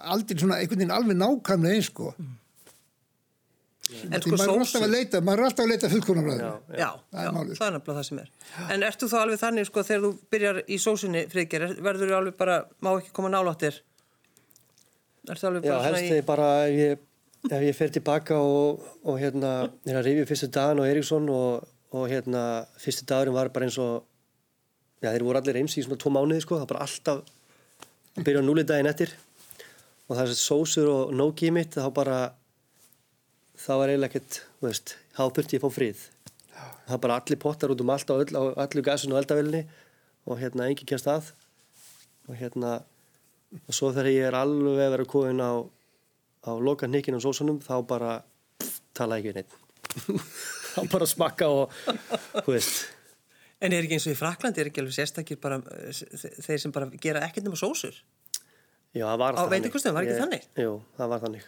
aldrei 0.06 0.38
svona 0.40 0.60
einhvern 0.62 0.82
veginn 0.84 0.96
alveg 0.96 1.18
nákvæmlega 1.20 1.80
eins 1.80 1.90
sko. 1.92 2.12
En 3.86 4.18
Því 4.18 4.38
sko 4.42 4.80
er 4.80 4.86
að 4.88 4.94
leita, 4.96 5.20
maður 5.22 5.42
er 5.44 5.46
alltaf 5.46 5.62
að 5.66 5.72
leita 5.72 5.90
fullkonabræðinu. 5.92 6.46
Já. 6.46 6.80
Já, 6.82 6.88
Það 7.12 7.20
er 7.20 7.26
já, 7.26 7.58
það 7.60 7.68
er 7.68 7.74
nefnilega 7.76 7.98
það 8.00 8.06
sem 8.08 8.22
er. 8.24 8.30
En 8.74 8.86
ertu 8.88 9.10
þá 9.12 9.18
alveg 9.20 9.42
þannig, 9.44 9.68
sko, 9.70 9.84
þegar 9.86 10.02
þú 10.06 10.10
byrjar 10.34 10.60
í 10.66 10.80
sósunni, 10.82 11.22
Friðger, 11.30 11.66
er- 11.68 11.84
verður 11.86 12.10
þú 12.10 12.16
alveg 12.18 12.38
bara, 12.40 12.56
má 12.82 12.90
ekki 12.96 13.14
koma 13.14 13.30
náláttir? 13.30 13.78
Ertu 15.30 15.48
alveg 15.52 15.68
Já, 15.68 15.70
bara 15.76 15.84
helst 15.86 16.02
svona 16.02 16.16
þegar 16.16 16.26
bara 16.32 16.50
ef 16.66 16.80
ég, 16.80 17.06
ef 17.52 17.68
ég 17.68 17.78
fer 17.78 17.94
tilbaka 18.00 18.40
og, 18.42 18.82
og 19.06 19.22
hérna 19.22 19.54
er 19.86 20.00
að 20.02 20.10
rifja 20.10 20.26
fyrstu 20.34 20.50
dagan 20.58 20.82
og 20.82 20.90
Eriksson 20.90 21.30
og, 21.30 21.70
og 21.94 22.10
hérna 22.10 22.42
fyrstu 22.82 23.06
dagurinn 23.10 23.38
var 23.38 23.54
bara 23.54 23.70
eins 23.70 23.78
og 23.82 24.02
já, 25.02 25.12
þeir 25.14 25.26
voru 25.30 25.42
allir 25.44 25.62
eins 25.62 25.78
í 25.78 25.86
svona 25.86 26.02
tvo 26.02 26.10
mánuði 26.14 26.42
sko, 26.42 26.58
það 26.58 26.66
var 26.66 26.74
bara 26.74 26.86
alltaf 26.90 27.22
byrja 28.22 28.44
á 28.44 28.48
núli 28.48 28.64
daginn 28.68 28.92
eftir 28.92 29.12
og 30.08 30.16
það 30.16 30.26
er 30.26 30.40
sósur 30.40 30.90
og 30.92 31.14
nógi 31.16 31.52
mitt 31.54 31.76
þá 31.76 31.90
bara 31.94 32.20
þá 33.60 33.72
var 33.80 33.92
eiginlega 33.92 34.12
ekkert, 34.12 34.42
þú 34.60 34.68
veist, 34.70 34.96
þá 35.16 35.22
þurfti 35.24 35.56
ég 35.56 35.64
að 35.64 35.66
fá 35.66 35.76
frið. 35.76 36.02
Það 36.86 36.96
er 36.96 37.02
bara 37.06 37.20
allir 37.20 37.40
pottar 37.42 37.72
út 37.74 37.82
um 37.82 37.92
allt 37.94 38.12
á, 38.12 38.16
öll, 38.16 38.36
á 38.36 38.44
allu 38.66 38.84
gasinu 38.86 39.16
og 39.16 39.22
eldavelni 39.24 39.64
og 40.26 40.40
hérna 40.42 40.68
engin 40.70 40.90
kemst 40.90 41.10
að. 41.10 41.32
Og 42.30 42.38
hérna 42.38 42.78
og 43.64 43.76
svo 43.76 43.92
þegar 43.94 44.12
ég 44.12 44.28
er 44.30 44.38
alveg 44.38 44.82
að 44.84 44.94
vera 44.96 45.08
komin 45.10 45.44
á, 45.44 45.54
á 46.46 46.52
loka 46.60 46.90
hnikinn 46.90 47.18
á 47.18 47.24
sósunum 47.24 47.62
þá 47.64 47.76
bara 47.88 48.18
pff, 48.60 48.82
tala 48.98 49.20
ekki 49.22 49.36
neitt 49.36 49.56
þá 50.74 50.82
bara 50.92 51.08
smakka 51.08 51.48
og 51.52 51.76
þú 52.42 52.56
veist 52.56 52.95
En 53.64 53.72
er 53.74 53.86
ekki 53.86 53.96
eins 53.98 54.06
og 54.10 54.14
í 54.14 54.20
Fraklandi, 54.20 54.60
er 54.62 54.70
ekki 54.70 54.82
alveg 54.84 54.96
sérstakir 54.98 55.40
bara, 55.42 55.62
eh, 55.72 55.92
þeir 56.44 56.60
sem 56.60 56.72
bara 56.76 56.90
gera 57.02 57.22
ekkert 57.28 57.46
nema 57.48 57.56
sósur? 57.60 57.96
já, 58.96 59.04
það 59.06 59.18
var 59.20 59.34
Á 59.34 59.38
alltaf 59.40 59.52
veitingahúsinu, 59.52 59.94
var 59.94 60.04
ekki 60.04 60.14
Ég- 60.16 60.22
þannig? 60.24 60.44
jú, 60.56 60.74
það 60.98 61.10
var 61.10 61.20
þannig, 61.20 61.44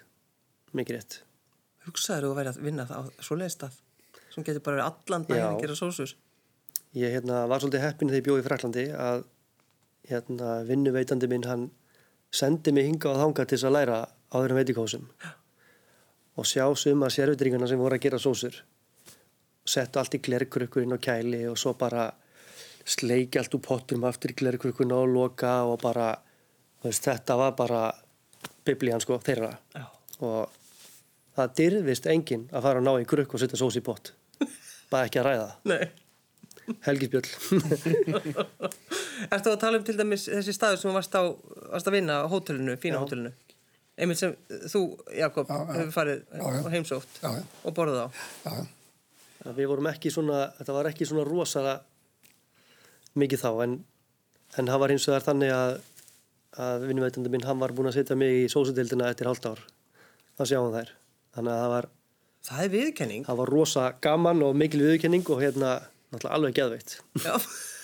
mikið 0.76 0.96
rétt. 0.98 1.18
Hugsaður 1.88 2.24
þú 2.24 2.32
að 2.32 2.36
vera 2.36 2.52
að 2.52 2.62
vinna 2.64 2.86
það 2.86 2.98
á 3.00 3.02
svoleiðis 3.24 3.56
stað, 3.58 3.74
sem 4.34 4.44
getur 4.44 4.64
bara 4.64 4.78
verið 4.78 4.88
allan 4.92 5.26
daginn 5.28 5.46
að 5.48 5.62
gera 5.62 5.76
sósur? 5.76 6.14
ég 6.96 7.12
hérna, 7.14 7.48
var 7.48 7.60
svolítið 7.60 7.82
heppin 7.86 8.10
þegar 8.10 8.22
ég 8.22 8.26
bjóði 8.28 8.42
í 8.44 8.48
Fraklandi 8.48 8.86
að 8.96 9.26
hérna, 10.10 10.64
vinnuveitandi 10.68 11.28
minn 11.30 11.44
hann 11.44 11.72
sendi 12.32 12.72
mig 12.72 12.86
hinga 12.88 13.12
á 13.12 13.20
þanga 13.20 13.46
til 13.48 13.58
þess 13.58 13.68
að 13.68 13.76
læra 13.78 13.98
á 14.08 14.36
þeirra 14.40 14.58
veitingahúsum. 14.64 15.08
Og 16.38 16.46
sjá 16.46 16.64
suma 16.76 17.08
sérvitringana 17.08 17.68
sem 17.68 17.80
voru 17.80 17.96
að 17.96 18.02
gera 18.02 18.18
sósur 18.20 18.62
settu 19.68 20.00
allt 20.02 20.16
í 20.18 20.22
glerkrukkur 20.24 20.84
inn 20.86 20.96
á 20.96 21.00
kæli 21.02 21.44
og 21.52 21.58
svo 21.60 21.74
bara 21.80 22.08
sleiki 22.88 23.40
allt 23.42 23.56
úr 23.58 23.64
potturum 23.66 24.06
aftur 24.08 24.32
í 24.32 24.38
glerkrukkuna 24.40 24.96
og 25.04 25.12
loka 25.12 25.54
og 25.68 25.82
bara 25.84 26.14
þú 26.82 26.88
veist, 26.90 27.04
þetta 27.08 27.36
var 27.40 27.56
bara 27.58 27.82
biblían 28.68 29.02
sko 29.04 29.18
þeirra 29.24 29.52
Já. 29.76 29.86
og 30.24 30.54
það 31.38 31.56
dyrðist 31.62 32.08
enginn 32.12 32.48
að 32.52 32.64
fara 32.68 32.82
að 32.82 32.88
ná 32.88 32.94
í 33.02 33.08
krukk 33.10 33.36
og 33.36 33.42
setja 33.44 33.60
sós 33.60 33.76
í 33.80 33.84
pott 33.84 34.14
bara 34.92 35.08
ekki 35.10 35.20
að 35.22 35.28
ræða 35.32 35.50
Nei. 35.68 35.88
Helgi 36.88 37.08
Spjöll 37.08 37.30
Ertu 39.34 39.52
að 39.52 39.60
tala 39.62 39.80
um 39.80 39.86
til 39.88 39.96
dæmis 39.98 40.28
þessi 40.30 40.54
staður 40.56 40.80
sem 40.82 40.90
þú 40.92 40.96
varst, 40.98 41.16
á, 41.18 41.24
varst 41.74 41.88
að 41.90 41.96
vinna 41.98 42.20
á 42.24 42.26
hótelinu, 42.32 42.76
fína 42.80 43.00
Já. 43.00 43.04
hótelinu? 43.04 43.32
Einmitt 43.98 44.20
sem 44.20 44.36
þú, 44.70 44.82
Jakob, 45.18 45.50
hefur 45.50 45.94
farið 45.96 46.20
Já, 46.30 46.44
já. 46.44 46.60
og 46.62 46.68
heimsótt 46.76 47.16
Já, 47.24 47.30
já. 47.34 47.46
og 47.66 47.74
borðið 47.80 48.04
á. 48.04 48.08
Já, 48.46 48.52
já. 48.60 48.66
Að 49.48 49.60
við 49.62 49.70
vorum 49.72 49.88
ekki 49.92 50.12
svona, 50.14 50.42
þetta 50.60 50.76
var 50.76 50.90
ekki 50.92 51.08
svona 51.10 51.24
rosalega 51.28 51.80
mikið 53.18 53.42
þá 53.44 53.50
en, 53.66 53.76
en 54.60 54.70
það 54.72 54.82
var 54.84 54.94
eins 54.94 55.06
og 55.08 55.14
það 55.14 55.20
er 55.22 55.28
þannig 55.28 55.54
að, 55.58 55.76
að 56.68 56.88
vinnuveitandi 56.92 57.32
minn, 57.34 57.46
hann 57.48 57.62
var 57.62 57.74
búinn 57.78 57.90
að 57.92 57.98
setja 58.00 58.18
mig 58.20 58.44
í 58.44 58.48
sósudeildina 58.52 59.10
eftir 59.14 59.30
hálft 59.30 59.48
ár 59.50 59.62
það 60.38 60.52
sjáum 60.52 60.74
þær 60.76 60.92
þannig 61.38 61.54
að 61.56 61.62
það 61.64 61.72
var, 61.78 61.90
Það 62.48 62.60
er 62.64 62.70
viðkenning. 62.72 63.24
það 63.28 63.40
var 63.42 63.50
rosa 63.52 63.86
gaman 64.06 64.44
og 64.46 64.54
mikil 64.56 64.80
viðurkenning 64.86 65.26
og 65.34 65.42
hérna 65.42 65.72
náttúrulega 66.14 66.36
alveg 66.38 66.54
geðveitt 66.56 66.94
Já. 67.26 67.34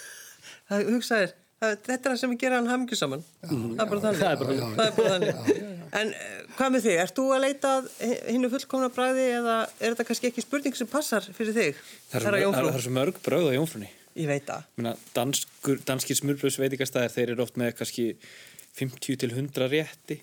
það 0.70 0.92
hugsaðir, 0.94 1.34
þetta 1.64 1.96
er 1.98 2.04
það 2.14 2.20
sem 2.22 2.36
gera 2.44 2.60
hann 2.60 2.70
hamingju 2.72 3.00
saman. 3.00 3.24
Það 3.44 3.84
er 3.84 3.90
bara 3.92 4.04
þannig. 4.06 4.22
Það 4.22 4.32
er 4.32 4.40
bara 4.44 4.58
þannig. 4.60 4.78
Það 4.78 4.86
er 4.86 4.96
bara 5.00 5.16
þannig. 5.16 5.60
En 6.00 6.14
eh, 6.18 6.38
hvað 6.58 6.72
með 6.76 6.86
þig? 6.88 6.96
Ert 7.04 7.18
þú 7.20 7.26
að 7.36 7.44
leita 7.48 7.74
að 7.80 7.90
hinnu 8.34 8.52
fullkomna 8.54 8.92
bræði 8.94 9.28
eða 9.40 9.58
er 9.80 9.94
þetta 9.94 10.08
kannski 10.10 10.32
ekki 10.32 10.46
spurning 10.46 10.80
sem 10.80 10.90
passar 10.90 11.28
fyrir 11.38 11.58
þig? 11.58 11.84
Það 12.14 12.30
er, 12.32 12.40
það 12.58 12.72
er 12.74 12.86
svo 12.88 12.96
mörg 12.98 13.20
bröð 13.26 13.50
á 13.50 13.58
jómfrúni. 13.60 13.92
Ég 14.14 14.30
veit 14.30 14.46
það. 14.46 14.66
Meina, 14.78 14.96
danskur, 15.16 15.80
danskir 15.88 16.20
smurbröðs 16.20 16.60
veitingastæðir 16.62 17.14
þeir 17.16 17.32
eru 17.34 17.46
oft 17.48 17.58
með 17.58 17.72
kannski 17.80 18.12
50 18.78 19.18
til 19.22 19.32
100 19.34 19.70
rétti 19.72 20.20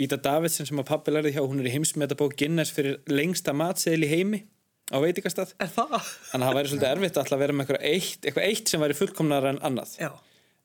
Íta 0.00 0.16
Davidsen 0.16 0.66
sem 0.68 0.80
að 0.80 0.88
pappi 0.88 1.12
lærði 1.12 1.34
hjá 1.36 1.42
hún 1.44 1.60
er 1.60 1.68
í 1.68 1.74
heimsmetabók 1.74 2.34
Guinness 2.40 2.72
fyrir 2.74 3.00
lengsta 3.12 3.52
matseðil 3.56 4.06
í 4.06 4.10
heimi 4.10 4.40
á 4.88 4.96
veitingastað 5.02 5.52
Er 5.60 5.70
það? 5.72 5.98
þannig 6.30 6.46
að 6.46 6.48
það 6.48 6.58
væri 6.58 6.70
svolítið 6.72 6.90
erfitt 6.92 7.20
að 7.22 7.42
vera 7.42 7.56
með 7.56 7.64
eitthvað 7.66 7.88
eitt, 7.90 8.26
eitthvað 8.26 8.46
eitt 8.48 8.72
sem 8.72 8.82
væri 8.82 8.96
fullkomnar 8.98 9.48
en 9.52 9.60
annað 9.68 9.96
Já. 10.00 10.10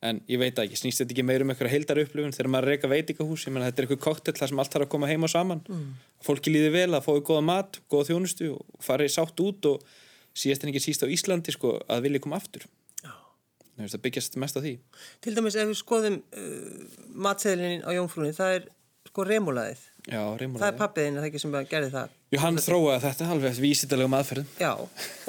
En 0.06 0.20
ég 0.30 0.40
veit 0.42 0.60
ekki, 0.62 0.78
snýst 0.78 1.02
þetta 1.02 1.16
ekki 1.16 1.26
meir 1.26 1.44
um 1.46 1.54
eitthvað 1.54 1.74
heildar 1.74 2.02
upplifun 2.04 2.36
þegar 2.36 2.52
maður 2.54 2.70
reyka 2.72 2.92
veitingahús? 2.92 3.46
Ég 3.48 3.56
menna 3.56 3.70
þetta 3.70 3.82
er 3.82 3.88
eitthvað 3.88 4.04
koktel 4.06 4.36
þar 4.38 4.52
sem 4.52 4.62
allt 4.62 4.76
þarf 4.76 4.88
að 4.88 4.92
koma 4.94 5.10
heima 5.10 5.30
saman. 5.32 5.64
Mm. 5.68 5.88
fólki 6.26 6.54
líði 6.54 6.74
vel 6.76 6.90
að 6.94 7.06
fái 7.08 7.22
góða 7.26 7.46
mat 7.46 7.80
góða 7.90 8.12
þjónustu 8.12 8.52
og 8.54 8.84
fari 8.84 9.10
sátt 9.10 9.42
út 9.42 9.70
og 9.72 9.88
síðast 10.38 10.66
en 10.66 10.74
ekki 10.74 10.84
síst 10.86 11.06
á 11.06 11.10
Íslandi 11.10 11.54
sko, 11.56 11.80
að 11.90 12.08
vilja 12.08 12.22
koma 12.26 12.38
aftur. 12.38 12.68
Finnst 13.78 13.94
það 13.94 14.06
byggjast 14.08 14.38
mest 14.42 14.58
á 14.58 14.62
því. 14.64 14.72
Til 15.22 15.36
dæmis 15.38 15.56
ef 15.58 15.70
við 15.70 15.78
skoðum 15.78 16.16
uh, 16.18 17.04
matseðlinin 17.28 17.84
á 17.86 17.94
jómfrúni, 17.94 18.34
það 18.34 18.56
er 18.56 18.66
sko 19.06 19.26
remulaðið. 19.28 19.84
Já, 20.08 20.22
reymur 20.40 20.62
Það 20.64 20.72
er 20.72 20.80
pappiðin, 20.80 21.20
það 21.20 21.28
ekki 21.28 21.42
sem 21.44 21.54
gerði 21.70 21.92
það. 21.94 22.16
Jú, 22.34 22.40
hann 22.42 22.58
þróaði 22.64 23.04
þetta 23.06 23.30
alveg 23.36 23.52
eftir 23.52 23.66
vísindalegum 23.68 24.18
aðferðum. 24.18 24.50
Já, 24.58 24.72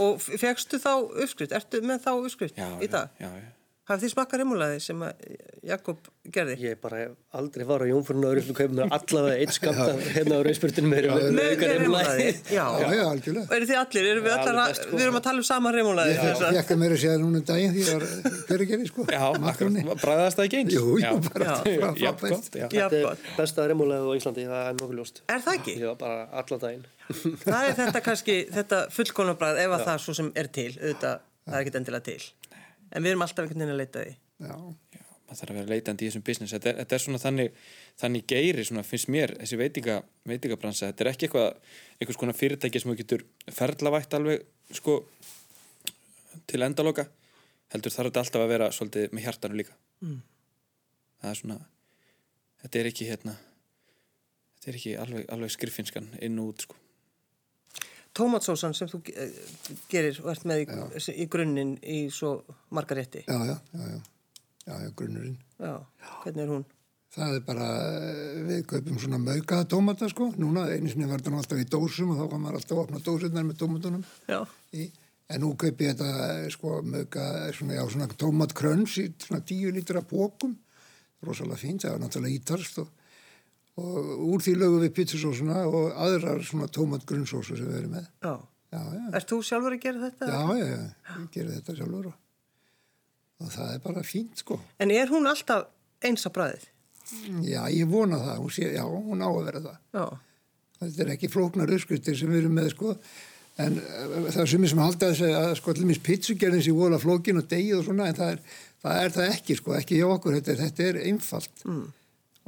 og 0.05 0.25
fegstu 0.25 0.81
þá 0.81 0.93
uppskrift, 0.97 1.55
ertu 1.59 1.83
með 1.85 2.03
þá 2.07 2.11
uppskrift 2.15 2.61
Já, 2.61 2.69
í 2.81 2.89
dag? 2.89 3.13
já, 3.21 3.29
já, 3.29 3.49
Hafið 3.89 4.03
þið 4.05 4.11
smakkað 4.13 4.41
remulaðið 4.43 4.81
sem 4.85 5.03
að 5.07 5.21
Jakob 5.65 6.09
gerði? 6.35 6.55
Ég 6.61 6.75
bara 6.83 6.99
aldrei 7.39 7.65
var 7.65 7.81
á 7.81 7.87
Jónfórinu 7.89 8.27
og 8.29 8.35
öðru 8.37 8.55
kaupinu 8.59 8.85
allavega 8.85 9.37
eitt 9.41 9.55
skamt 9.57 9.79
af 9.81 10.03
hérna 10.13 10.37
á 10.37 10.41
rauðspurtinu 10.45 10.91
með 10.93 11.07
remulaðið, 11.09 12.41
já. 12.53 12.65
Já, 12.83 12.91
já, 12.99 13.05
algjörlega. 13.09 13.47
Eru 13.57 13.69
þið 13.71 13.79
allir, 13.81 14.09
erum 14.13 14.27
við 14.27 14.33
Já, 14.35 14.37
allar, 14.43 14.59
að, 14.61 14.69
best, 14.75 14.83
sko. 14.85 14.93
við 14.99 15.05
erum 15.07 15.19
að 15.21 15.25
tala 15.29 15.41
um 15.43 15.47
sama 15.49 15.73
remulaðið. 15.73 16.13
Ég 16.13 16.21
þess 16.27 16.45
að- 16.49 16.59
að 16.77 16.81
mér 16.83 16.95
að 16.95 17.01
segja 17.05 17.17
núna 17.23 17.41
um 17.41 17.47
daginn 17.49 17.73
því 17.79 17.87
að 17.95 18.05
hverju 18.51 18.69
gerði, 18.73 18.89
sko. 18.93 19.07
já 19.09 19.25
bræðast 20.05 20.37
það 20.39 20.45
ekki 20.49 20.61
eins 20.61 20.77
Jú, 20.77 20.85
jú, 21.01 21.15
bara 21.33 21.45
Já. 21.49 21.55
frá- 21.65 21.97
Já, 21.97 22.13
frá 22.13 22.21
best. 22.21 22.35
gott, 22.35 22.61
já. 22.61 22.67
Já, 22.69 22.89
Þetta 22.93 23.13
er 23.15 23.17
besta 23.41 23.69
remulega 23.73 24.05
á 24.05 24.13
Íslandi, 24.21 24.45
það 24.53 24.69
er 24.69 24.75
nokkuð 24.83 24.97
ljóst. 25.01 25.23
Er 25.33 25.41
það 25.49 25.59
ekki? 25.63 25.77
Já, 25.81 25.91
bara 25.97 26.29
allan 26.43 26.61
daginn. 26.61 26.85
Það 27.41 27.69
er 27.71 27.75
þetta 27.81 28.05
kannski, 28.05 28.37
þetta 28.53 28.83
fullkonabræð 28.93 29.63
ef 29.65 29.71
að 29.79 29.87
það 29.89 29.99
svo 30.05 30.15
sem 30.21 30.33
er 30.37 30.47
til, 30.53 30.71
auðvitað, 30.77 31.25
það 31.49 31.57
er 31.57 31.63
ekkert 31.65 31.81
endilega 31.81 32.05
til. 32.05 32.21
En 32.93 33.05
við 33.05 33.15
erum 33.15 33.25
alltaf 33.27 33.45
einhvern 33.45 33.65
veginn 33.65 33.75
að 33.75 33.83
leita 33.83 34.05
því. 34.05 34.15
Já, 34.39 34.55
Já, 34.95 35.03
maður 35.27 35.41
þarf 35.41 35.53
að 35.53 35.59
vera 35.59 35.73
leitandi 35.75 36.07
í 36.07 36.09
þessum 36.11 36.25
business. 36.29 36.55
Þetta 36.57 36.71
er, 36.71 36.79
þetta 36.83 36.97
er 36.97 37.05
svona 37.05 37.23
þannig, 37.25 37.59
þannig 38.03 38.29
geiri 38.33 38.65
svona, 38.69 38.87
finnst 38.87 39.11
mér, 39.13 39.35
þessi 39.43 39.61
veitinga, 39.61 39.99
veitingabransa. 40.33 40.93
Þetta 40.93 41.05
er 41.05 41.13
ekki 41.13 41.29
eitthvað, 41.29 41.75
einhvers 41.99 42.21
konar 42.23 42.39
fyrirtæki 42.39 42.83
sem 42.83 42.93
þú 42.93 42.99
getur 43.03 43.27
ferlavætt 43.59 44.17
alveg 44.19 44.47
sko 44.79 45.01
til 46.49 46.65
endaloka. 46.65 47.09
Heldur 47.75 47.93
þarf 47.93 48.13
þetta 48.13 48.25
alltaf 48.25 48.47
að 48.47 48.53
vera 48.55 48.71
svolítið 48.73 49.13
með 49.13 49.29
hjartanu 49.29 49.61
líka. 49.61 49.77
Mm. 49.99 50.21
það 51.19 51.31
er 51.31 51.39
svona 51.41 51.59
þetta 52.63 52.79
er 52.79 52.89
ekki 52.93 53.07
hérna 53.09 53.33
þetta 54.55 54.71
er 54.71 54.79
ekki 54.79 54.93
alveg, 55.03 55.25
alveg 55.35 55.55
skriffinskan 55.55 56.13
inn 56.23 56.39
og 56.39 56.53
út 56.53 56.67
sko 56.67 56.79
Tómatsósan 58.19 58.75
sem 58.75 58.91
þú 58.91 59.03
eh, 59.15 59.37
gerir 59.91 60.19
og 60.25 60.33
ert 60.33 60.47
með 60.49 60.65
í, 60.65 61.05
í 61.23 61.29
grunninn 61.31 61.77
í 61.87 62.01
svo 62.15 62.41
marga 62.75 62.99
rétti. 62.99 63.23
já, 63.29 63.39
já, 63.47 63.55
já, 63.55 63.85
já, 63.93 64.01
já, 64.67 64.75
já, 64.83 64.91
grunnurinn. 64.99 65.39
Já, 65.63 65.77
hvernig 66.25 66.45
er 66.45 66.53
hún? 66.57 66.67
Það 67.15 67.35
er 67.39 67.45
bara, 67.47 67.67
eh, 67.97 68.41
við 68.45 68.65
kaupum 68.69 68.99
svona 69.01 69.19
maukaða 69.23 69.69
tómata, 69.73 70.09
sko. 70.13 70.29
Núna, 70.37 70.67
einu 70.75 70.91
sinni 70.93 71.09
var 71.09 71.23
þetta 71.23 71.33
nú 71.33 71.41
alltaf 71.41 71.63
í 71.63 71.69
dósum 71.73 72.13
og 72.13 72.19
þá 72.21 72.25
kan 72.33 72.43
maður 72.43 72.59
alltaf 72.61 72.77
að 72.77 72.83
opna 72.83 73.05
dósirnar 73.07 73.47
með 73.49 73.61
tómatunum. 73.63 74.05
Í. 74.77 74.91
En 75.29 75.43
nú 75.45 75.55
kaup 75.61 75.81
ég 75.85 75.95
þetta, 75.95 76.11
eh, 76.35 76.49
sko, 76.53 76.83
mauka, 76.85 77.25
svona, 77.57 77.79
já, 77.79 77.85
svona 77.89 78.09
tómatkröns 78.13 78.99
í 79.01 79.09
svona 79.25 79.41
tíu 79.41 79.73
lítra 79.73 80.03
pókum. 80.03 80.57
Rosalega 81.25 81.63
fínt, 81.63 81.83
það 81.83 81.95
er 81.95 82.05
náttúrulega 82.05 82.39
ítalst 82.39 82.79
og, 82.83 82.93
og 83.79 84.29
úr 84.29 84.45
því 84.45 84.55
lögum 84.59 84.85
við 84.85 84.95
pizzasósuna 84.99 85.65
og 85.69 85.91
aðrar 86.07 86.45
svona 86.47 86.71
tómatgrunnsósu 86.75 87.57
sem 87.57 87.69
við 87.69 87.83
erum 87.83 87.99
með. 87.99 88.09
já. 88.25 88.35
Já, 88.69 88.81
já. 88.93 89.05
Ert 89.17 89.31
þú 89.31 89.37
sjálfur 89.49 89.75
að 89.79 89.81
gera 89.81 90.01
þetta? 90.03 90.27
Já, 90.29 90.41
já, 90.59 90.67
já, 90.69 91.13
ég 91.15 91.29
gerir 91.33 91.55
þetta 91.55 91.77
sjálfur 91.79 92.09
og, 92.11 92.17
það 93.55 93.71
er 93.73 93.79
bara 93.87 94.03
fínt 94.05 94.43
sko. 94.43 94.59
En 94.77 94.93
er 94.93 95.09
hún 95.09 95.31
alltaf 95.31 95.71
eins 96.05 96.29
að 96.29 96.35
bræðið? 96.37 96.67
Já, 97.49 97.63
ég 97.73 97.89
vona 97.89 98.19
það, 98.21 98.43
hún, 98.43 98.53
sé, 98.53 98.69
já, 98.75 98.83
hún 98.85 99.25
á 99.25 99.29
að 99.31 99.45
vera 99.47 99.63
það. 99.65 99.79
Já, 99.97 100.05
Þetta 100.79 101.03
er 101.03 101.11
ekki 101.17 101.31
flóknar 101.33 101.73
uppskriftir 101.75 102.15
sem 102.19 102.31
við 102.31 102.45
erum 102.45 102.55
með 102.55 102.69
sko, 102.71 102.93
en 103.59 103.81
uh, 103.81 104.29
það 104.29 104.43
er 104.45 104.51
sumir 104.53 104.71
sem 104.71 104.83
halda 104.83 105.09
þess 105.11 105.39
að 105.41 105.55
sko 105.59 105.73
allir 105.75 106.03
pizzugerðin 106.07 106.63
sé 106.63 106.75
vola 106.77 107.01
flókin 107.03 107.41
og 107.41 107.49
degið 107.51 107.81
og 107.81 107.87
svona, 107.89 108.11
en 108.11 108.19
það 108.19 108.35
er 108.35 108.43
það, 108.85 109.01
er 109.01 109.15
það 109.17 109.33
ekki 109.33 109.57
sko, 109.59 109.75
ekki 109.79 109.99
hjá 109.99 110.07
okkur, 110.13 110.37
þetta 110.39 110.53
er, 110.53 110.61
þetta 110.63 110.87
er 110.87 111.01
einfalt 111.09 111.65
mm. 111.67 111.87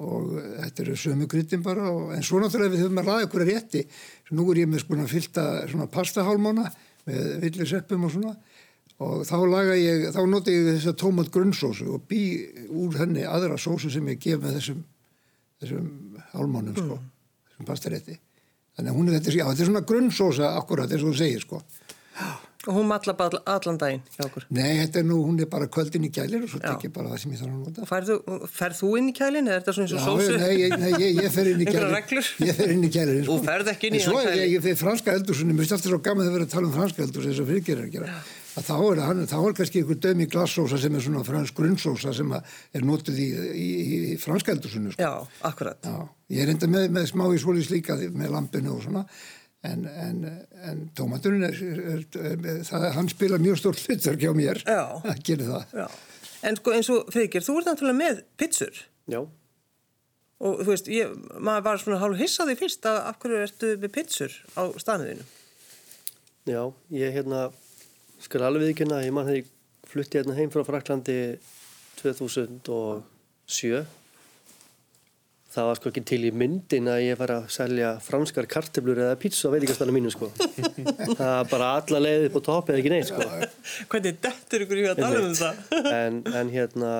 Og 0.00 0.30
þetta 0.36 0.84
eru 0.84 0.96
sömu 0.98 1.28
kryttin 1.30 1.64
bara, 1.64 1.90
og, 1.92 2.14
en 2.16 2.24
svo 2.24 2.40
náttúrulega 2.40 2.74
við 2.74 2.84
höfum 2.84 3.02
að 3.02 3.10
ræða 3.10 3.26
ykkur 3.26 3.44
að 3.44 3.50
rétti, 3.52 3.82
svo 4.28 4.38
nú 4.38 4.46
er 4.52 4.62
ég 4.62 4.70
með 4.70 4.84
sko 4.84 5.08
fylta 5.10 5.44
svona 5.70 5.88
pastahálmána 5.92 6.70
með 7.08 7.34
villiseppum 7.44 8.06
og 8.08 8.14
svona. 8.14 8.34
Og 9.00 9.22
þá 9.24 9.36
laga 9.48 9.76
ég, 9.80 10.10
þá 10.12 10.20
nota 10.28 10.52
ég 10.52 10.66
þessa 10.74 10.92
tómat 11.00 11.30
grunnsósu 11.32 11.86
og 11.96 12.02
bý 12.08 12.22
úr 12.68 12.98
henni 13.00 13.22
aðra 13.24 13.56
sósu 13.60 13.88
sem 13.92 14.08
ég 14.12 14.20
gef 14.20 14.42
með 14.42 14.58
þessum 14.58 14.82
þessum 15.60 16.18
hálmánum 16.34 16.76
sko, 16.76 16.98
þessum 17.48 17.68
pastarétti. 17.68 18.18
Þannig 18.76 18.92
að 18.92 18.98
hún 18.98 19.08
er 19.08 19.16
þetta, 19.18 19.34
já, 19.36 19.44
þetta 19.48 19.64
er 19.64 19.70
svona 19.70 19.86
grunnsósa 19.88 20.52
akkurat 20.56 20.92
eins 20.92 21.04
og 21.04 21.12
þú 21.12 21.20
segir 21.20 21.44
sko 21.44 21.60
og 22.68 22.74
hún 22.76 22.88
matla 22.90 23.14
bara 23.16 23.38
allan 23.48 23.78
daginn 23.80 24.02
hjá 24.12 24.26
okkur. 24.26 24.44
nei, 24.52 24.82
þetta 24.82 25.00
er 25.00 25.06
nú, 25.08 25.20
hún 25.24 25.38
er 25.40 25.48
bara 25.48 25.64
kvöldin 25.72 26.04
í 26.04 26.10
gælir 26.12 26.42
og 26.44 26.50
svo 26.52 26.58
Já. 26.60 26.74
tek 26.74 26.90
ég 26.90 26.92
bara 26.92 27.08
það 27.14 27.22
sem 27.22 27.32
ég 27.32 27.40
þarf 27.40 27.54
að 27.54 27.62
nota 27.62 27.80
Og 27.80 27.88
Færðu, 27.88 28.16
ferð 28.52 28.76
þú 28.82 28.90
inn 28.98 29.08
í 29.08 29.14
kælinn 29.16 29.48
eða 29.48 29.54
er 29.54 29.62
þetta 29.62 29.72
svona 29.76 29.86
eins 29.86 29.94
og 29.94 30.00
Já, 30.00 30.04
sósu? 30.04 30.36
nei, 30.42 30.52
ég, 30.60 30.74
nei, 30.82 30.90
ég, 31.00 31.22
ég 31.24 31.32
fer 31.32 31.46
inn 31.54 31.62
í 31.64 31.64
reglur? 31.70 32.26
ég 32.44 32.54
fer 32.60 32.74
inn 32.74 32.84
í 32.84 32.92
gælir 32.92 33.24
Þú 33.30 33.38
ferð 33.46 33.72
ekki 33.72 33.88
inn 33.88 33.96
í 33.96 34.02
en 34.02 34.06
svo 34.10 34.20
er 34.20 34.36
ég, 34.44 34.60
fyrir 34.60 34.76
franska 34.76 35.16
eldursunni 35.16 35.56
mér 35.56 35.64
finnst 35.64 35.78
alltaf 35.78 35.94
svo 35.94 36.02
gaman 36.04 36.28
að 36.28 36.36
vera 36.36 36.44
að 36.44 36.52
tala 36.52 36.68
um 36.68 36.76
franska 36.76 37.00
eldurs 37.06 37.30
eins 37.30 37.40
og 37.40 37.48
fyrirgerir 37.48 37.88
að 37.88 37.96
gera 37.96 38.20
að 38.60 38.66
þá 38.66 38.76
er, 38.82 39.00
hann, 39.06 39.20
þá 39.30 39.36
er 39.40 39.52
kannski 39.56 39.80
einhver 39.80 39.98
dömi 40.02 40.26
glassósa 40.26 40.76
sem 40.82 40.94
er 40.98 41.00
svona 41.04 41.22
fransk 41.24 41.54
grunnsósa 41.54 42.10
sem 42.12 42.32
er 42.34 42.82
notuð 42.84 43.20
í, 43.22 43.28
í, 43.30 43.68
í, 43.70 43.98
í 44.10 44.16
franska 44.20 44.50
eldursunni 44.52 44.90
sko. 44.90 45.06
Já, 45.06 45.22
akkurat. 45.46 45.78
Já, 45.86 46.08
ég 46.34 46.42
er 46.42 46.50
enda 46.50 46.66
með, 46.66 46.90
með 46.90 47.06
en, 49.66 49.84
en, 49.86 50.22
en 50.70 50.84
tómaturinn 50.96 51.44
er, 51.44 51.58
er, 51.60 52.04
er, 52.16 52.38
er 52.38 52.62
það, 52.64 52.86
hann 52.96 53.10
spila 53.12 53.40
mjög 53.42 53.60
stórt 53.60 53.82
hlutverk 53.84 54.22
hjá 54.22 54.32
mér 54.36 54.62
Já. 54.64 54.84
að 55.12 55.20
gera 55.26 55.50
það 55.50 55.76
Já. 55.82 55.86
En 56.48 56.56
sko 56.56 56.72
eins 56.72 56.88
og 56.92 57.10
Feykir, 57.12 57.44
þú 57.44 57.58
ert 57.60 57.68
náttúrulega 57.68 57.98
með 58.00 58.22
pizzur 58.40 58.78
Já, 59.10 59.20
og 60.40 60.62
þú 60.64 60.70
veist, 60.72 60.88
ég, 60.88 61.12
maður 61.36 61.64
var 61.66 61.80
svona 61.82 62.00
hálf 62.00 62.20
hissaði 62.20 62.56
fyrst 62.56 62.86
að 62.88 62.98
af 63.10 63.18
hverju 63.20 63.40
ertu 63.44 63.72
með 63.82 63.92
pizzur 63.98 64.36
á 64.56 64.62
staðniðinu. 64.80 65.24
já, 66.48 66.62
ég 66.96 67.16
hérna, 67.18 67.40
skal 68.24 68.46
alveg 68.46 68.70
viðkynna, 68.70 69.02
ég 69.04 69.12
man 69.12 69.28
þegar 69.28 69.42
ég 69.42 69.50
flutti 69.90 70.20
hérna 70.20 70.36
heim 70.38 70.52
frá 70.52 70.64
Fraklandi 70.64 71.18
2007. 72.00 73.84
Það 75.50 75.66
var 75.66 75.78
sko 75.80 75.90
ekki 75.90 76.02
til 76.06 76.20
í 76.28 76.30
myndin 76.30 76.86
að 76.92 77.00
ég 77.08 77.16
var 77.18 77.32
að 77.34 77.46
selja 77.50 77.88
franskar 78.04 78.46
karteblur 78.50 79.00
eða 79.02 79.16
pizza 79.18 79.50
á 79.50 79.54
veitingastanum 79.54 79.96
mínu 79.98 80.12
sko. 80.14 80.28
það 81.18 81.32
var 81.32 81.48
bara 81.50 81.70
alla 81.80 82.02
leiðið 82.04 82.26
upp 82.28 82.38
á 82.38 82.42
topp 82.46 82.70
eða 82.70 82.82
ekki 82.82 82.92
neitt 82.92 83.10
sko. 83.10 83.26
Hvernig 83.90 84.20
dettur 84.22 84.64
ykkur 84.66 84.82
í 84.82 84.84
að 84.92 85.02
tala 85.02 85.24
um 85.24 85.34
þetta? 85.34 85.80
en, 86.04 86.20
en 86.38 86.52
hérna 86.54 86.92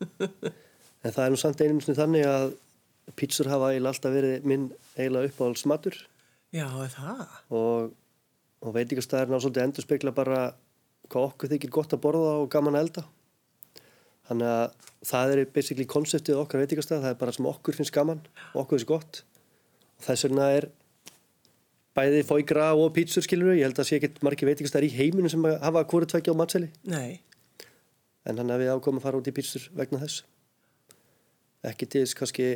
en 0.00 1.14
það 1.14 1.22
er 1.24 1.32
nú 1.32 1.40
samt 1.40 1.62
einum 1.62 1.80
sinni 1.84 1.98
þannig 1.98 2.26
að 2.28 2.48
pítsur 3.18 3.50
hafa 3.50 3.70
eiginlega 3.70 3.94
alltaf 3.94 4.14
verið 4.14 4.50
minn 4.50 4.66
eiginlega 4.96 5.30
uppáhaldsmatur 5.30 5.96
Já, 6.50 6.66
er 6.66 6.92
það? 6.94 7.22
og, 7.54 7.94
og 8.66 8.76
veitingastæðurinn 8.76 9.38
á 9.38 9.42
svolítið 9.44 9.66
endur 9.66 9.86
spekla 9.86 10.14
bara 10.14 10.42
hvað 11.10 11.30
okkur 11.30 11.54
þykir 11.54 11.74
gott 11.74 11.94
að 11.94 12.02
borða 12.04 12.36
og 12.42 12.50
gaman 12.52 12.78
að 12.78 12.86
elda 12.86 13.06
þannig 14.30 14.46
að 14.46 14.90
það 15.10 15.32
er 15.34 15.40
basically 15.50 15.86
konseptið 15.90 16.38
okkar 16.38 16.62
veitingastæð 16.62 17.02
það 17.02 17.14
er 17.14 17.20
bara 17.20 17.34
sem 17.34 17.48
okkur 17.50 17.76
finnst 17.76 17.94
gaman 17.94 18.20
og 18.52 18.62
okkur 18.62 18.78
finnst 18.78 18.90
gott. 18.90 19.22
Og 19.98 20.06
þess 20.06 20.28
vegna 20.28 20.50
er 20.54 20.68
bæði 21.98 22.22
fóigra 22.28 22.70
og 22.78 22.92
pítsur 22.94 23.26
skilur 23.26 23.56
ég 23.56 23.66
held 23.66 23.80
að 23.82 23.88
sé 23.88 23.98
ekkert 23.98 24.20
margir 24.24 24.48
veitingastæðir 24.48 24.86
í 24.86 24.94
heiminu 24.94 25.32
sem 25.32 25.46
hafa 25.64 25.82
hvori 25.90 26.08
tvekja 26.10 26.36
á 26.36 26.40
matseli. 26.40 26.70
Nei. 26.86 27.20
en 28.28 28.36
hann 28.36 28.52
hefði 28.52 28.68
ákomið 28.68 29.00
að 29.00 29.04
fara 29.06 29.18
út 29.18 29.28
í 29.30 29.32
pítsur 29.34 29.62
vegna 29.74 29.98
þess. 30.02 30.22
Ekki 31.66 31.88
til 31.88 32.04
þess 32.04 32.18
kannski 32.18 32.48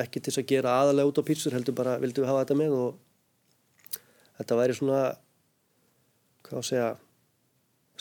ekki 0.00 0.20
til 0.20 0.32
þess 0.32 0.42
að 0.42 0.50
gera 0.50 0.76
aðalega 0.80 1.12
út 1.12 1.20
á 1.20 1.28
pítsur 1.28 1.54
heldur 1.56 1.76
bara 1.76 1.98
vildum 2.00 2.24
við 2.24 2.30
hafa 2.32 2.44
þetta 2.44 2.58
með 2.60 2.76
og 2.80 3.90
þetta 4.40 4.58
væri 4.60 4.76
svona 4.76 5.02
hvað 6.46 6.60
að 6.60 6.68
segja 6.70 6.88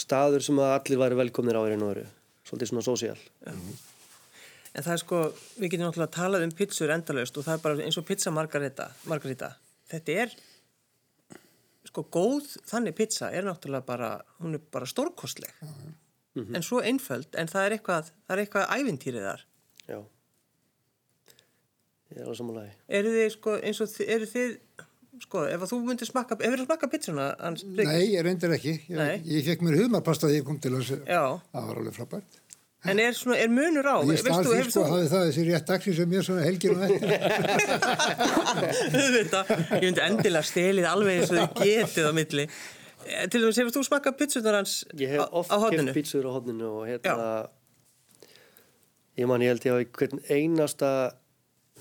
staður 0.06 0.47
sem 0.47 0.60
að 0.63 0.73
allir 0.80 1.01
væri 1.04 1.19
velkomnir 1.21 1.60
á 1.60 1.62
og 1.62 1.69
veru 1.69 2.06
svolítið 2.45 2.71
svona 2.71 2.86
sósíal 2.86 3.19
En 4.75 4.84
það 4.84 4.91
er 4.91 4.99
sko, 4.99 5.19
við 5.55 5.69
getum 5.71 5.86
náttúrulega 5.88 6.10
að 6.10 6.17
tala 6.17 6.39
um 6.43 6.51
pizzur 6.51 6.91
endalaust 6.91 7.38
og 7.39 7.45
það 7.45 7.53
er 7.53 7.62
bara 7.63 7.86
eins 7.86 7.97
og 7.99 8.03
pizza 8.10 8.31
margarita. 8.36 8.89
margarita. 9.08 9.53
Þetta 9.88 10.15
er, 10.25 10.34
sko, 11.88 12.03
góð 12.12 12.49
þannig 12.67 12.97
pizza 12.97 13.29
er 13.31 13.47
náttúrulega 13.47 13.88
bara, 13.88 14.10
hún 14.43 14.58
er 14.58 14.65
bara 14.75 14.89
stórkostleg. 14.91 15.53
En 16.43 16.65
svo 16.67 16.81
einföld, 16.84 17.29
en 17.39 17.47
það 17.47 17.69
er 17.69 17.77
eitthvað, 17.77 18.12
það 18.27 18.36
er 18.36 18.43
eitthvað 18.43 18.75
ævintýrið 18.75 19.29
þar. 19.29 19.45
já 19.88 19.99
ég 22.12 22.19
er 22.19 22.25
alveg 22.25 22.39
samanlega 22.39 22.75
Eru 22.99 23.13
þið, 23.15 23.29
sko, 23.38 23.55
eins 23.63 23.81
og 23.84 23.95
eru 24.05 24.27
þið, 24.29 24.58
sko, 25.23 25.43
ef 25.47 25.62
að 25.65 25.69
þú 25.71 25.78
myndir 25.88 26.08
smakka, 26.10 26.38
hefur 26.41 26.60
þú 26.62 26.65
smakka 26.67 26.89
pizzuna? 26.91 27.28
Hans, 27.39 27.63
Nei, 27.65 28.01
ég 28.13 28.23
reyndir 28.25 28.51
ekki. 28.58 28.73
Ég, 28.91 29.21
ég 29.32 29.45
fekk 29.47 29.62
mér 29.65 29.78
humarpasta 29.84 30.28
þegar 30.28 30.41
ég 30.41 30.45
kom 30.49 30.60
til 30.60 30.73
þess 30.75 30.91
Já, 31.08 31.21
það 31.54 31.69
var 31.71 31.80
alveg 31.84 31.95
frábært. 31.99 32.41
En 32.86 32.99
er, 33.01 33.15
svona, 33.17 33.39
er 33.41 33.49
munur 33.49 33.88
á? 33.89 33.97
ég 34.06 34.19
stað 34.21 34.45
þú, 34.45 34.51
því 34.54 34.65
sko 34.69 34.82
þú- 34.84 34.89
hafði 34.93 35.08
það 35.10 35.23
þessi 35.25 35.43
rétt 35.47 35.69
dagsins 35.71 35.95
sem 35.97 36.12
ég 36.13 36.25
svona 36.28 36.43
helgir 36.45 36.75
og 36.75 36.84
eftir. 36.86 37.10
Auðvitað, 38.99 39.51
ég 39.80 39.86
myndi 39.88 40.04
endilega 40.06 40.45
stelið 40.45 40.88
alveg 40.89 41.19
eins 41.21 41.32
og 41.34 41.39
þið 41.39 41.63
getið 41.65 42.10
á 42.10 42.12
milli. 42.19 42.45
Eh, 43.06 43.25
Til 43.30 43.41
dæmis, 43.41 43.60
hefur 43.62 43.73
þú 43.75 43.84
smakað 43.88 44.15
pítsunar 44.19 44.58
hans 44.60 44.75
Ég 44.97 45.12
hef 45.15 45.23
á, 45.25 45.28
oft 45.41 45.49
á 45.54 45.58
hodninu? 45.62 45.93
pítsur 45.97 46.25
á 46.25 46.32
hodninu 46.34 46.69
og 46.82 46.88
hérna 46.89 47.28
ég 49.17 49.30
man 49.30 49.43
ég 49.45 49.54
held 49.54 49.65
ég 49.65 49.73
á 49.73 49.78
hvern 49.97 50.21
einasta 50.30 50.89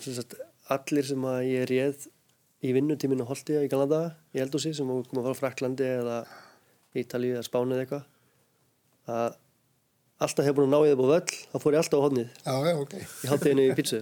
sem 0.00 0.14
sagt, 0.16 0.36
allir 0.72 1.04
sem 1.08 1.24
að 1.28 1.40
ég 1.48 1.64
réð 1.70 2.08
í 2.64 2.72
vinnutíminu 2.72 3.26
holdi 3.28 3.58
í 3.60 3.70
Galanda 3.72 4.00
í 4.34 4.40
Eldósi 4.42 4.72
sem 4.76 4.88
kom 4.88 5.20
að 5.20 5.26
fara 5.26 5.34
frá 5.34 5.40
Fraklandi 5.42 5.86
eða 6.00 6.18
Ítalíu 6.96 7.34
eða 7.36 7.46
Spáni 7.46 7.76
eða 7.76 7.84
eitthvað 7.84 9.14
að 9.14 9.36
alltaf 10.24 10.46
hefur 10.46 10.60
búin 10.62 10.70
að 10.70 10.74
ná 10.74 10.88
ég 10.88 10.94
það 10.94 11.00
búið 11.02 11.12
völl 11.14 11.38
þá 11.52 11.56
fór 11.64 11.76
ég 11.76 11.82
alltaf 11.82 12.00
á 12.00 12.04
hodnið 12.06 12.28
Já, 12.46 12.54
já, 12.68 12.74
ok. 12.84 12.94
í 13.02 13.30
haldeginu 13.32 13.66
í 13.66 13.74
pítsu 13.76 14.00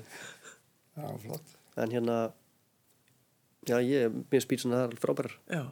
Já, 1.00 1.06
flott. 1.24 1.54
en 1.80 1.94
hérna 1.96 2.18
já 3.68 3.78
ég, 3.80 4.20
mér 4.30 4.44
spýtsun 4.44 4.74
það 4.76 4.84
er 4.90 5.00
frábærar 5.02 5.34
Já, 5.50 5.62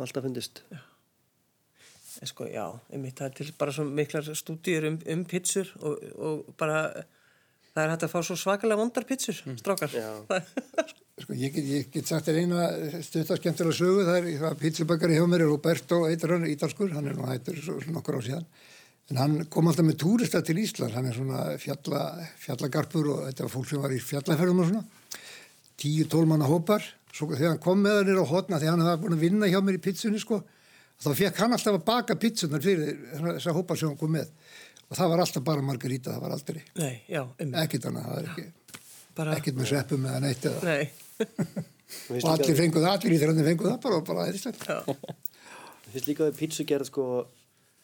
alltaf 0.00 0.24
fundist 0.24 0.62
en 2.20 2.28
sko, 2.28 2.44
já, 2.50 2.64
einmitt, 2.92 3.16
það 3.20 3.28
er 3.30 3.36
til 3.38 3.52
bara 3.60 3.72
svo 3.72 3.84
miklar 3.88 4.26
stúdíur 4.36 4.88
um, 4.90 4.96
um 5.14 5.22
pítsur 5.28 5.68
og, 5.80 6.00
og 6.20 6.48
bara 6.60 6.80
það 7.70 7.84
er 7.84 7.92
hægt 7.94 8.06
að 8.06 8.12
fá 8.12 8.18
svo 8.26 8.36
svakalega 8.36 8.80
vondar 8.80 9.06
pítsur, 9.08 9.38
strákar. 9.60 9.94
Já. 9.94 10.10
Sko, 11.20 11.36
ég 11.36 11.54
get, 11.54 11.66
ég 11.68 11.88
get 11.92 12.08
sagt 12.08 12.28
þér 12.28 12.38
eina 12.42 12.66
stuttarskemmtilega 13.04 13.76
sögu, 13.76 14.04
það 14.08 14.18
er 14.20 14.28
það 14.40 14.58
pizzabakari 14.62 15.18
hjá 15.18 15.24
mér, 15.28 15.44
Roberto 15.48 16.04
heitir 16.06 16.32
hann, 16.34 16.46
ítalskur, 16.48 16.92
hann 16.96 17.10
er 17.10 17.18
nú 17.18 17.26
hættur 17.28 17.58
nokkur 17.92 18.16
á 18.16 18.22
síðan, 18.24 18.46
en 19.10 19.20
hann 19.20 19.34
kom 19.52 19.68
alltaf 19.68 19.84
með 19.84 19.98
túrista 20.00 20.40
til 20.46 20.56
Ísland, 20.62 20.94
hann 20.96 21.10
er 21.10 21.18
svona 21.18 21.42
fjalla, 21.60 22.06
fjallagarpur 22.40 23.10
og 23.12 23.26
þetta 23.28 23.46
var 23.46 23.52
fólk 23.52 23.68
sem 23.68 23.84
var 23.84 23.92
í 23.92 24.00
fjallaferðum 24.00 24.64
og 24.64 24.70
svona, 24.70 24.86
tíu, 25.80 26.06
tól 26.08 26.24
manna 26.30 26.48
hópar, 26.48 26.86
svo 27.12 27.28
þegar 27.34 27.56
hann 27.56 27.62
kom 27.66 27.84
með 27.84 28.00
hann 28.00 28.14
er 28.14 28.22
á 28.22 28.32
hotna, 28.32 28.62
þegar 28.62 28.76
hann 28.78 28.88
var 28.88 29.02
búin 29.02 29.18
að 29.18 29.26
vinna 29.26 29.50
hjá 29.50 29.60
mér 29.64 29.80
í 29.80 29.84
pizzunni, 29.84 30.22
sko, 30.22 30.40
þá 31.00 31.10
fekk 31.16 31.44
hann 31.44 31.56
alltaf 31.56 31.76
að 31.78 31.84
baka 31.90 32.16
pizzunar 32.20 32.64
fyrir 32.64 32.96
þessa 33.16 33.54
hópar 33.56 33.78
sem 33.80 33.88
hann 33.92 34.00
kom 34.00 34.12
með. 34.14 34.32
Og 34.90 34.98
það 34.98 35.12
var 35.12 35.20
alltaf 35.22 35.44
bara 35.46 35.62
margarita, 35.62 36.10
það 36.16 36.24
var 36.24 36.32
aldrei. 36.34 36.62
Ekkert 37.62 37.84
annað, 37.86 38.08
það 38.08 38.18
er 38.18 38.30
ekki, 38.32 38.44
bara, 39.20 39.36
ekkert 39.38 39.60
með 39.60 39.68
sveppum 39.70 40.08
eða 40.10 40.22
neitt 40.24 40.48
eða 40.50 40.64
nei, 40.66 40.88
og 41.20 42.30
allir 42.34 42.56
fengu 42.58 42.80
það, 42.80 42.92
allir 42.94 43.14
í 43.14 43.20
þrjandi 43.20 43.46
fengu 43.48 43.68
það 43.68 43.78
bara 43.84 44.00
og 44.00 44.06
bara 44.08 44.26
eðislegt. 44.30 44.66
Mér 44.70 45.94
finnst 45.94 46.10
líka 46.10 46.28
við 46.28 46.38
pítsu 46.38 46.66
gerð 46.68 46.90
sko 46.90 47.06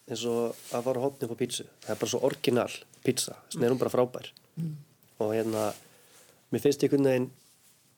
eins 0.07 0.22
og 0.31 0.55
að 0.77 0.85
fara 0.87 1.03
hóttni 1.03 1.29
på 1.31 1.38
pítsu 1.38 1.64
það 1.83 1.94
er 1.94 1.99
bara 2.03 2.12
svo 2.12 2.20
orginal 2.29 2.70
pítsa 3.07 3.35
vegna 3.55 3.66
er 3.66 3.75
hún 3.75 3.81
bara 3.83 3.94
frábær. 3.94 4.31
Og 5.22 5.33
hérna 5.35 5.72
mér 6.55 6.62
finnst 6.62 6.85
einhvern 6.87 7.11
veginn 7.11 7.31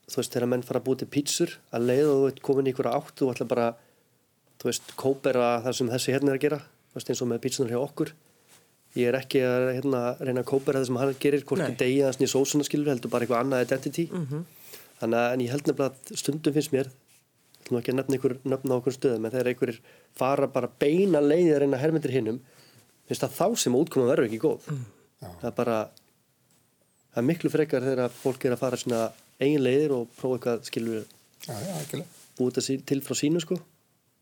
þú 0.09 0.23
veist 0.23 0.33
þegar 0.33 0.51
menn 0.55 0.65
fara 0.65 0.81
að 0.81 0.87
búið 0.89 1.03
til 1.03 1.11
pítsur 1.13 1.59
að 1.75 1.91
leið 1.91 2.07
og 2.09 2.23
þú 2.23 2.31
ert 2.31 2.41
komin 2.49 2.71
í 2.71 2.73
ykkur 2.73 2.89
átt 2.95 3.21
þú 3.21 3.29
ætla 3.35 3.49
bara 3.51 3.67
þú 4.59 4.71
veist 4.71 4.95
kópera 4.99 5.51
það 5.67 5.77
sem 5.81 5.93
þessi 5.93 6.15
hérna 6.17 6.33
er 6.33 6.41
að 6.41 6.47
gera 6.47 6.61
þú 6.65 6.99
veist 6.99 7.13
eins 7.13 7.23
og 7.23 7.31
með 7.33 7.43
pítsunar 7.45 7.75
hjá 7.75 7.83
okkur. 7.83 8.15
Ég 8.97 9.11
er 9.11 9.19
ekki 9.19 9.43
að 9.45 9.67
hérna, 9.77 10.01
reyna 10.25 10.41
að 10.41 10.49
kópera 10.49 10.81
það 10.81 10.89
sem 10.89 10.97
hann 11.03 11.19
gerir 11.21 11.45
hvort 11.45 11.61
Nei. 11.61 11.75
í 11.75 11.77
degi 11.83 11.99
að 12.09 12.15
snýja 12.17 12.33
sósuna 12.33 12.65
skilur 12.65 12.89
heldur 12.89 13.13
bara 13.13 13.27
eitthvað 13.27 13.43
annað 13.45 13.67
identity 13.67 14.07
þannig 15.01 15.21
að 15.21 15.35
en 15.35 15.45
ég 15.45 15.53
held 15.55 15.69
nefnilega 15.71 15.93
að 15.93 16.21
stundum 16.23 16.57
finnst 16.57 16.75
mér 16.75 16.89
ég 16.89 17.65
ætlum 17.69 17.81
ekki 17.81 17.93
að 17.93 17.99
nefna 17.99 18.17
einhver 18.17 18.35
nöfn 18.49 18.73
á 18.73 18.79
okkur 18.79 18.95
stöðum 18.97 19.27
en 19.27 19.35
þegar 19.35 19.51
einhverjir 19.53 19.81
fara 20.17 20.49
bara 20.49 20.71
beina 20.81 21.21
leiðið 21.21 21.55
að 21.55 21.63
reyna 21.63 21.81
hermyndir 21.83 22.15
hinnum 22.15 22.39
finnst 23.09 23.25
það 23.25 23.37
þá 23.37 23.63
sem 23.65 23.77
útkoma 23.77 24.09
verður 24.09 24.29
ekki 24.29 24.41
góð. 24.43 24.69
Það 25.21 25.49
er 25.51 25.57
bara 25.57 25.79
það 27.13 27.23
er 27.23 27.27
miklu 27.29 27.53
frekar 27.53 27.85
þegar 27.85 28.15
fólk 28.15 28.47
er 28.47 28.55
að 28.55 28.63
fara 28.63 28.81
svona 28.81 29.03
eigin 29.41 29.65
leiðir 29.65 29.95
og 29.97 30.13
prófa 30.19 30.39
eitthvað 30.39 30.69
skilur 30.69 31.07
búið 32.39 32.59
þetta 32.61 32.79
til 32.91 33.01
frá 33.05 33.19
sínu 33.19 33.43
sko. 33.43 33.59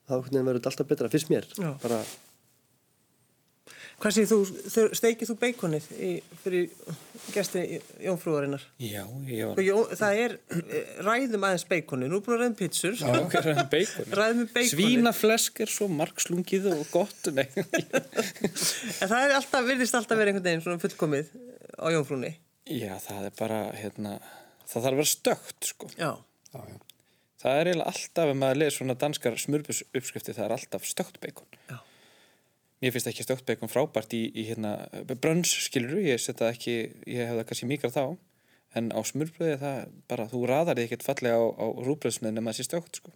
Þá 0.06 0.14
verður 0.30 0.58
þetta 0.60 0.70
alltaf 0.70 0.88
betra, 0.90 1.10
finnst 1.10 1.30
mér. 1.32 1.46
Já. 1.58 1.72
bara, 1.82 1.98
Hvað 3.96 4.12
séð 4.12 4.28
þú, 4.28 4.38
steikir 4.98 5.28
þú 5.30 5.34
beikonið 5.40 5.84
í, 6.04 6.08
fyrir 6.42 6.66
gesti 7.32 7.62
jónfrúarinnar? 8.04 8.64
Já, 8.82 9.00
ég 9.24 9.46
Og 9.48 9.54
var 9.56 9.62
Jó, 9.64 9.76
það 9.96 10.18
er, 10.24 10.34
eh, 10.52 10.90
ræðum 11.06 11.46
aðeins 11.48 11.64
beikonið, 11.70 12.10
nú 12.12 12.18
er 12.20 12.24
búin 12.26 12.36
að 12.36 12.42
ræðum 12.42 12.56
pítsur, 12.58 12.98
Hver 13.00 13.48
er 13.54 13.62
bacon? 13.72 14.10
ræðum 14.20 14.42
um 14.44 14.50
beikonið. 14.52 14.74
Svínaflesk 14.74 15.62
er 15.64 15.72
svo 15.72 15.88
margslungið 15.88 16.68
og 16.74 16.82
gott 16.92 17.30
Nei, 17.32 17.46
En 19.00 19.08
það 19.08 19.20
er 19.22 19.34
alltaf, 19.38 19.64
virðist 19.70 19.96
alltaf 19.96 20.20
verið 20.20 20.34
einhvern 20.34 20.48
veginn 20.50 20.64
svona 20.66 20.82
fullkomið 20.84 21.32
á 21.80 21.86
jónfrúni. 21.96 22.34
Já, 22.68 22.92
það 23.00 23.30
er 23.30 23.34
bara 23.40 23.62
hérna, 23.80 24.18
það 24.66 24.76
þarf 24.82 24.92
að 24.92 25.00
vera 25.00 25.12
stökt 25.16 25.70
sko. 25.72 25.90
Já, 25.96 26.12
Já, 26.52 26.60
já. 26.68 26.76
Það 27.46 27.58
er 27.60 27.68
eiginlega 27.68 27.90
alltaf, 27.92 28.30
ef 28.32 28.38
maður 28.40 28.58
leir 28.62 28.72
svona 28.74 28.94
danskar 28.98 29.34
smurfus 29.38 29.82
uppskrifti, 29.94 30.32
það 30.34 30.46
er 30.50 30.54
alltaf 30.56 30.86
stökt 30.88 31.18
beikon. 31.22 31.46
já, 31.68 31.76
Mér 32.82 32.92
finnst 32.92 33.08
ekki 33.08 33.24
stökt 33.24 33.46
beikon 33.48 33.72
frábært 33.72 34.12
í, 34.12 34.26
í 34.36 34.46
hérna, 34.50 34.74
brönns, 35.14 35.52
skilur 35.64 36.02
ég 36.02 36.20
setja 36.20 36.50
ekki, 36.52 36.74
ég 37.08 37.22
hef 37.24 37.38
það 37.38 37.46
kannski 37.48 37.68
mikra 37.70 37.92
þá, 37.94 38.02
en 38.76 38.90
á 38.92 39.00
smurbröði 39.08 39.56
það 39.62 39.94
bara, 40.10 40.26
þú 40.28 40.42
raðar 40.50 40.76
þig 40.76 40.90
ekkert 40.90 41.06
fallega 41.06 41.38
á, 41.40 41.44
á 41.56 41.66
rúbröðsmiðin 41.86 42.36
nema 42.36 42.52
þessi 42.52 42.68
stökt, 42.68 43.00
sko. 43.00 43.14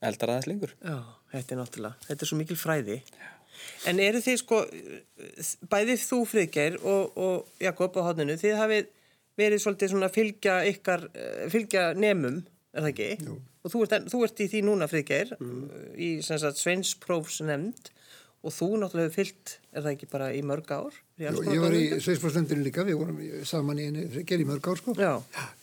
Eldar 0.00 0.32
aðeins 0.32 0.48
lengur. 0.48 0.72
já, 0.80 0.96
þetta 1.34 1.54
er 1.54 1.60
náttúrulega, 1.60 2.06
þetta 2.06 2.24
er 2.24 2.30
svo 2.30 2.40
mikil 2.40 2.56
fræði. 2.56 2.96
En 3.90 4.00
eru 4.00 4.22
þið 4.24 4.38
sko, 4.40 4.62
bæðið 5.68 6.06
þú 6.06 6.20
Friðgeir 6.30 6.78
og, 6.80 7.18
og 7.20 7.60
Jakob 7.60 7.98
á 8.00 8.08
hodninu, 8.08 8.38
þið 8.40 8.56
hafið 8.56 8.88
verið 9.40 9.62
svolítið 9.62 9.92
svona 9.92 10.08
að 10.08 10.16
fylgja 10.16 10.56
ykkar, 10.70 11.04
eh, 11.12 11.44
fylgja 11.52 11.84
nemum, 11.98 12.40
er 12.74 12.84
það 12.84 12.90
ekki? 12.92 13.08
Jú. 13.26 13.38
Og 13.64 13.72
þú 13.74 13.82
ert, 13.86 13.96
þú 14.12 14.20
ert 14.26 14.40
í 14.40 14.46
því 14.52 14.60
núna 14.66 14.86
Friðgeir, 14.90 15.32
í 16.00 16.10
sem 16.24 16.38
sagt 16.40 16.60
Sveinsprófs 16.62 17.40
nefnd 17.44 17.90
og 18.40 18.54
þú 18.56 18.68
náttúrulega 18.80 19.10
hefur 19.10 19.18
fylgt, 19.18 19.56
er 19.76 19.82
það 19.84 19.90
ekki 19.96 20.06
bara 20.14 20.30
í 20.32 20.40
mörg 20.48 20.70
ár? 20.72 20.94
Í 21.20 21.26
Jú, 21.26 21.42
ég 21.44 21.60
var 21.60 21.74
í 21.76 21.82
dálöndum? 21.82 22.00
Sveitsbúrstendinu 22.06 22.64
líka, 22.64 22.86
við 22.88 22.96
vorum 23.02 23.18
í- 23.20 23.42
saman 23.44 23.76
í 23.82 23.88
einu, 23.90 24.06
gerði 24.24 24.46
mörg 24.48 24.70
ár 24.72 24.78
sko. 24.80 24.94
Já. 24.96 25.10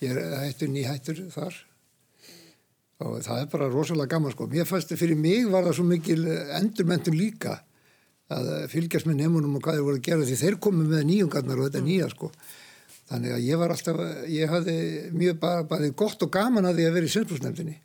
Ég 0.03 0.13
er 0.13 0.35
hættur, 0.43 0.69
nýhættur 0.75 1.23
þar 1.33 1.57
og 2.99 3.17
það 3.25 3.41
er 3.43 3.49
bara 3.51 3.69
rosalega 3.69 4.09
gaman 4.15 4.33
sko. 4.33 4.47
Mér 4.49 4.65
fannst 4.69 4.93
fyrir 4.97 5.17
mig 5.17 5.45
var 5.49 5.65
það 5.67 5.75
svo 5.77 5.85
mikil 5.89 6.23
endurmentun 6.57 7.17
líka 7.17 7.59
að 8.33 8.47
fylgjast 8.71 9.07
með 9.07 9.19
nefnunum 9.23 9.57
og 9.59 9.61
hvað 9.65 9.77
þeir 9.77 9.85
voru 9.87 9.99
að 9.99 10.07
gera 10.07 10.25
því 10.27 10.37
þeir 10.41 10.57
komu 10.65 10.85
með 10.89 11.03
nýjungarnar 11.09 11.61
og 11.61 11.67
þetta 11.69 11.83
nýja 11.85 12.09
sko. 12.13 12.31
Þannig 13.07 13.35
að 13.37 13.43
ég 13.47 13.59
var 13.61 13.71
alltaf, 13.71 13.99
ég 14.27 14.51
hafði 14.51 14.77
mjög 15.15 15.37
bara, 15.39 15.67
bara 15.67 15.91
gott 15.95 16.23
og 16.25 16.31
gaman 16.33 16.67
að 16.67 16.81
því 16.81 16.87
að 16.87 16.97
vera 16.97 17.07
í 17.07 17.13
Sveitsbúrstendinni 17.13 17.77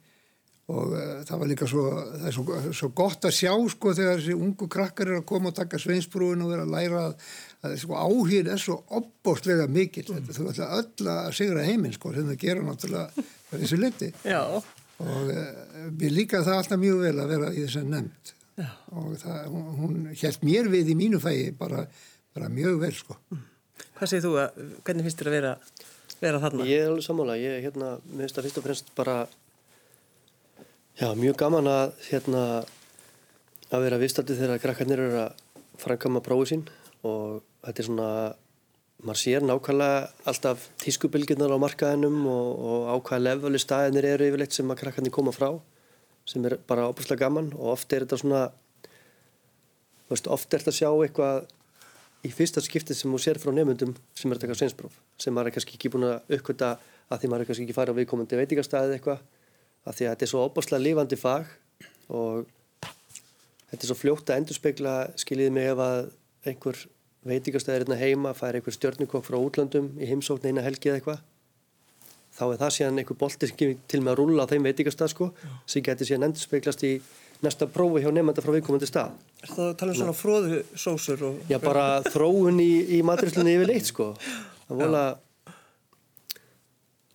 og 0.72 0.92
uh, 0.94 1.22
það 1.26 1.40
var 1.40 1.50
líka 1.50 1.68
svo, 1.68 1.85
það 1.90 2.26
er 2.28 2.35
svo, 2.37 2.58
svo 2.78 2.88
gott 2.96 3.26
að 3.26 3.35
sjá 3.35 3.52
sko 3.72 3.94
þegar 3.98 4.20
þessi 4.20 4.37
ungu 4.37 4.68
krakkar 4.70 5.11
er 5.11 5.18
að 5.20 5.26
koma 5.28 5.50
og 5.50 5.56
taka 5.56 5.80
sveinsbrúin 5.82 6.44
og 6.44 6.52
vera 6.52 6.66
að 6.66 6.74
læra 6.76 7.00
að, 7.08 7.32
að 7.66 7.74
sko, 7.82 7.96
áhýr 7.98 8.52
er 8.52 8.62
svo 8.62 8.78
opbóstlega 8.98 9.66
mikill, 9.70 10.06
mm. 10.14 10.30
þú 10.37 10.46
ætla 10.52 10.68
öll 10.78 11.11
að 11.16 11.32
sigra 11.38 11.66
heiminn 11.66 11.96
sko 11.96 12.14
sem 12.14 12.30
það 12.30 12.38
gera 12.44 12.66
náttúrulega 12.66 13.26
þessu 13.50 13.80
liti 13.82 14.12
og 15.02 15.32
uh, 15.35 15.42
mér 15.98 16.14
líka 16.14 16.44
það 16.46 16.61
alltaf 16.61 16.82
mjög 16.82 17.04
vel 17.08 17.16
að 17.18 17.35
vera 17.35 17.50
í 17.52 17.64
þess 17.64 17.82
að 17.82 17.92
nefnd 17.96 18.35
Já. 18.62 18.68
og 18.92 19.14
það, 19.18 19.38
hún, 19.50 19.68
hún 19.80 19.96
held 20.12 20.46
mér 20.46 20.70
við 20.72 20.92
í 20.92 20.98
mínu 20.98 21.20
fægi 21.22 21.50
bara, 21.58 21.87
bara 22.37 22.52
mjög 22.52 22.78
vel 22.85 22.94
sko. 22.94 23.18
Hvað 23.96 24.11
segir 24.12 24.24
þú 24.26 24.35
að, 24.42 24.61
hvernig 24.87 25.09
finnst 25.09 25.22
þér 25.22 25.31
að 25.31 25.37
vera, 25.38 25.55
vera 26.22 26.42
þarna? 26.42 26.68
ég 26.68 26.85
er 26.85 26.90
alveg 26.92 27.07
sammála 27.07 27.38
ég 27.40 27.64
hérna, 27.66 27.94
mér 28.11 28.26
finnst 28.26 28.38
það 28.38 28.48
fyrst 28.48 28.61
og 28.61 28.66
fremst 28.68 28.92
bara 28.98 29.16
já, 31.00 31.09
mjög 31.18 31.38
gaman 31.42 31.70
að 31.70 31.96
hérna 32.11 32.44
að 33.72 33.87
vera 33.87 34.00
vistandi 34.02 34.37
þegar 34.37 34.62
krakkarnir 34.62 35.00
eru 35.00 35.20
að 35.26 35.42
framkama 35.81 36.22
prófi 36.24 36.52
sín 36.52 36.64
og 37.09 37.42
þetta 37.64 37.83
er 37.83 37.88
svona 37.88 38.09
maður 39.02 39.18
sér 39.18 39.46
nákvæmlega 39.46 40.02
alltaf 40.31 40.68
tískubilgirnar 40.83 41.50
á 41.50 41.59
markaðinum 41.59 42.20
og, 42.31 42.50
og 42.62 42.83
á 42.87 42.94
hvaða 43.00 43.22
leveli 43.24 43.61
staðinir 43.62 44.07
eru 44.12 44.28
yfirleitt 44.28 44.55
sem 44.55 44.70
að 44.70 44.83
krakkarnir 44.85 45.14
koma 45.14 45.35
frá 45.35 45.48
sem 46.28 46.44
er 46.46 46.59
bara 46.68 46.87
óbúslega 46.90 47.24
gaman 47.24 47.50
og 47.57 47.72
oft 47.74 47.92
er 47.92 48.05
þetta 48.05 48.20
svona 48.20 48.42
veist, 50.11 50.28
oft 50.28 50.52
er 50.52 50.62
þetta 50.62 50.74
að 50.74 50.78
sjá 50.78 50.90
eitthvað 50.92 51.48
í 52.22 52.30
fyrsta 52.30 52.62
skiptið 52.62 52.98
sem 52.98 53.12
þú 53.12 53.20
sér 53.22 53.40
frá 53.42 53.50
nefndum 53.54 53.94
sem 54.14 54.30
er 54.30 54.38
að 54.38 54.44
taka 54.46 54.58
sveinspróf 54.58 54.98
sem 55.20 55.35
maður 55.35 55.50
er 55.50 55.56
kannski 55.56 55.76
ekki 55.76 55.90
búin 55.92 56.06
að 56.06 56.35
uppkvita 56.37 56.72
að 57.11 57.22
því 57.22 57.30
maður 57.32 57.44
er 57.44 57.50
kannski 57.50 57.66
ekki 57.66 57.76
farið 57.76 57.94
á 57.94 57.98
viðkomandi 57.98 58.38
veitingastæðið 58.40 58.96
eitthvað 58.96 59.22
að 59.82 59.96
því 59.98 60.06
að 60.06 60.12
þetta 60.12 60.26
er 60.26 60.30
svo 60.32 60.44
óbúslega 60.46 60.85
lifandi 60.87 61.18
fag 61.18 61.50
og 62.14 62.46
þetta 63.72 63.80
er 63.80 63.90
svo 63.90 63.98
fljótt 63.98 64.30
að 64.30 64.42
endurspegla 64.42 64.94
skiljiði 65.18 65.54
mig 65.56 65.70
ef 65.72 65.82
að 65.82 66.00
einhver 66.52 66.85
veitingastæðir 67.26 67.85
hérna 67.85 67.98
heima 67.98 68.35
fær 68.38 68.58
einhver 68.58 68.76
stjörnukokk 68.76 69.26
frá 69.26 69.38
útlandum 69.38 69.92
í 69.98 70.08
heimsókn 70.11 70.46
eina 70.50 70.64
helgi 70.64 70.90
eða 70.90 71.00
eitthvað 71.00 71.26
þá 72.32 72.44
er 72.46 72.62
það 72.62 72.74
síðan 72.76 73.02
einhver 73.02 73.18
bolti 73.18 73.50
til 73.50 74.00
með 74.00 74.12
að 74.14 74.18
rúlla 74.20 74.46
á 74.46 74.50
þeim 74.50 74.66
veitingastæð 74.66 75.12
sko 75.12 75.28
sem 75.66 75.85
getur 75.87 76.08
síðan 76.08 76.30
endurspeglast 76.30 76.87
í 76.87 76.92
næsta 77.42 77.66
prófi 77.70 78.02
hjá 78.05 78.11
nefnda 78.14 78.42
frá 78.44 78.52
viðkomandi 78.55 78.88
stað 78.88 79.12
Er 79.42 79.50
það 79.50 79.68
að 79.68 79.76
tala 79.81 79.92
um 79.94 79.98
svona 79.98 80.14
fróðu 80.14 80.59
sósur 80.78 81.22
og... 81.26 81.38
Já, 81.50 81.57
bara 81.62 81.85
þróun 82.07 82.61
í, 82.62 82.70
í 82.94 83.00
maturislinni 83.07 83.57
yfir 83.59 83.72
leitt, 83.72 83.88
sko. 83.90 84.12
Það 84.68 84.83
vola... 84.85 85.00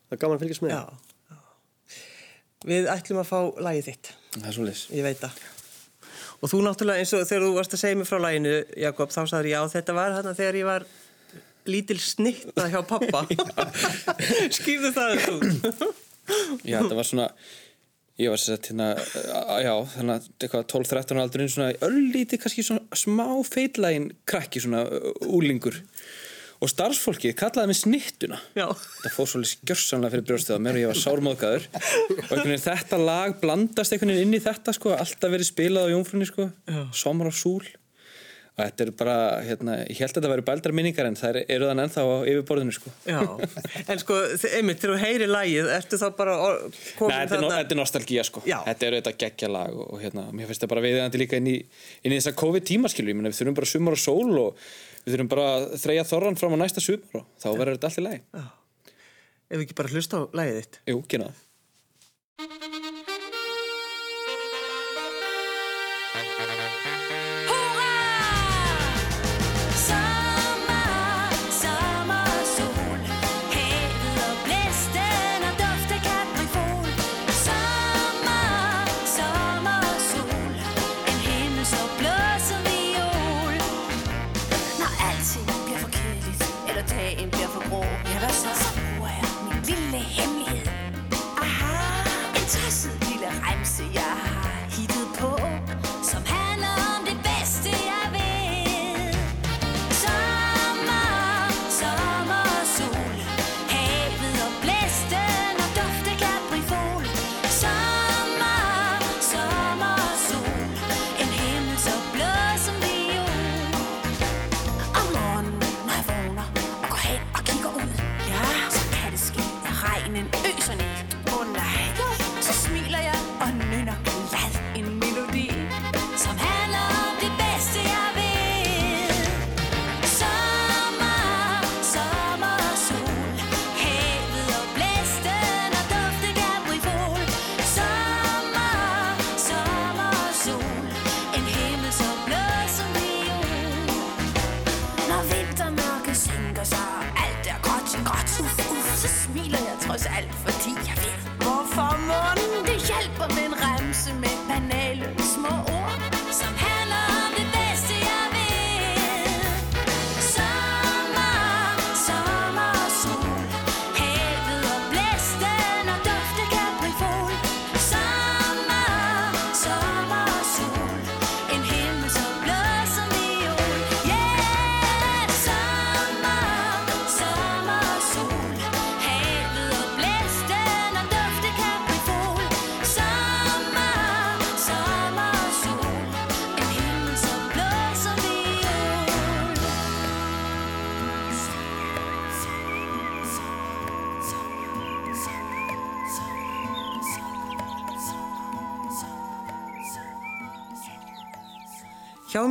Það 0.08 0.16
er 0.18 0.20
gaman 0.24 0.36
að 0.38 0.44
fylgjast 0.44 0.64
með. 0.66 0.74
Já, 0.74 0.82
já. 1.32 1.38
Við 2.68 2.90
ætlum 2.92 3.22
að 3.22 3.30
fá 3.30 3.40
lagið 3.70 3.88
þitt, 3.88 4.10
Það 4.36 4.50
er 4.52 4.58
svolítið. 4.58 4.82
ég 4.98 5.08
veit 5.08 5.22
það. 5.24 5.40
Og 6.38 6.52
þú 6.52 6.60
náttúrulega 6.66 7.02
eins 7.02 7.14
og 7.16 7.24
þegar 7.30 7.46
þú 7.48 7.54
varst 7.56 7.76
að 7.78 7.82
segja 7.82 7.98
mér 8.02 8.10
frá 8.12 8.20
laginu, 8.22 8.56
Jakob, 8.84 9.14
þá 9.16 9.22
sagður 9.24 9.50
ég 9.54 9.64
á 9.64 9.66
þetta 9.74 9.96
var 9.98 10.16
þarna 10.18 10.34
þegar 10.38 10.60
ég 10.60 10.68
var 10.68 10.86
lítil 11.68 11.98
snitta 12.04 12.68
hjá 12.72 12.80
pappa. 12.92 13.24
Skýrðu 14.58 14.92
það 14.96 15.16
þú? 15.24 15.90
Já, 16.68 16.78
þetta 16.84 17.00
var 17.00 17.08
svona 17.08 17.30
ég 18.18 18.34
var 18.34 18.42
sett 18.42 18.72
hérna 18.72 18.92
uh, 18.98 19.58
já, 19.62 19.74
þannig 19.96 20.16
að 20.16 20.30
eitthvað 20.42 20.70
12-13 20.74 21.24
aldurinn 21.24 21.52
svona 21.54 21.74
öllítið 21.88 22.44
kannski 22.44 22.66
svona 22.66 22.98
smá 22.98 23.28
feitlægin 23.48 24.12
krakki 24.30 24.64
svona 24.64 24.86
úlingur 25.28 25.82
og 26.58 26.72
starfsfólkið 26.72 27.36
kallaði 27.38 27.70
mig 27.70 27.78
snittuna 27.78 28.40
Já. 28.58 28.66
þetta 28.74 29.12
fór 29.14 29.30
svolítið 29.30 29.52
skjörsamlega 29.54 30.16
fyrir 30.16 30.28
brjóstið 30.30 30.58
á 30.58 30.64
mér 30.66 30.78
og 30.78 30.82
ég 30.82 30.92
var 30.92 31.02
sármóðgæður 31.04 31.68
og 32.34 32.54
þetta 32.64 33.02
lag 33.02 33.36
blandast 33.44 33.94
einhvern 33.94 34.16
veginn 34.16 34.32
inn 34.32 34.40
í 34.40 34.42
þetta 34.42 34.74
sko, 34.74 34.96
alltaf 34.98 35.34
verið 35.34 35.52
spilað 35.52 35.92
á 35.92 35.94
jónfrunni 35.94 36.30
sko, 36.30 36.50
somar 36.98 37.30
á 37.30 37.34
súl 37.38 37.62
og 38.58 38.64
þetta 38.64 38.84
er 38.84 38.92
bara, 38.98 39.16
hérna, 39.46 39.74
ég 39.86 40.00
held 40.02 40.10
að 40.10 40.16
þetta 40.18 40.30
væri 40.32 40.44
bældar 40.48 40.74
minningar 40.74 41.06
en 41.06 41.18
það 41.20 41.36
eru 41.44 41.68
þann 41.70 41.82
ennþá 41.84 42.06
á 42.10 42.16
yfirborðinu 42.32 42.74
sko. 42.74 42.94
Já, 43.06 43.20
en 43.94 44.02
sko, 44.02 44.18
einmitt, 44.58 44.80
þegar 44.82 44.94
þú 44.96 45.02
heyri 45.04 45.28
lagið, 45.30 45.70
ertu 45.76 46.00
þá 46.02 46.06
bara 46.18 46.38
komin 46.98 47.14
Nei, 47.14 47.28
þetta 47.30 47.38
er, 47.38 47.46
þetta 47.54 47.78
er 47.78 47.80
nostalgía 47.82 48.26
sko. 48.26 48.44
Já. 48.50 48.58
Þetta 48.66 48.90
er 48.90 48.98
auðvitað 48.98 49.20
geggja 49.24 49.52
lag 49.54 49.80
og, 49.86 49.96
hérna, 50.02 50.26
mér 50.34 50.50
finnst 50.50 50.66
það 50.66 50.74
bara 50.74 50.86
viðeigandi 50.88 51.22
líka 51.22 51.38
inn 51.38 51.52
í, 51.54 51.58
inn 52.02 52.16
í 52.16 52.18
þessa 52.18 52.34
COVID-tíma 52.42 52.94
skilu, 52.94 53.14
ég 53.14 53.20
meina 53.20 53.30
við 53.30 53.44
þurfum 53.44 53.60
bara 53.62 53.74
sumar 53.76 53.98
og 54.00 54.02
sól 54.02 54.42
og 54.42 54.68
við 55.06 55.14
þurfum 55.14 55.34
bara 55.36 55.50
að 55.54 55.68
þreja 55.86 56.08
þorran 56.10 56.42
fram 56.42 56.58
á 56.58 56.62
næsta 56.66 56.82
sumar 56.82 57.22
og 57.22 57.30
þá 57.38 57.50
verður 57.52 57.78
þetta 57.78 57.92
allt 57.92 58.02
í 58.02 58.08
lagi. 58.10 58.24
Ef 59.48 59.60
við 59.62 59.68
ekki 59.68 59.78
bara 59.78 59.94
hlusta 59.94 60.18
á 60.18 60.22
lagið 60.34 60.64
þitt. 60.64 60.82
Jú, 60.90 61.04
kynna 61.06 61.30
það 61.30 61.47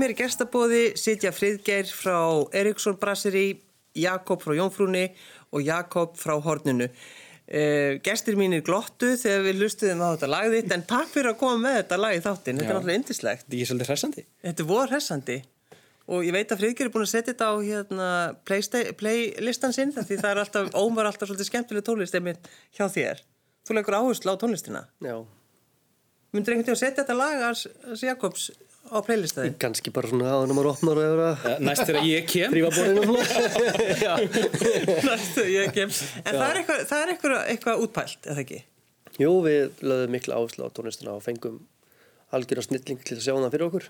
mér 0.01 0.13
í 0.15 0.17
gestabóði 0.19 0.83
sitja 0.99 1.33
Friðgeir 1.35 1.89
frá 1.93 2.19
Eriksson 2.57 2.99
Brasserí, 3.01 3.47
Jakob 3.97 4.43
frá 4.45 4.55
Jónfrúni 4.57 5.07
og 5.55 5.65
Jakob 5.65 6.17
frá 6.21 6.35
Horninu. 6.43 6.89
Uh, 7.47 8.01
gestir 8.03 8.35
mínir 8.35 8.65
glottu 8.67 9.13
þegar 9.21 9.45
við 9.47 9.61
lustuðum 9.61 10.01
á 10.03 10.09
þetta 10.17 10.31
lag 10.33 10.49
þitt 10.51 10.73
en 10.75 10.83
takk 10.91 11.13
fyrir 11.13 11.31
að 11.31 11.37
koma 11.45 11.61
með 11.63 11.77
þetta 11.79 11.99
lag 12.03 12.17
í 12.17 12.25
þáttin, 12.25 12.59
þetta 12.59 12.67
Já. 12.67 12.71
er 12.73 12.75
náttúrulega 12.81 13.01
indislegt. 13.01 13.45
Þetta 13.47 13.61
er 13.61 13.71
svolítið 13.71 13.93
hressandi 13.93 14.25
Þetta 14.49 14.67
voru 14.73 14.91
hressandi 14.91 15.39
og 16.07 16.27
ég 16.27 16.35
veit 16.35 16.51
að 16.51 16.65
Friðgeir 16.65 16.89
er 16.89 16.93
búin 16.95 17.07
að 17.07 17.13
setja 17.13 17.33
þetta 17.33 17.51
á 17.51 17.55
hérna, 17.69 18.11
playlistan 18.47 19.75
sinn 19.75 19.95
því 19.95 20.19
það 20.19 20.29
er 20.33 20.43
alltaf, 20.43 20.75
ómar 20.75 21.11
alltaf 21.11 21.31
svolítið 21.31 21.51
skemmtileg 21.53 21.87
tónlist 21.87 22.19
einmitt 22.19 22.51
hjá 22.75 22.87
þér. 22.91 23.23
Þú 23.67 23.79
leikur 23.79 23.99
áherslu 23.99 24.35
á 24.35 24.43
tónlistina. 24.43 24.85
Já, 25.03 25.17
Myndur 26.37 26.53
einhvern 26.53 26.67
veginn 26.67 26.77
að 26.77 26.83
setja 26.83 27.03
þetta 27.03 27.17
lag 27.17 27.43
hans 27.47 28.03
Jakobs 28.03 28.51
á 28.93 28.99
playlistaði? 29.07 29.53
kannski 29.63 29.93
bara 29.95 30.11
svona 30.11 30.31
að 30.33 30.41
hann 30.45 30.55
maður 30.57 30.71
opnar 30.73 31.01
og 31.01 31.07
hefur 31.07 31.23
að 31.27 31.47
Eh, 31.51 31.61
Næst 31.67 31.85
þegar 31.89 32.07
ég 32.09 32.27
kem 32.31 32.57
Já, 34.07 34.13
Næstu, 35.07 35.45
ég 35.51 35.73
kem. 35.77 35.93
En 36.23 36.33
það 36.37 36.47
er 36.49 36.61
eitthvað, 36.63 36.83
það 36.91 37.03
er 37.05 37.13
eitthvað, 37.15 37.37
eitthvað 37.53 37.85
útpælt, 37.87 38.19
eða 38.27 38.43
ekki? 38.45 38.61
Jú, 39.17 39.33
við 39.47 39.81
lögðum 39.81 40.13
mikla 40.17 40.41
áherslu 40.41 40.67
á 40.67 40.75
tónlistina 40.77 41.15
og 41.17 41.23
fengum 41.25 41.61
algjörða 42.37 42.67
snilling 42.67 43.05
til 43.07 43.17
að 43.17 43.25
sjá 43.25 43.33
hana 43.37 43.51
fyrir 43.53 43.69
okkur 43.71 43.87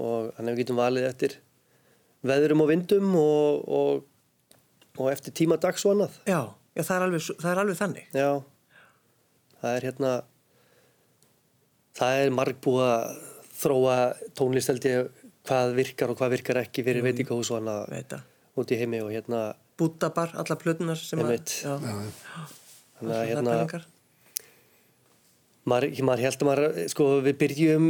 og 0.00 0.30
að 0.38 0.48
við 0.52 0.62
getum 0.62 0.78
valið 0.80 1.08
eftir 1.10 1.36
veðrum 2.24 2.62
og 2.64 2.70
vindum 2.70 3.10
og, 3.18 3.66
og, 3.68 4.56
og 4.96 5.10
eftir 5.12 5.34
tíma 5.36 5.58
dags 5.60 5.84
og 5.86 5.96
annað. 5.96 6.16
Já, 6.24 6.40
já 6.78 6.82
það, 6.86 6.94
er 6.96 7.06
alveg, 7.08 7.26
það 7.42 7.50
er 7.52 7.62
alveg 7.64 7.80
þannig. 7.80 8.06
Já, 8.16 8.30
það 9.62 9.76
er 9.76 9.86
hérna, 9.88 10.12
það 11.98 12.22
er 12.22 12.34
margbúið 12.38 12.88
að 12.88 13.20
þróa 13.62 13.96
tónlist 14.38 14.72
held 14.72 14.86
ég 14.88 15.24
hvað 15.46 15.74
virkar 15.78 16.12
og 16.12 16.18
hvað 16.20 16.36
virkar 16.36 16.62
ekki 16.62 16.84
fyrir 16.86 17.04
veitingahús 17.06 17.50
og 17.52 17.60
annað 17.60 18.18
út 18.58 18.72
í 18.74 18.78
heimi 18.78 19.00
og 19.02 19.12
hérna, 19.14 19.52
Bútabar, 19.80 20.34
alla 20.36 20.56
plötunar 20.60 21.00
sem 21.00 21.20
að... 21.22 21.38
Þannig 23.02 23.14
að 23.16 23.22
hérna, 23.30 23.54
maður, 25.66 26.02
maður 26.04 26.24
held 26.26 26.42
að 26.42 26.48
maður, 26.48 26.76
sko, 26.92 27.06
við 27.24 27.38
byrjum 27.40 27.86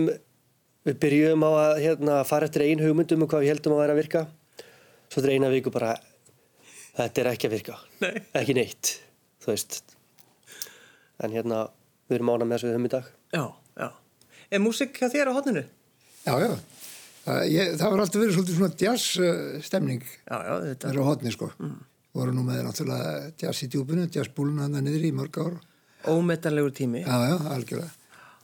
við 0.87 0.99
byrjum 1.03 1.45
á 1.47 1.51
að 1.51 1.81
hérna, 1.83 2.21
fara 2.27 2.49
eftir 2.49 2.65
ein 2.67 2.83
hugmyndum 2.83 3.25
um 3.25 3.31
hvað 3.31 3.45
við 3.45 3.53
heldum 3.53 3.77
að 3.77 3.83
vera 3.83 3.97
að 3.97 4.01
virka. 4.01 4.23
Svo 5.09 5.21
þetta 5.21 5.29
er 5.29 5.37
eina 5.37 5.53
viku 5.53 5.73
bara 5.75 5.93
þetta 6.97 7.23
er 7.23 7.31
ekki 7.33 7.49
að 7.49 7.57
virka. 7.57 7.79
Nei. 8.03 8.13
ekki 8.41 8.57
neitt, 8.57 8.95
þú 9.43 9.53
veist. 9.53 9.83
En 11.23 11.35
hérna 11.35 11.67
við 12.09 12.19
erum 12.19 12.33
ána 12.35 12.47
með 12.47 12.57
þessu 12.57 12.71
við 12.71 12.77
höfum 12.77 12.89
í 12.89 12.95
dag. 12.97 13.13
Já, 13.33 13.43
já. 13.43 13.62
Er 14.53 14.61
músík 14.61 14.99
hjá 15.01 15.09
þér 15.13 15.31
á 15.33 15.37
hodninu? 15.39 15.63
Já, 16.27 16.35
já. 16.45 16.51
Það, 17.23 17.41
ég, 17.55 17.73
það 17.79 17.93
var 17.95 18.01
alltaf 18.03 18.21
verið 18.21 18.35
svolítið 18.37 18.57
svona 18.59 18.77
jazz 18.83 19.65
stemning 19.67 20.03
Já, 20.05 20.37
já, 20.43 20.55
þetta. 20.69 20.91
á 20.93 21.05
hodni, 21.07 21.33
sko. 21.35 21.49
Voru 22.13 22.35
nú 22.37 22.43
með 22.45 22.65
náttúrulega 22.67 23.13
jazz 23.41 23.63
í 23.65 23.69
djúpinu, 23.73 24.09
jazz 24.13 24.29
búluna 24.37 24.67
hann 24.67 24.83
niður 24.85 25.07
í 25.09 25.13
mörg 25.17 25.39
ár. 25.41 25.55
ómetanlegur 26.11 26.73
tími. 26.75 27.05
Já, 27.07 27.17
já, 27.31 27.37
algjörlega. 27.55 27.93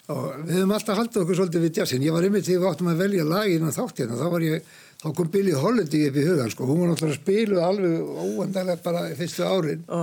Og 0.09 0.29
við 0.47 0.55
höfum 0.57 0.71
alltaf 0.73 0.97
haldið 1.03 1.21
okkur 1.21 1.37
svolítið 1.37 1.65
við 1.67 1.79
jazzin. 1.83 2.05
Ég 2.07 2.15
var 2.15 2.25
einmitt 2.25 2.47
þegar 2.47 2.63
við 2.63 2.69
áttum 2.71 2.87
að 2.95 3.01
velja 3.03 3.25
lagin 3.29 3.67
á 3.69 3.71
þáttina. 3.77 4.17
Þá 4.17 4.29
var 4.33 4.45
ég, 4.47 4.69
þá 5.03 5.09
kom 5.19 5.29
Billy 5.35 5.53
Holiday 5.53 6.07
upp 6.09 6.17
í 6.17 6.25
hugan, 6.25 6.53
sko. 6.55 6.69
Hún 6.71 6.81
var 6.81 6.89
náttúrulega 6.95 7.19
að 7.19 7.21
spilu 7.21 7.59
alveg 7.61 8.23
óendalega 8.23 8.81
bara 8.87 9.03
í 9.11 9.17
fyrstu 9.19 9.45
árin. 9.45 9.83
Ó, 9.91 10.01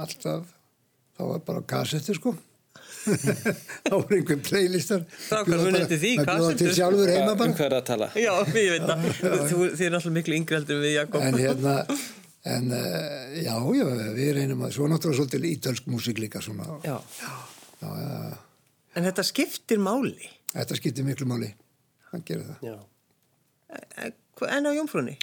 Alltaf, 0.00 0.50
þá 1.14 1.22
var 1.28 1.44
bara 1.46 1.62
kassettur, 1.70 2.18
sko. 2.18 2.34
þá 3.86 3.92
var 3.94 4.14
einhver 4.16 4.40
playlistar. 4.44 5.04
Því, 5.08 6.12
maður 6.20 6.56
bjóða 6.56 6.56
til 6.58 7.06
heima 7.10 7.32
um 7.32 7.38
bara. 7.40 7.54
hvað 7.56 7.66
er 7.66 7.76
að 7.78 7.84
tala 7.88 8.08
já, 8.18 8.32
ég 8.54 8.74
veit 8.74 8.86
það. 8.90 9.06
Þið 9.78 9.84
er 9.86 9.94
náttúrulega 9.94 10.16
miklu 10.18 10.36
yngri 10.40 10.58
heldur 10.58 10.76
en 10.78 10.84
við, 10.84 10.94
Jakob. 10.98 11.24
En 11.28 11.38
hérna, 11.44 11.74
en 12.54 12.68
uh, 12.76 13.38
já, 13.40 13.54
já, 13.80 13.86
við 14.18 14.30
reynum 14.40 14.64
að, 14.66 14.74
svo 14.76 14.88
náttúrulega 14.92 15.20
svolítið 15.22 15.48
ítölsk 15.54 15.88
músík 15.92 16.20
líka 16.22 16.42
svona. 16.44 16.68
Já. 16.86 16.96
Já, 17.20 17.90
já, 18.04 18.38
En 18.98 19.06
þetta 19.06 19.22
skiptir 19.24 19.78
máli. 19.80 20.30
þetta 20.52 20.76
skiptir 20.80 21.06
miklu 21.06 21.28
máli. 21.30 21.52
Það 22.10 22.24
gerir 22.26 22.48
það. 22.48 22.64
Já. 22.72 22.78
En 24.02 24.16
hva- 24.40 24.50
en 24.56 24.66
á 24.66 24.72
jómfrúni? 24.74 25.14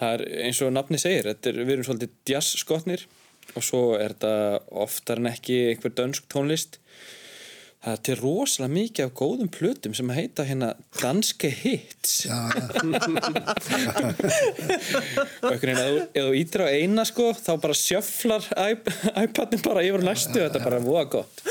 Það 0.00 0.14
er 0.16 0.22
eins 0.48 0.60
og 0.64 0.72
nafni 0.74 0.98
segir, 0.98 1.28
þetta 1.28 1.50
er, 1.52 1.58
við 1.62 1.74
erum 1.76 1.86
svolítið 1.86 2.14
jazzskotnir 2.32 3.04
og 3.56 3.62
svo 3.66 3.82
er 4.00 4.14
þetta 4.16 4.32
oftar 4.84 5.20
en 5.22 5.30
ekki 5.32 5.58
einhver 5.74 5.92
dönsk 6.00 6.26
tónlist. 6.32 6.80
Það 7.84 7.92
er 7.98 8.00
til 8.08 8.14
rosalega 8.16 8.72
mikið 8.72 9.04
af 9.04 9.10
góðum 9.20 9.48
plötum 9.52 9.92
sem 9.94 10.08
heita 10.16 10.46
hérna 10.48 10.70
danske 11.02 11.50
hits. 11.52 12.14
Já, 12.24 12.38
já, 12.56 12.64
Og 15.42 15.50
einhvern 15.52 15.76
veginn, 15.76 16.06
ef 16.14 16.24
þú- 16.24 16.38
ítir 16.40 16.64
á 16.64 16.68
eina 16.72 17.04
sko, 17.08 17.26
þá 17.36 17.50
bara 17.60 17.76
sjöflar 17.76 18.46
iP- 18.70 18.90
iPadin 19.26 19.62
bara 19.66 19.84
yfir 19.84 20.00
á 20.00 20.06
næstu, 20.08 20.40
þetta 20.40 20.60
er 20.60 20.64
bara 20.64 20.80
voða 20.80 21.04
gott. 21.12 21.44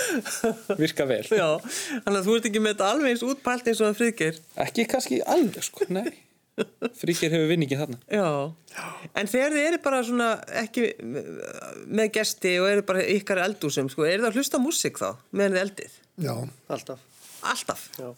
Virka 0.82 1.06
vel. 1.10 1.22
Já, 1.30 1.50
þannig 1.62 2.20
að 2.20 2.26
þú 2.28 2.38
ert 2.40 2.50
ekki 2.50 2.64
með 2.66 2.74
þetta 2.76 2.90
alveg 2.96 3.14
eins 3.14 3.26
útpælt 3.30 3.70
eins 3.70 3.82
og 3.82 3.90
það 3.92 4.00
friðgeir. 4.02 4.42
Ekki 4.66 4.88
kannski 4.90 5.22
alveg 5.38 5.64
sko, 5.70 5.86
nei. 5.94 6.10
Fríkir 7.00 7.34
hefur 7.34 7.48
vinningin 7.50 7.80
þarna. 7.80 7.98
Já. 8.14 8.28
En 9.18 9.30
þegar 9.30 9.56
þið 9.56 9.68
eru 9.70 9.80
bara 9.86 10.02
svona 10.06 10.28
ekki 10.62 10.86
með 11.90 12.12
gesti 12.20 12.52
og 12.62 12.70
eru 12.70 12.86
bara 12.86 13.06
ykkar 13.16 13.42
eldúsum, 13.48 13.90
sko, 13.90 14.06
eru 14.06 14.26
það 14.26 14.30
að 14.30 14.38
hlusta 14.38 14.62
á 14.62 14.66
músík 14.66 15.02
þá 15.02 15.10
meðan 15.32 15.58
þið 15.58 15.64
eldið? 15.64 15.98
já. 16.22 16.36
Alltaf. 16.70 17.02
Alltaf. 17.44 17.88
Já. 17.98 18.12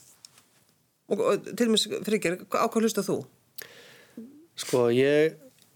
Og, 1.05 1.21
og 1.21 1.49
til 1.53 1.69
og 1.69 1.75
með 1.75 2.05
friðgeir, 2.07 2.37
á 2.51 2.65
hvað 2.65 2.87
hlusta 2.87 3.05
þú? 3.05 3.19
Sko, 4.59 4.87
ég, 4.95 5.35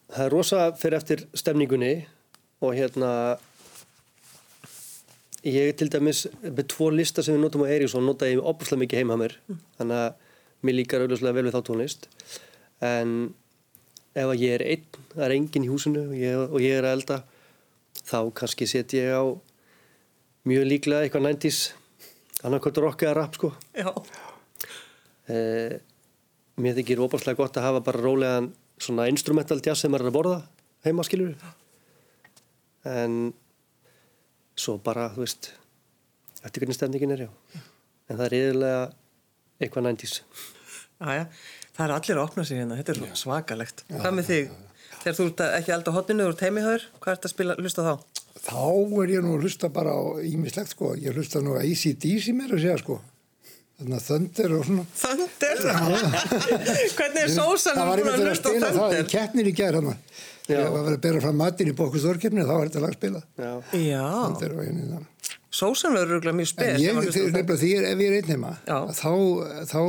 það 0.09 0.25
er 0.25 0.33
rosa 0.33 0.63
fyrir 0.79 0.97
eftir 0.99 1.25
stemningunni 1.37 1.93
og 2.65 2.75
hérna, 2.75 3.11
ég 5.47 5.71
til 5.79 5.89
dæmis, 5.93 6.25
með 6.43 6.65
tvo 6.73 6.89
lista 6.91 7.23
sem 7.23 7.37
við 7.37 7.45
notum 7.45 7.63
á 7.63 7.71
Eiríksson, 7.71 8.07
nota 8.07 8.27
ég 8.27 8.41
opuslega 8.41 8.83
mikið 8.83 9.03
heima 9.03 9.15
að 9.15 9.23
mér, 9.23 9.35
þannig 9.79 10.03
að 10.03 10.25
mér 10.67 10.79
líkar 10.79 11.05
auðvitað 11.05 11.37
vel 11.37 11.45
við 11.47 11.55
þá 11.55 11.61
tónlist, 11.69 12.09
en 12.85 13.33
ef 14.15 14.25
að 14.25 14.41
ég 14.43 14.55
er 14.57 14.65
einn, 14.65 14.87
það 15.13 15.25
er 15.25 15.35
enginn 15.35 15.67
í 15.67 15.71
húsinu 15.71 16.05
og 16.09 16.15
ég, 16.17 16.45
og 16.47 16.63
ég 16.63 16.77
er 16.79 16.87
að 16.87 16.97
elda, 16.97 17.19
þá 17.99 18.19
kannski 18.41 18.67
set 18.69 18.95
ég 18.97 19.13
á 19.13 19.23
mjög 20.49 20.65
líklega 20.69 21.05
eitthvað 21.05 21.27
90s, 21.27 21.61
annarkvæmt 22.43 22.81
rock 22.83 23.05
eða 23.05 23.17
rap, 23.19 23.37
sko. 23.37 23.51
Já. 23.75 23.91
Eh, 25.29 25.77
mér 26.59 26.75
þykir 26.79 27.03
óbærslega 27.03 27.37
gott 27.39 27.57
að 27.59 27.67
hafa 27.67 27.83
bara 27.85 28.01
rólegan 28.03 28.49
svona 28.79 29.07
instrumental 29.11 29.59
jazz 29.63 29.83
sem 29.83 29.91
maður 29.91 30.07
er 30.07 30.11
að 30.11 30.15
borða 30.17 30.37
heima 30.87 31.05
skilur 31.07 31.35
en 32.87 33.17
svo 34.59 34.77
bara, 34.83 35.09
þú 35.13 35.23
veist 35.23 35.51
eftir 36.43 36.63
hvernig 36.63 36.77
stemningin 36.77 37.15
er 37.15 37.25
já 37.25 37.29
en 38.09 38.17
það 38.17 38.25
er 38.25 38.37
yfirlega 38.39 38.81
eitthvað 39.59 39.89
90s 39.91 40.15
Æja, 40.99 41.29
það 41.79 41.85
er 41.87 41.93
allir 41.95 42.17
að 42.19 42.25
opna 42.27 42.43
sig 42.45 42.59
hérna, 42.59 42.77
þetta 42.79 42.91
er 42.93 42.99
svo 42.99 43.09
svakalegt. 43.23 43.83
Hvað 43.89 44.15
með 44.19 44.29
þig? 44.33 44.49
Þegar 44.99 45.15
þú 45.15 45.25
ert 45.29 45.41
að- 45.45 45.53
ekki 45.61 45.71
elda 45.77 45.91
hotninu, 45.95 46.25
þú 46.27 46.33
ert 46.35 46.41
heimihöður, 46.43 46.87
hvað 46.99 47.13
ert 47.15 47.27
að 47.29 47.31
spila, 47.33 47.55
hlusta 47.63 47.85
þá? 47.87 47.93
Þá 48.39 48.63
er 49.03 49.13
ég 49.13 49.23
nú 49.23 49.31
að 49.37 49.45
hlusta 49.45 49.69
bara 49.71 49.93
á 49.95 50.01
ímislegt 50.23 50.73
sko. 50.75 50.91
Ég 50.99 51.15
hlusta 51.15 51.39
nú 51.43 51.55
að 51.55 51.63
ACDC 51.69 52.33
mér 52.35 52.51
að 52.55 52.61
segja 52.65 52.77
sko. 52.83 52.99
Þannig 53.79 53.95
að 53.95 54.07
þöndir 54.09 54.53
og 54.59 54.65
svona. 54.67 54.83
Þöndir? 54.99 55.61
Hvernig 56.99 57.21
er 57.23 57.31
sósan 57.31 57.77
Það 57.79 57.85
var 57.87 58.01
búin 58.01 58.09
einmitt 58.09 58.11
að 58.11 58.19
verið 58.19 58.19
að 58.19 58.31
hlusta 58.33 58.49
á 58.49 58.51
spila 58.51 58.71
það 58.75 58.91
í 58.91 58.97
þöndir? 58.97 59.09
keppnir 59.13 59.47
í 59.47 59.53
gær 59.55 59.77
hann. 59.79 59.89
Já. 60.49 60.57
Ég 60.59 60.71
var 60.73 60.87
að 60.89 61.01
bera 61.05 61.21
fram 61.23 61.37
matinn 61.39 61.69
í 61.69 61.75
bókus 61.77 62.05
orkefni 62.09 62.43
þá 62.43 62.53
var 62.57 62.67
þetta 62.71 62.81
lag 62.83 62.95
spilað. 62.97 63.23
já, 63.79 64.03
Sósan 65.59 65.95
verður 65.95 66.17
örugglega 66.17 66.37
mjög 66.37 66.49
spes. 66.53 66.79
ég, 66.79 66.97
því 67.03 67.69
er, 67.75 67.85
ef 67.89 68.01
ég 68.03 68.09
er 68.09 68.17
einn 68.19 68.33
heima, 68.35 68.55
þá, 68.95 69.11
þá 69.67 69.79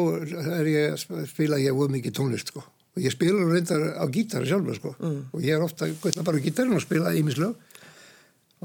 er 0.58 0.70
ég 0.70 1.02
spila 1.30 1.60
ég 1.62 1.76
voð 1.76 1.92
mikið 1.94 2.16
tónlist 2.18 2.50
sko. 2.50 2.64
Og 2.96 3.04
ég 3.04 3.14
spila 3.14 3.44
reyndar 3.46 3.84
á 4.02 4.04
gítar 4.10 4.46
sjálfur 4.48 4.78
sko. 4.78 4.94
Mm. 4.98 5.20
Og 5.30 5.44
ég 5.46 5.54
er 5.54 5.62
ofta 5.62 5.86
gætna 5.86 6.24
bara 6.26 6.40
á 6.40 6.44
gítarinn 6.44 6.74
og 6.74 6.82
spila 6.82 7.12
ímislög. 7.14 7.54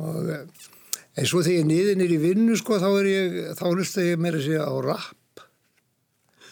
Og 0.01 0.31
eh, 0.33 0.47
en 1.15 1.29
svo 1.29 1.43
þegar 1.45 1.59
ég 1.59 1.61
er 1.61 1.69
niður 1.69 1.99
nýr 2.01 2.15
í 2.15 2.21
vinnu 2.23 2.57
sko, 2.59 2.79
þá 2.81 2.87
er 2.89 3.09
ég, 3.11 3.37
þá 3.59 3.65
hlusta 3.69 4.05
ég 4.05 4.21
meira 4.21 4.41
segja 4.41 4.65
á 4.65 4.73
rap. 4.83 5.43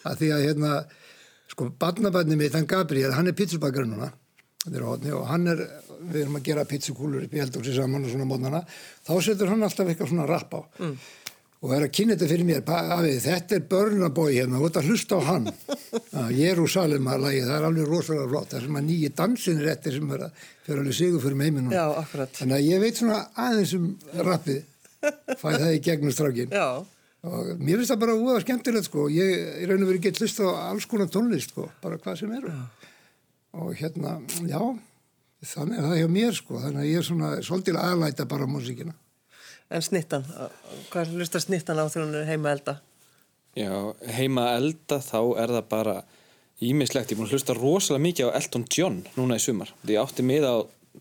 Að 0.03 0.19
því 0.21 0.29
að 0.35 0.45
hérna, 0.45 0.75
sko, 1.51 1.71
barnabarnið 1.81 2.43
mitt, 2.43 2.57
hann 2.57 2.69
Gabriel, 2.69 3.15
hann 3.17 3.31
er 3.31 3.37
pizzubakarinn 3.39 3.95
núna. 3.95 4.11
Er 4.63 4.83
og 4.87 5.25
hann 5.27 5.49
er, 5.51 5.59
við 6.07 6.21
erum 6.21 6.37
að 6.39 6.45
gera 6.47 6.63
pizzukúlur 6.67 7.25
upp 7.25 7.33
í 7.35 7.41
eldhúsi 7.43 7.73
saman 7.75 8.05
og 8.05 8.13
svona 8.13 8.27
mótnana. 8.29 8.61
Þá 9.03 9.13
setur 9.25 9.51
hann 9.51 9.65
alltaf 9.65 9.89
eitthvað 9.91 10.13
svona 10.13 10.27
rapp 10.29 10.55
á. 10.55 10.61
Mm. 10.79 10.93
Og 11.63 11.73
er 11.75 11.85
að 11.85 11.91
kynna 11.95 12.15
þetta 12.15 12.29
fyrir 12.29 12.47
mér, 12.47 12.63
afið, 12.67 13.17
þetta 13.23 13.55
er 13.55 13.65
börnabói 13.71 14.29
hérna, 14.35 14.59
þú 14.59 14.69
ert 14.69 14.79
að 14.79 14.87
hlusta 14.91 15.19
á 15.19 15.21
hann. 15.27 15.51
Jérúsalema 16.39 17.17
lagið, 17.19 17.45
það 17.49 17.57
er 17.57 17.67
alveg 17.69 17.91
rosalega 17.91 18.29
flott. 18.31 18.49
Það 18.51 18.59
er 18.59 18.65
sem 18.67 18.79
að 18.79 18.87
nýji 18.87 19.11
dansinir 19.19 19.69
eftir 19.73 19.97
sem 19.97 20.15
er 20.15 20.25
að 20.27 20.41
fyrir 20.67 20.81
alveg 20.83 20.97
sigur 20.99 21.23
fyrir. 21.23 21.69
Já, 21.71 21.85
akkurat. 22.03 22.33
Þannig 22.39 22.57
að 22.57 22.67
ég 22.67 22.83
veit 22.83 22.99
svona 22.99 23.21
aðeins 23.45 23.75
um 23.79 23.87
rappið, 24.27 24.59
fæ 25.39 25.47
það 25.47 25.69
í 25.71 25.83
gegnum. 25.87 26.17
Já, 26.51 26.67
Og 27.23 27.53
mér 27.55 27.79
finnst 27.79 27.93
það 27.93 28.01
bara 28.01 28.15
úða 28.19 28.39
skemmtilegt 28.43 28.89
sko. 28.89 29.05
Ég 29.07 29.61
í 29.63 29.67
raun 29.69 29.85
og 29.85 29.93
verið 29.93 30.09
gett 30.09 30.19
list 30.19 30.41
á 30.43 30.47
alls 30.67 30.87
konar 30.91 31.07
tónlist 31.11 31.53
sko, 31.53 31.69
bara 31.79 31.95
hvað 31.95 32.17
sem 32.19 32.33
eru. 32.35 32.51
Og 33.53 33.75
hérna, 33.77 34.15
já, 34.49 34.59
þannig 35.53 35.77
er 35.77 35.87
það 35.87 35.99
hjá 35.99 36.09
mér 36.15 36.37
sko. 36.37 36.61
Þannig 36.63 36.81
að 36.81 36.89
ég 36.89 36.99
er 36.99 37.07
svona 37.07 37.31
svolítil 37.45 37.77
aðlæta 37.77 38.25
bara 38.29 38.47
á 38.49 38.53
músíkina. 38.53 38.95
en 39.73 39.81
snittan, 39.81 40.25
hvað 40.91 41.13
hlusta 41.17 41.39
snittan 41.41 41.79
á 41.81 41.89
þegar 41.89 42.05
hún 42.05 42.17
er 42.19 42.27
heima 42.29 42.49
að 42.49 42.57
elda? 42.57 42.73
Já, 43.57 43.73
heima 44.17 44.47
að 44.49 44.57
elda 44.59 44.99
þá 45.01 45.19
er 45.41 45.53
það 45.55 45.67
bara 45.69 45.95
ímislegt. 46.61 47.11
Ég 47.11 47.19
er 47.19 47.25
að 47.25 47.33
hlusta 47.33 47.55
rosalega 47.57 48.03
mikið 48.03 48.29
á 48.29 48.35
Elton 48.39 48.65
John 48.69 48.99
núna 49.17 49.37
í 49.37 49.43
sumar. 49.43 49.73
Því 49.83 49.95
ég 49.95 50.03
átti 50.03 50.25
miða 50.25 50.53
á 50.53 50.59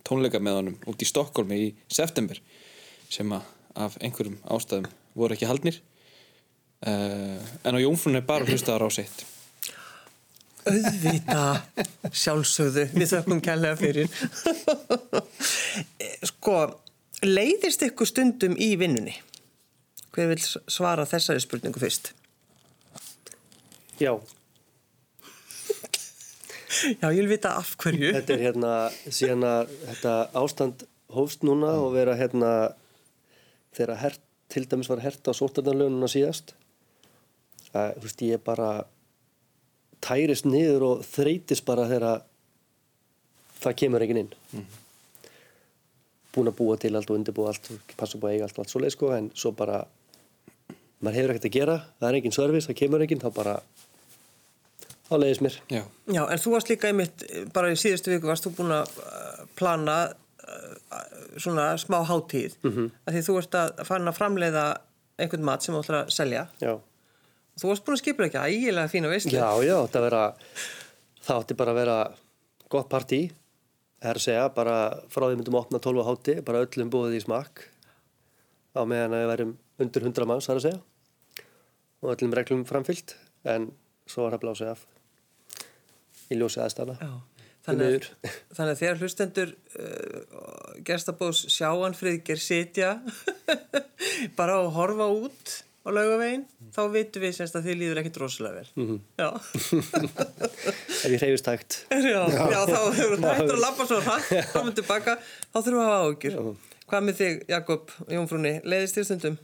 tónleika 0.08 0.40
með 0.40 0.58
honum 0.60 0.78
út 0.88 1.04
í 1.04 1.08
Stokkólmi 1.08 1.58
í 1.58 1.68
september 1.92 2.40
sem 3.12 3.32
að 3.32 3.48
af 3.74 3.96
einhverjum 4.04 4.38
ástæðum 4.52 4.88
voru 5.16 5.36
ekki 5.36 5.48
haldnir. 5.48 5.78
Uh, 6.82 7.38
en 7.64 7.78
á 7.78 7.80
Jónfrún 7.80 8.18
er 8.18 8.26
bara 8.26 8.44
að 8.44 8.52
hlusta 8.52 8.76
á 8.76 8.82
rásitt. 8.82 9.24
Auðvita, 10.68 11.42
sjálfsögðu, 12.14 12.84
við 12.94 13.08
þökkum 13.10 13.40
kærlega 13.42 13.78
fyrir. 13.80 14.12
sko, 16.30 16.56
leiðist 17.26 17.82
ykkur 17.88 18.08
stundum 18.10 18.54
í 18.60 18.72
vinnunni? 18.80 19.16
Hver 20.12 20.30
vil 20.34 20.40
svara 20.44 21.06
þessari 21.08 21.42
spurningu 21.42 21.82
fyrst? 21.82 22.12
já, 24.02 24.14
Já, 26.98 27.12
ég 27.12 27.20
vil 27.20 27.28
vita 27.30 27.52
af 27.60 27.74
hverju. 27.78 28.08
þetta 28.16 28.32
er 28.34 28.40
hérna 28.46 28.70
síðan 29.12 29.44
að 29.46 29.72
þetta 29.90 30.12
ástand 30.40 30.86
hófst 31.12 31.44
núna 31.46 31.68
og 31.78 31.92
vera 31.94 32.16
hérna 32.18 32.52
þegar 33.76 34.00
hert, 34.00 34.22
til 34.50 34.64
dæmis 34.66 34.88
var 34.90 35.02
hert 35.04 35.28
á 35.28 35.32
sótarnarlönuna 35.36 36.08
síðast 36.10 36.54
að, 37.76 37.92
þú 38.00 38.06
veist, 38.08 38.24
ég 38.26 38.42
bara 38.44 38.70
tærist 40.12 40.46
niður 40.48 40.86
og 40.90 41.02
þreytist 41.06 41.64
bara 41.66 41.88
þegar 41.90 42.22
það 43.62 43.78
kemur 43.82 44.04
ekki 44.04 44.18
inn. 44.20 44.32
Búin 46.32 46.48
að 46.48 46.58
búa 46.58 46.78
til 46.80 46.94
allt 46.96 47.10
og 47.12 47.18
undirbúa 47.18 47.52
allt 47.52 47.70
og 47.74 47.96
passa 47.98 48.20
búið 48.20 48.30
að 48.30 48.36
eiga 48.36 48.48
allt 48.48 48.58
og 48.58 48.64
allt 48.64 48.72
svo 48.72 48.82
leið 48.82 48.94
sko 48.96 49.12
en 49.16 49.30
svo 49.36 49.52
bara 49.56 49.82
maður 51.02 51.18
hefur 51.18 51.34
ekkert 51.34 51.48
að 51.48 51.56
gera, 51.56 51.78
það 51.98 52.08
er 52.08 52.18
engin 52.18 52.36
service, 52.36 52.68
það 52.68 52.78
kemur 52.78 53.04
engin 53.04 53.22
þá 53.22 53.28
bara 53.34 53.56
þá 55.08 55.14
leiðist 55.18 55.44
mér. 55.44 55.58
Já. 55.72 55.82
Já, 56.14 56.22
en 56.22 56.42
þú 56.44 56.54
varst 56.54 56.70
líka 56.72 56.88
einmitt, 56.88 57.26
bara 57.52 57.72
í 57.72 57.78
síðustu 57.80 58.14
viku 58.14 58.30
varst 58.30 58.46
þú 58.46 58.54
búin 58.60 58.76
að 58.76 58.94
uh, 59.02 59.42
plana 59.58 59.98
uh, 60.12 61.02
svona 61.36 61.72
smá 61.80 61.98
hátíð. 62.08 62.56
Mm 62.62 62.72
-hmm. 62.72 62.88
að 63.06 63.14
því 63.16 63.24
þú 63.28 63.36
ert 63.42 63.58
að 63.60 63.84
fara 63.90 64.08
að 64.08 64.18
framleiða 64.20 64.64
einhvern 65.18 65.44
mat 65.44 65.62
sem 65.62 65.74
þú 65.74 65.82
ætlar 65.82 66.04
að 66.04 66.14
selja. 66.16 66.46
Já 66.62 66.78
þú 67.60 67.70
varst 67.72 67.84
búin 67.86 67.96
að 67.98 68.02
skipa 68.02 68.26
ekki 68.28 68.40
ægilega 68.46 68.90
fína 68.92 69.10
veislu. 69.12 69.34
Já, 69.34 69.48
já, 69.66 69.74
þetta 69.86 70.02
vera, 70.06 70.22
það 71.26 71.42
átti 71.42 71.56
bara 71.60 71.74
að 71.74 71.80
vera 71.82 71.96
gott 72.72 72.88
partí, 72.92 73.20
það 74.02 74.10
er 74.14 74.20
að 74.20 74.26
segja, 74.26 74.46
bara 74.56 74.76
frá 75.12 75.26
því 75.28 75.36
myndum 75.40 75.58
að 75.58 75.64
opna 75.66 75.82
12 75.84 76.00
á 76.02 76.08
hátti, 76.10 76.36
bara 76.46 76.62
öllum 76.64 76.92
búið 76.94 77.18
í 77.18 77.24
smakk. 77.26 77.66
Á 78.72 78.80
meðan 78.88 79.12
að 79.18 79.20
við 79.24 79.30
værum 79.34 79.52
undir 79.84 80.06
100 80.08 80.28
manns, 80.30 80.48
það 80.48 80.54
er 80.54 80.60
að 80.62 80.66
segja. 80.68 80.80
Og 82.02 82.14
öllum 82.16 82.32
reglum 82.34 82.64
framfyllt 82.66 83.12
en 83.52 83.68
svo 84.10 84.24
var 84.24 84.34
það 84.38 84.42
blásið 84.46 84.70
af 84.72 84.86
í 86.32 86.38
ljósið 86.40 86.64
aðstæðana 86.64 86.96
Já. 86.98 87.12
Þannig, 87.62 88.06
að- 88.08 88.32
þannig 88.56 88.72
að 88.72 88.80
þegar 88.80 89.00
hlustendur 89.02 89.52
uh, 89.78 90.80
gestabóðs 90.88 91.42
sjáan 91.54 91.94
friðger 91.94 92.40
sitja 92.42 92.88
bara 94.38 94.56
að 94.64 94.70
horfa 94.74 95.06
út 95.14 95.52
á 95.82 95.88
laugavegin, 95.90 96.44
þá 96.74 96.80
vitum 96.94 97.24
við 97.24 97.32
semst 97.36 97.56
að 97.58 97.64
þið 97.68 97.78
líður 97.80 98.00
ekkit 98.02 98.20
rosalega 98.22 98.60
vel. 98.60 98.68
Mhm. 98.78 99.00
Já. 99.18 99.28
ef 101.02 101.08
ég 101.10 101.18
hreyfist 101.18 101.50
hægt 101.50 101.78
já, 101.90 102.22
já, 102.30 102.60
þá 102.68 102.80
hefur 102.98 103.16
það 103.18 103.34
hættur 103.40 103.56
að 103.56 103.64
lappa 103.64 103.88
svo 103.88 103.98
hrætt, 104.06 104.30
komum 104.54 104.76
tilbaka, 104.78 105.16
þá 105.50 105.58
þurfum 105.58 105.80
við 105.80 105.82
að 105.82 105.90
hafa 105.90 106.08
ágjur. 106.12 106.38
Hvað 106.92 107.04
með 107.08 107.20
þig, 107.22 107.44
Jakob 107.50 107.92
Jónfrúni, 108.12 108.54
leiðist 108.68 108.98
þér 108.98 109.06
stundum 109.08 109.38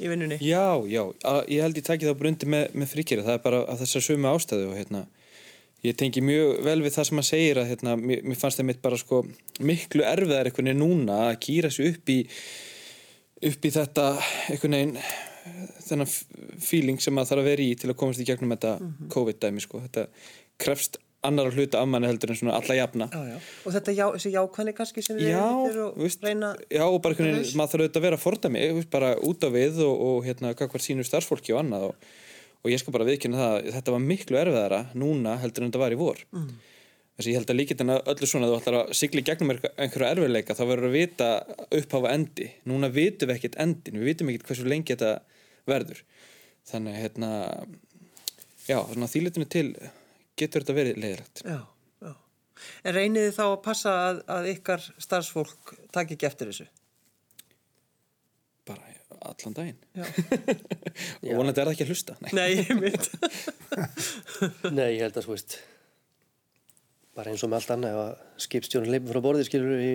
í 0.00 0.08
vinnunni? 0.08 0.40
Já, 0.44 0.66
já, 0.88 1.02
að, 1.28 1.40
ég 1.52 1.64
held 1.66 1.80
ég 1.80 1.88
taki 1.90 2.08
þá 2.08 2.14
brundi 2.20 2.48
með, 2.48 2.68
með 2.80 2.92
fríkeri, 2.94 3.24
það 3.26 3.36
er 3.36 3.42
bara 3.44 3.62
af 3.68 3.80
þessar 3.82 4.06
sömu 4.06 4.30
ástæðu 4.30 4.70
og 4.70 4.78
hérna, 4.78 5.04
ég 5.84 5.96
tengi 6.00 6.22
mjög 6.24 6.60
vel 6.64 6.78
við 6.84 6.96
það 6.96 7.08
sem 7.10 7.22
að 7.22 7.28
segir 7.30 7.60
að 7.60 7.70
hérna, 7.72 7.96
mér, 8.00 8.24
mér 8.24 8.40
fannst 8.40 8.60
það 8.60 8.68
mitt 8.70 8.82
bara 8.84 9.00
sko 9.00 9.22
miklu 9.60 10.04
erfiðar 10.08 10.48
einhvern 10.48 10.70
veginn 10.70 10.84
núna 10.84 11.18
að 11.30 11.38
kýra 11.44 11.72
sig 11.72 11.92
upp 11.94 12.12
í 12.12 12.18
upp 13.50 13.64
í 13.64 13.72
þetta 13.72 14.06
einhvern 14.52 14.76
veginn 14.76 14.96
þennan 15.86 16.10
feeling 16.62 17.00
sem 17.02 17.18
að 17.20 17.30
þarf 17.32 17.42
að 17.44 17.48
vera 17.50 17.64
í 17.66 17.76
til 17.80 17.90
að 17.92 17.98
komast 18.02 18.22
í 18.22 18.26
gegnum 18.28 18.54
þetta 18.54 18.74
COVID-dæmi 19.14 19.64
sko, 19.64 19.82
þetta 19.86 20.06
krefst 20.60 21.00
annara 21.22 21.52
hluta 21.52 21.80
af 21.82 21.88
manni 21.88 22.08
heldur 22.08 22.30
en 22.32 22.38
svona 22.38 22.54
alla 22.56 22.74
jafna. 22.78 23.10
Já, 23.12 23.34
já. 23.34 23.38
Og 23.68 23.74
þetta 23.74 23.92
já, 23.92 24.06
jákvæðni 24.32 24.72
kannski 24.76 25.02
sem 25.04 25.18
við 25.18 25.34
erum 25.34 25.90
og 25.90 26.14
reyna... 26.24 26.54
já, 26.72 26.84
og 26.86 26.96
bara 27.04 27.18
veginn, 27.18 27.42
maður 27.60 27.74
þarf 27.74 27.82
auðvitað 27.84 28.00
að 28.00 28.06
vera 28.06 28.20
veist, 28.78 28.90
bara 28.94 29.10
út 29.28 29.44
á 29.44 29.48
við 29.52 29.82
og, 29.84 30.00
og 30.06 30.24
hérna, 30.24 30.54
hvað 30.56 30.72
hvert 30.72 30.86
sínu 30.86 31.04
starfsfólki 31.04 31.52
og 31.52 31.60
annað 31.60 31.90
og, 31.90 32.08
og 32.64 32.72
ég 32.72 32.80
skal 32.80 32.94
bara 32.96 33.08
viðkynna 33.08 33.36
það 33.40 33.56
að 33.58 33.68
þetta 33.76 33.94
var 33.96 34.06
miklu 34.08 34.40
erfiðara 34.40 34.80
núna 34.96 35.36
heldur 35.42 35.66
en 35.66 35.72
þetta 35.72 35.82
var 35.84 35.96
í 35.96 36.00
vor. 36.00 36.24
Mm. 36.32 36.48
þess 37.20 37.26
að 37.26 37.32
ég 37.34 37.38
held 37.40 37.52
að 37.52 37.58
líkit 37.60 37.84
en 37.84 37.94
öllu 37.98 38.28
svona 38.30 38.48
þú 38.48 38.56
ætlar 38.56 38.78
að 38.80 38.94
sigla 38.96 39.20
í 39.20 39.26
gegnum 39.28 39.52
einhver- 39.52 39.74
einhverju 39.76 40.08
erfiðleika 40.08 40.56
þá 40.56 40.62
verður 40.70 40.88
að 40.88 40.96
vita 40.96 41.28
upphafa 41.82 42.14
endi 42.16 42.48
núna 42.64 42.88
vitum 42.88 43.28
við 43.28 43.36
ekkert 43.36 43.60
endin, 43.60 44.00
við 44.00 44.08
vitum 44.14 44.32
ekkert 44.32 44.48
hversu 44.48 44.64
lengi 44.72 44.96
þetta 44.96 45.18
verður 45.70 46.02
þannig 46.70 46.98
að, 47.26 47.76
hérna 48.68 49.10
þýlitinu 49.10 49.48
til 49.50 49.68
getur 50.40 50.64
þetta 50.64 50.76
verið 50.76 51.00
leiðilegt 51.02 51.42
Já, 51.46 51.58
já. 52.04 52.12
En 52.84 52.96
reynið 52.96 53.26
þið 53.28 53.36
þá 53.38 53.44
að 53.46 53.56
passa 53.64 53.96
að, 54.08 54.22
að 54.36 54.50
ykkar 54.54 54.86
starfsfólk 55.00 55.74
taki 55.94 56.16
ekki 56.18 56.28
eftir 56.30 56.52
þessu? 56.52 56.68
bara 58.68 58.96
allan 59.30 59.56
daginn 59.56 59.78
Já. 59.96 60.04
og 61.26 61.32
vonandi 61.40 61.60
er 61.60 61.66
það 61.66 61.72
ekki 61.74 61.86
að 61.86 61.92
hlusta 61.94 62.16
Nei. 62.20 62.30
Nei, 62.36 62.48
ég 62.60 62.72
mynd. 62.82 63.08
Nei, 64.70 64.88
ég 64.96 65.04
held 65.06 65.16
að 65.16 65.26
þú 65.26 65.34
veist 65.34 65.56
bara 67.16 67.32
eins 67.32 67.42
og 67.44 67.50
með 67.50 67.58
allt 67.60 67.72
annað 67.74 67.96
ef 67.96 68.02
að 68.04 68.44
skipstjórn 68.46 68.92
leipur 68.92 69.16
frá 69.16 69.24
borði 69.24 69.46
skilur 69.48 69.82
í, 69.82 69.94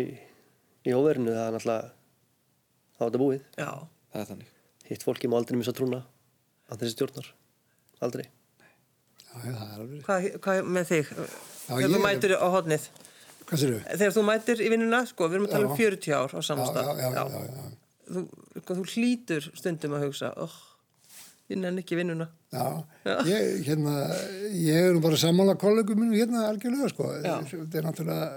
í 0.86 0.98
óverinu 0.98 1.32
það 1.34 1.46
er 1.48 1.56
náttúrulega 1.56 1.94
þá 2.96 3.00
er 3.00 3.08
þetta 3.08 3.24
búið 3.24 3.40
Já, 3.62 3.72
það 4.12 4.22
er 4.22 4.30
þannig 4.34 4.52
hitt 4.90 5.04
fólki 5.06 5.30
má 5.32 5.38
aldrei 5.40 5.58
missa 5.60 5.74
trúna 5.76 6.04
að 6.72 6.82
þessi 6.84 6.96
stjórnar 6.98 7.32
aldrei 8.06 8.26
Já, 9.36 9.40
já, 9.44 9.52
það 9.56 9.72
er 9.74 9.80
alveg. 9.82 10.04
hvað, 10.06 10.28
hvað 10.46 10.70
með 10.78 10.86
þig? 10.92 11.10
Þegar 11.66 11.90
þú 11.92 12.00
mætir 12.06 12.34
á 12.40 12.48
hodnið. 12.54 12.84
Hvað 13.50 13.60
sér 13.62 13.74
Þegar 14.00 14.14
þú 14.16 14.22
mætir 14.30 14.62
í 14.64 14.70
vinnuna, 14.72 15.00
sko, 15.10 15.28
við 15.28 15.36
erum 15.40 15.48
að 15.50 15.56
tala 15.56 15.68
um 15.68 15.74
Já. 15.74 15.80
40 15.82 16.14
ár 16.16 16.32
á 16.32 16.40
Já, 16.40 16.46
samastað. 16.48 16.88
já, 16.88 16.94
já, 17.02 17.26
já, 17.34 17.42
já. 17.50 17.66
Þú, 18.06 18.24
sko, 18.62 18.78
þú 18.80 18.86
hlýtur 18.94 19.50
stundum 19.60 19.96
að 19.98 20.06
hugsa, 20.06 20.30
oh, 20.46 20.56
ég 21.52 21.60
nenni 21.60 21.84
ekki 21.84 21.98
vinnuna. 22.00 22.30
Já, 22.56 22.66
ég, 23.28 23.66
hérna, 23.68 23.96
ég 24.56 24.80
er 24.88 24.96
nú 24.96 25.04
bara 25.04 25.20
sammála 25.20 25.58
kollegum 25.60 26.00
minn 26.00 26.16
hérna 26.16 26.46
algjörlega, 26.54 26.94
sko. 26.94 27.10
Já. 27.26 27.36
Þetta 27.52 27.82
er 27.82 27.90
náttúrulega 27.90 28.30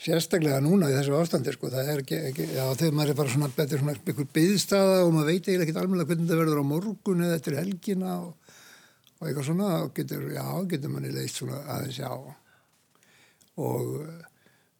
sérstaklega 0.00 0.62
núna 0.64 0.88
í 0.90 0.96
þessu 0.96 1.16
ástandi, 1.18 1.52
sko. 1.54 1.70
Það 1.72 1.90
er 1.92 2.02
ekki, 2.04 2.20
ekki 2.30 2.46
já, 2.54 2.62
þegar 2.80 2.96
maður 2.96 3.12
er 3.12 3.18
bara 3.20 3.34
svona 3.34 3.50
betur 3.56 3.82
svona 3.82 3.96
ykkur 3.98 4.30
byðstaða 4.38 4.96
og 5.04 5.12
maður 5.16 5.30
veit 5.30 5.42
eiginlega 5.50 5.66
ekkert 5.66 5.82
almennilega 5.82 6.12
hvernig 6.12 6.30
það 6.30 6.42
verður 6.42 6.62
á 6.62 6.70
morgun 6.70 7.26
eða 7.26 7.36
eftir 7.40 7.58
helgina 7.60 8.16
og, 8.24 8.56
og 9.18 9.28
eitthvað 9.28 9.48
svona, 9.50 9.68
og 9.84 9.92
getur, 9.98 10.24
já, 10.32 10.46
getur 10.72 10.94
manni 10.94 11.12
leist 11.14 11.42
svona 11.42 11.60
aðeins, 11.76 12.00
já. 12.00 12.10
Og 13.60 13.92
eh, 14.06 14.24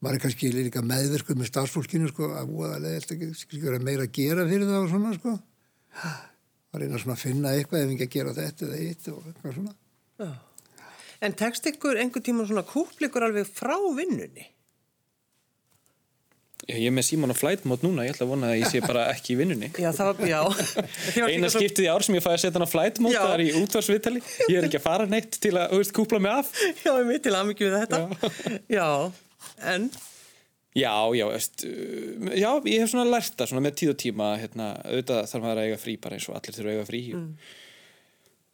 maður 0.01 0.16
er 0.16 0.25
kannski 0.25 0.55
líka 0.57 0.83
meðverkur 0.87 1.39
með 1.39 1.53
starfsfólkinu, 1.53 2.11
sko, 2.14 2.33
að 2.41 2.57
voðalega 2.57 3.05
eftir 3.05 3.29
ekki 3.29 3.62
vera 3.66 3.83
meira 3.85 4.09
að 4.09 4.16
gera 4.16 4.49
fyrir 4.49 4.68
það 4.73 4.83
og 4.87 4.93
svona, 4.95 5.14
sko 5.21 5.39
að 6.71 6.85
reyna 6.85 7.01
svona 7.03 7.16
að 7.16 7.25
finna 7.25 7.53
eitthvað 7.57 7.85
ef 7.85 7.93
ekki 7.95 8.07
að 8.07 8.14
gera 8.14 8.37
þetta 8.37 8.66
eða 8.66 8.81
eitt 8.85 9.11
og 9.11 9.27
eitthvað 9.27 9.57
svona. 9.59 9.75
Já. 10.21 10.31
En 11.21 11.37
tekst 11.37 11.66
ykkur 11.68 12.01
einhver 12.01 12.25
tíma 12.25 12.47
svona 12.49 12.64
kúplikur 12.64 13.27
alveg 13.27 13.49
frá 13.51 13.75
vinnunni? 13.97 14.47
Já, 16.71 16.77
ég 16.79 16.87
er 16.87 16.95
með 16.95 17.07
Símon 17.09 17.33
og 17.33 17.39
flightmót 17.39 17.83
núna, 17.83 18.05
ég 18.07 18.14
ætla 18.14 18.27
að 18.29 18.31
vona 18.31 18.51
að 18.53 18.61
ég 18.61 18.68
sé 18.71 18.81
bara 18.85 19.07
ekki 19.11 19.33
í 19.35 19.39
vinnunni. 19.41 19.71
Já, 19.75 19.89
það 19.97 20.11
var, 20.11 20.29
já. 20.31 20.43
Eina 21.33 21.49
skiptið 21.51 21.87
í 21.87 21.89
ár 21.91 22.05
sem 22.07 22.14
ég 22.14 22.23
fæði 22.23 22.37
að 22.37 22.43
setja 22.45 22.59
hann 22.61 22.66
á 22.68 22.71
flightmót, 22.71 23.14
Já. 23.16 23.21
það 23.25 23.35
er 23.35 23.43
í 23.43 23.49
útvarsviðtali. 23.59 24.23
Ég 24.47 24.59
er 24.61 24.68
ekki 24.68 24.79
að 24.79 24.85
fara 24.85 25.09
neitt 25.11 25.39
til 25.43 25.53
að, 25.57 25.75
veist, 25.81 25.95
kúpla 25.97 26.21
mig 26.23 26.37
af. 26.37 26.53
Já, 26.85 26.93
ég 26.93 27.09
mitt 27.09 27.25
til 27.27 27.35
aðmyggju 27.35 27.73
við 27.73 27.81
þetta. 27.81 28.31
Já. 28.71 28.87
en, 29.73 29.89
Já, 30.79 30.93
já, 31.18 31.25
veist, 31.27 31.64
uh, 31.66 32.29
já, 32.39 32.51
ég 32.71 32.85
hef 32.85 32.93
svona 32.93 33.09
lært 33.11 33.35
það 33.35 33.51
svona 33.51 33.64
með 33.66 33.73
tíð 33.81 33.91
og 33.91 33.99
tíma, 34.05 34.29
hérna, 34.39 34.68
auðvitað 34.87 35.25
þarf 35.33 35.43
maður 35.43 35.62
að 35.64 35.66
eiga 35.66 35.81
frí 35.83 35.97
bara 36.05 36.14
eins 36.21 36.29
og 36.31 36.37
allir 36.39 36.55
þurfa 36.55 36.71
að 36.71 36.77
eiga 36.77 36.87
frí. 36.87 37.01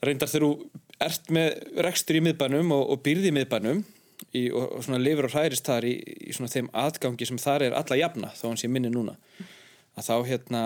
Reyndar 0.06 0.32
þegar 0.32 0.46
þú 0.46 0.80
ert 1.04 1.28
með 1.36 1.50
rekstur 1.84 2.16
í 2.16 2.24
miðbænum 2.24 2.72
og, 2.72 2.86
og 2.94 3.04
byrði 3.04 3.28
í 3.28 3.36
miðbænum 3.36 3.84
í, 4.32 4.46
og, 4.50 4.78
og 4.78 4.86
svona 4.86 5.00
lifur 5.02 5.28
og 5.28 5.34
hrærist 5.34 5.66
þar 5.66 5.86
í, 5.88 5.94
í 6.28 6.34
svona 6.36 6.52
þeim 6.52 6.70
atgangi 6.86 7.28
sem 7.28 7.40
þar 7.40 7.68
er 7.68 7.78
alla 7.78 8.00
jafna, 8.00 8.32
þó 8.36 8.48
hann 8.50 8.60
sé 8.60 8.70
minni 8.72 8.92
núna. 8.92 9.16
Að 9.96 10.08
þá, 10.08 10.16
hérna, 10.30 10.62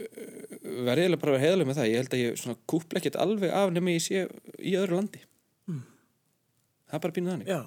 verði 0.00 1.06
eiginlega 1.06 1.20
bara 1.22 1.32
að 1.32 1.36
vera 1.36 1.44
heiðalega 1.44 1.70
með 1.70 1.80
það. 1.80 1.90
Ég 1.90 2.02
held 2.02 2.14
að 2.14 2.22
ég 2.24 2.38
svona 2.40 2.60
kúpla 2.70 3.00
ekkert 3.00 3.18
alveg 3.20 3.56
af 3.56 3.72
nema 3.74 3.96
ég 3.96 4.04
sé 4.04 4.26
í 4.58 4.76
öðru 4.78 5.00
landi. 5.00 5.24
Það 6.90 6.98
er 6.98 7.02
bara 7.04 7.16
býnað 7.16 7.34
þannig. 7.36 7.50
já. 7.50 7.60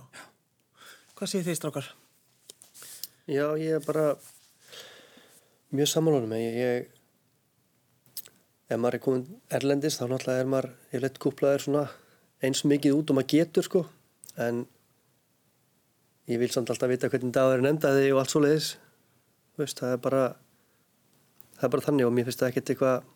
Hvað 1.14 1.30
séu 1.32 1.44
þið, 1.46 1.58
strákar? 1.60 1.86
Já, 3.30 3.46
ég 3.56 3.78
er 3.78 3.84
bara 3.86 4.08
mjög 5.72 5.88
samanlónum 5.94 6.34
ég, 6.36 6.58
ég 6.60 6.74
ef 8.68 8.78
maður 8.82 8.98
er 8.98 9.04
komin 9.06 9.24
erlendis 9.54 9.96
þá 9.96 10.06
náttúrulega 10.12 10.44
er 10.44 10.50
maður 10.52 10.68
ég 10.92 11.04
leitt 11.06 11.20
kúplaður 11.24 11.64
svona 11.64 11.84
eins 12.44 12.62
mikið 12.68 12.98
út 12.98 13.14
og 13.14 13.18
maður 13.18 13.32
getur 13.32 13.66
sko 13.70 13.82
en 14.42 14.64
ég 16.32 16.40
vil 16.42 16.52
samt 16.54 16.72
alltaf 16.72 16.90
vita 16.92 17.10
hvernig 17.12 17.34
dagurinn 17.36 17.70
endaði 17.74 18.12
og 18.14 18.22
allt 18.22 18.34
svo 18.34 18.42
leiðis 18.44 18.70
veist, 19.60 19.80
það 19.80 19.98
er 19.98 20.02
bara 20.06 20.24
það 21.60 21.68
er 21.68 21.74
bara 21.76 21.86
þannig 21.88 22.08
og 22.08 22.16
mér 22.16 22.30
finnst 22.30 22.42
það 22.42 22.54
ekkert 22.54 22.74
eitthvað 22.74 23.10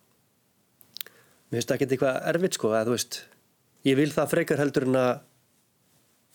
mér 1.48 1.58
finnst 1.58 1.72
það 1.72 1.78
ekkert 1.78 1.96
eitthvað 1.96 2.20
erfitt 2.34 2.60
sko 2.60 2.74
að 2.76 2.90
þú 2.90 2.98
veist 2.98 3.20
ég 3.88 4.00
vil 4.00 4.12
það 4.14 4.32
frekar 4.36 4.62
heldur 4.62 4.88
en 4.90 5.00
að 5.02 5.14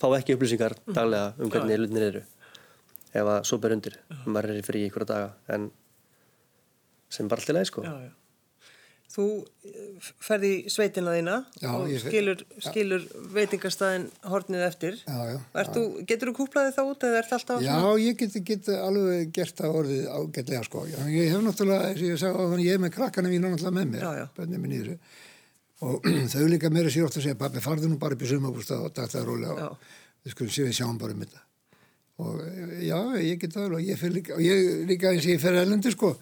fá 0.03 0.09
ekki 0.17 0.37
upplýsingar 0.39 0.75
daglega 0.89 1.35
um 1.39 1.53
hvernig 1.53 1.79
hlutinir 1.79 2.09
eru 2.09 2.25
ef 3.13 3.29
að 3.29 3.39
svo 3.47 3.61
ber 3.63 3.77
undir 3.77 3.99
maður 4.25 4.55
er 4.55 4.63
í 4.63 4.67
frí 4.67 4.87
ykkur 4.89 5.07
daga 5.07 5.31
en 5.53 5.71
sem 7.13 7.29
bara 7.29 7.43
alltaf 7.43 7.57
leið 7.59 7.69
sko. 7.69 7.83
Já, 7.85 7.93
já. 8.07 8.13
Þú 9.13 9.25
eh, 9.69 10.11
ferði 10.25 10.51
í 10.55 10.71
sveitina 10.73 11.13
þína 11.13 11.35
Já, 11.61 11.69
og 11.75 11.91
skilur, 12.01 12.45
skilur 12.65 13.03
veitingastæðin 13.35 14.07
hornið 14.33 14.63
eftir. 14.65 14.95
Já, 15.05 15.19
já, 15.35 15.67
Þú, 15.75 15.83
getur 16.09 16.31
þú 16.31 16.35
kúplaðið 16.39 16.79
þá 16.79 16.83
út 16.87 17.05
eða 17.09 17.19
ert 17.21 17.35
alltaf 17.37 17.65
Já, 17.67 17.77
ég 18.01 18.23
get, 18.23 18.39
get 18.49 18.71
alveg 18.79 19.35
gert 19.37 19.61
það 19.61 19.77
orðið 19.83 20.07
ágætlega 20.17 20.63
sko. 20.69 20.87
Ég 21.13 21.29
hef 21.35 21.45
náttúrulega, 21.45 21.91
eins 21.91 22.01
og 22.01 22.09
ég 22.09 22.23
sagði 22.23 22.49
þannig, 22.55 22.71
ég 22.71 22.79
er 22.79 22.83
með 22.87 22.95
krakkana 22.97 23.35
mínu 23.35 23.53
náttúrulega 23.53 23.77
með 23.77 23.93
mér, 23.93 24.25
bönnið 24.39 24.65
minn 24.65 24.73
í 24.73 24.81
þessu. 24.81 24.97
Og 25.83 26.09
þau 26.33 26.49
líka 26.49 26.73
meira 26.73 26.95
sér 26.95 27.09
oft 27.09 27.21
að 27.21 27.27
segja, 27.27 27.39
pappi, 27.45 27.61
farðu 27.65 27.93
nú 27.93 28.01
bara 28.01 28.17
upp 28.17 28.25
í 28.25 28.33
sumabústað 28.33 28.87
og 28.87 28.97
dætt 28.97 29.13
það 29.13 29.29
rólega 29.29 29.69
og 29.69 29.89
við 30.23 30.37
skulum 30.37 30.55
séu 30.57 30.69
við 30.71 30.77
sjáum 30.79 31.01
bara 31.01 31.17
um 31.17 31.25
þetta. 31.27 31.45
Og 32.23 32.41
eh, 32.47 32.75
já, 32.87 32.99
ég 33.19 33.41
get 33.43 33.57
það 33.57 33.69
alveg, 33.69 33.87
ég 33.91 34.01
fer 34.01 34.17
líka, 34.17 34.37
og 34.39 34.45
ég 34.47 34.89
líka 34.89 35.13
eins 35.13 35.27
og 35.27 35.33
ég 35.35 35.43
fer 35.43 35.59
elendi 35.59 35.93
sko, 35.93 36.13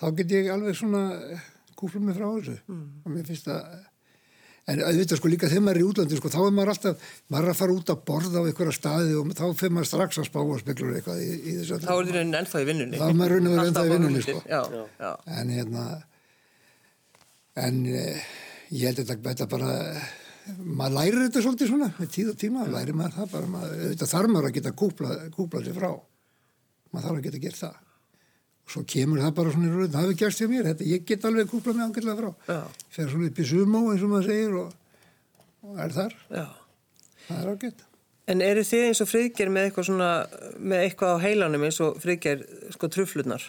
þá 0.00 0.04
get 0.18 0.34
ég 0.34 0.50
alveg 0.54 0.78
svona 0.78 1.04
kúfla 1.80 2.02
mig 2.04 2.18
frá 2.18 2.28
þessu. 2.28 2.58
Mm. 2.68 2.84
Og 3.04 3.14
mér 3.14 3.26
finnst 3.28 3.48
það, 3.48 3.80
En 4.70 4.82
auðvitað 4.84 5.18
sko 5.18 5.30
líka 5.30 5.48
þegar 5.50 5.64
maður 5.66 5.78
er 5.78 5.82
í 5.82 5.88
útlandi 5.88 6.18
sko, 6.18 6.30
þá 6.30 6.40
er 6.42 6.52
maður 6.54 6.70
alltaf, 6.74 7.08
maður 7.32 7.46
er 7.46 7.52
að 7.52 7.58
fara 7.60 7.74
út 7.74 7.90
að 7.90 8.02
borða 8.10 8.42
á 8.44 8.46
einhverja 8.46 8.74
staði 8.76 9.16
og 9.18 9.32
þá 9.34 9.44
fyrir 9.58 9.74
maður 9.74 9.88
strax 9.90 10.20
að 10.20 10.28
spá 10.28 10.38
og 10.42 10.60
speklur 10.60 10.92
eitthvað 10.98 11.22
í, 11.24 11.30
í 11.40 11.54
þessu. 11.56 11.78
Þá 11.80 11.90
er 11.94 12.10
þið 12.10 12.18
raunin 12.18 12.38
ennþá 12.40 12.62
í 12.62 12.68
vinnunni. 12.68 13.00
Þá 13.00 13.06
er 13.08 13.18
maður 13.18 13.34
raunin 13.34 13.56
að 13.56 13.70
ennþá 13.70 13.84
í 13.86 13.92
vinnunni, 13.94 14.22
sko. 14.26 14.42
Já, 14.52 14.60
já. 15.00 15.10
En 15.40 15.52
hérna, 15.56 15.86
en 17.64 17.82
eh, 17.88 18.30
ég 18.76 18.86
held 18.86 19.02
þetta 19.02 19.18
þetta 19.26 19.50
bara, 19.56 19.74
maður 20.60 20.96
lærir 21.00 21.20
þetta 21.24 21.44
svolítið 21.48 21.72
svona, 21.72 21.92
með 21.98 22.14
tíð 22.18 22.32
og 22.34 22.40
tíma, 22.44 22.70
lærir 22.70 23.00
maður 23.00 23.18
það 23.18 23.34
bara, 23.34 23.52
maður, 23.56 23.76
auðvitað 23.86 24.14
þarf 24.14 24.34
maður 24.36 24.50
að 24.52 24.58
geta 24.60 24.76
kúpla, 24.84 25.20
kúpla 25.34 25.64
sér 25.66 25.80
frá. 25.80 25.92
Maður 26.90 27.08
þarf 27.08 27.16
að 27.16 27.26
geta 27.26 27.46
gert 27.48 27.64
það. 27.64 27.86
Svo 28.70 28.84
kemur 28.86 29.18
það 29.18 29.32
bara 29.34 29.52
svona 29.54 29.66
í 29.66 29.74
röð, 29.74 29.90
það 29.90 30.04
hefur 30.04 30.18
gerst 30.20 30.40
hjá 30.42 30.48
mér, 30.50 30.66
þetta, 30.70 30.86
ég 30.86 31.06
get 31.08 31.24
alveg 31.26 31.48
kúpla 31.50 31.72
mig 31.74 31.86
ángætlega 31.88 32.18
frá. 32.20 32.30
Já. 32.46 32.84
Fer 32.94 33.08
svona 33.10 33.30
upp 33.30 33.40
í 33.42 33.46
sumó 33.50 33.80
eins 33.90 34.04
og 34.06 34.12
maður 34.12 34.28
segir 34.28 34.58
og, 34.60 34.68
og 35.66 35.80
er 35.82 35.94
þar, 35.96 36.14
Já. 36.30 36.44
það 37.26 37.40
er 37.40 37.48
ágætt. 37.54 37.82
En 38.30 38.44
eru 38.46 38.62
þið 38.68 38.84
eins 38.86 39.02
og 39.02 39.10
friðger 39.10 39.50
með 39.50 39.66
eitthvað 39.66 39.88
svona, 39.88 40.10
með 40.60 40.84
eitthvað 40.84 41.16
á 41.18 41.22
heilanum 41.24 41.66
eins 41.66 41.80
og 41.82 41.98
friðger, 42.04 42.46
sko, 42.76 42.90
truflunar, 42.94 43.48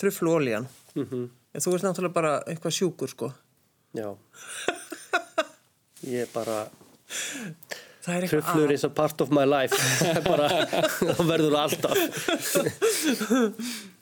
trufluolían? 0.00 0.68
Mm 0.92 1.06
-hmm. 1.08 1.24
Þú 1.54 1.74
ert 1.74 1.86
náttúrulega 1.86 2.14
bara 2.14 2.34
eitthvað 2.44 2.76
sjúkur, 2.76 3.08
sko. 3.08 3.32
Já. 3.94 4.10
Ég 6.02 6.28
bara, 6.34 6.66
er 8.06 8.24
eitthvað 8.26 8.42
tröflur 8.44 8.72
is 8.72 8.84
a 8.84 8.90
part 8.90 9.20
of 9.20 9.30
my 9.30 9.44
life. 9.44 9.72
Það 10.02 10.24
bara, 10.32 10.48
það 11.00 11.26
verður 11.30 11.56
alltaf. 11.62 11.98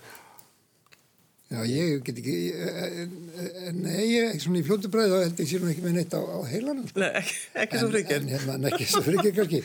Já, 1.52 1.60
ég 1.68 2.02
get 2.06 2.18
ekki, 2.22 2.34
ég- 2.48 3.00
en 3.68 3.80
nei, 3.84 4.04
ég, 4.08 4.38
svona 4.40 4.60
í 4.60 4.64
fljótu 4.64 4.88
bræði 4.92 5.10
þá 5.12 5.18
held 5.26 5.40
ég 5.42 5.48
sér 5.50 5.60
nú 5.64 5.68
ekki 5.72 5.82
með 5.84 5.96
neitt 5.98 6.14
á, 6.16 6.20
á 6.24 6.38
heilanum. 6.48 6.86
sko. 6.88 7.02
Nei, 7.02 7.10
ekki, 7.20 7.34
ekki 7.64 7.80
svo 7.82 7.88
friðger. 7.92 8.16
En, 8.16 8.22
en 8.28 8.32
hérna, 8.32 8.54
en 8.56 8.68
ekki 8.70 8.86
svo 8.88 9.02
frikið 9.04 9.34
kannski. 9.36 9.60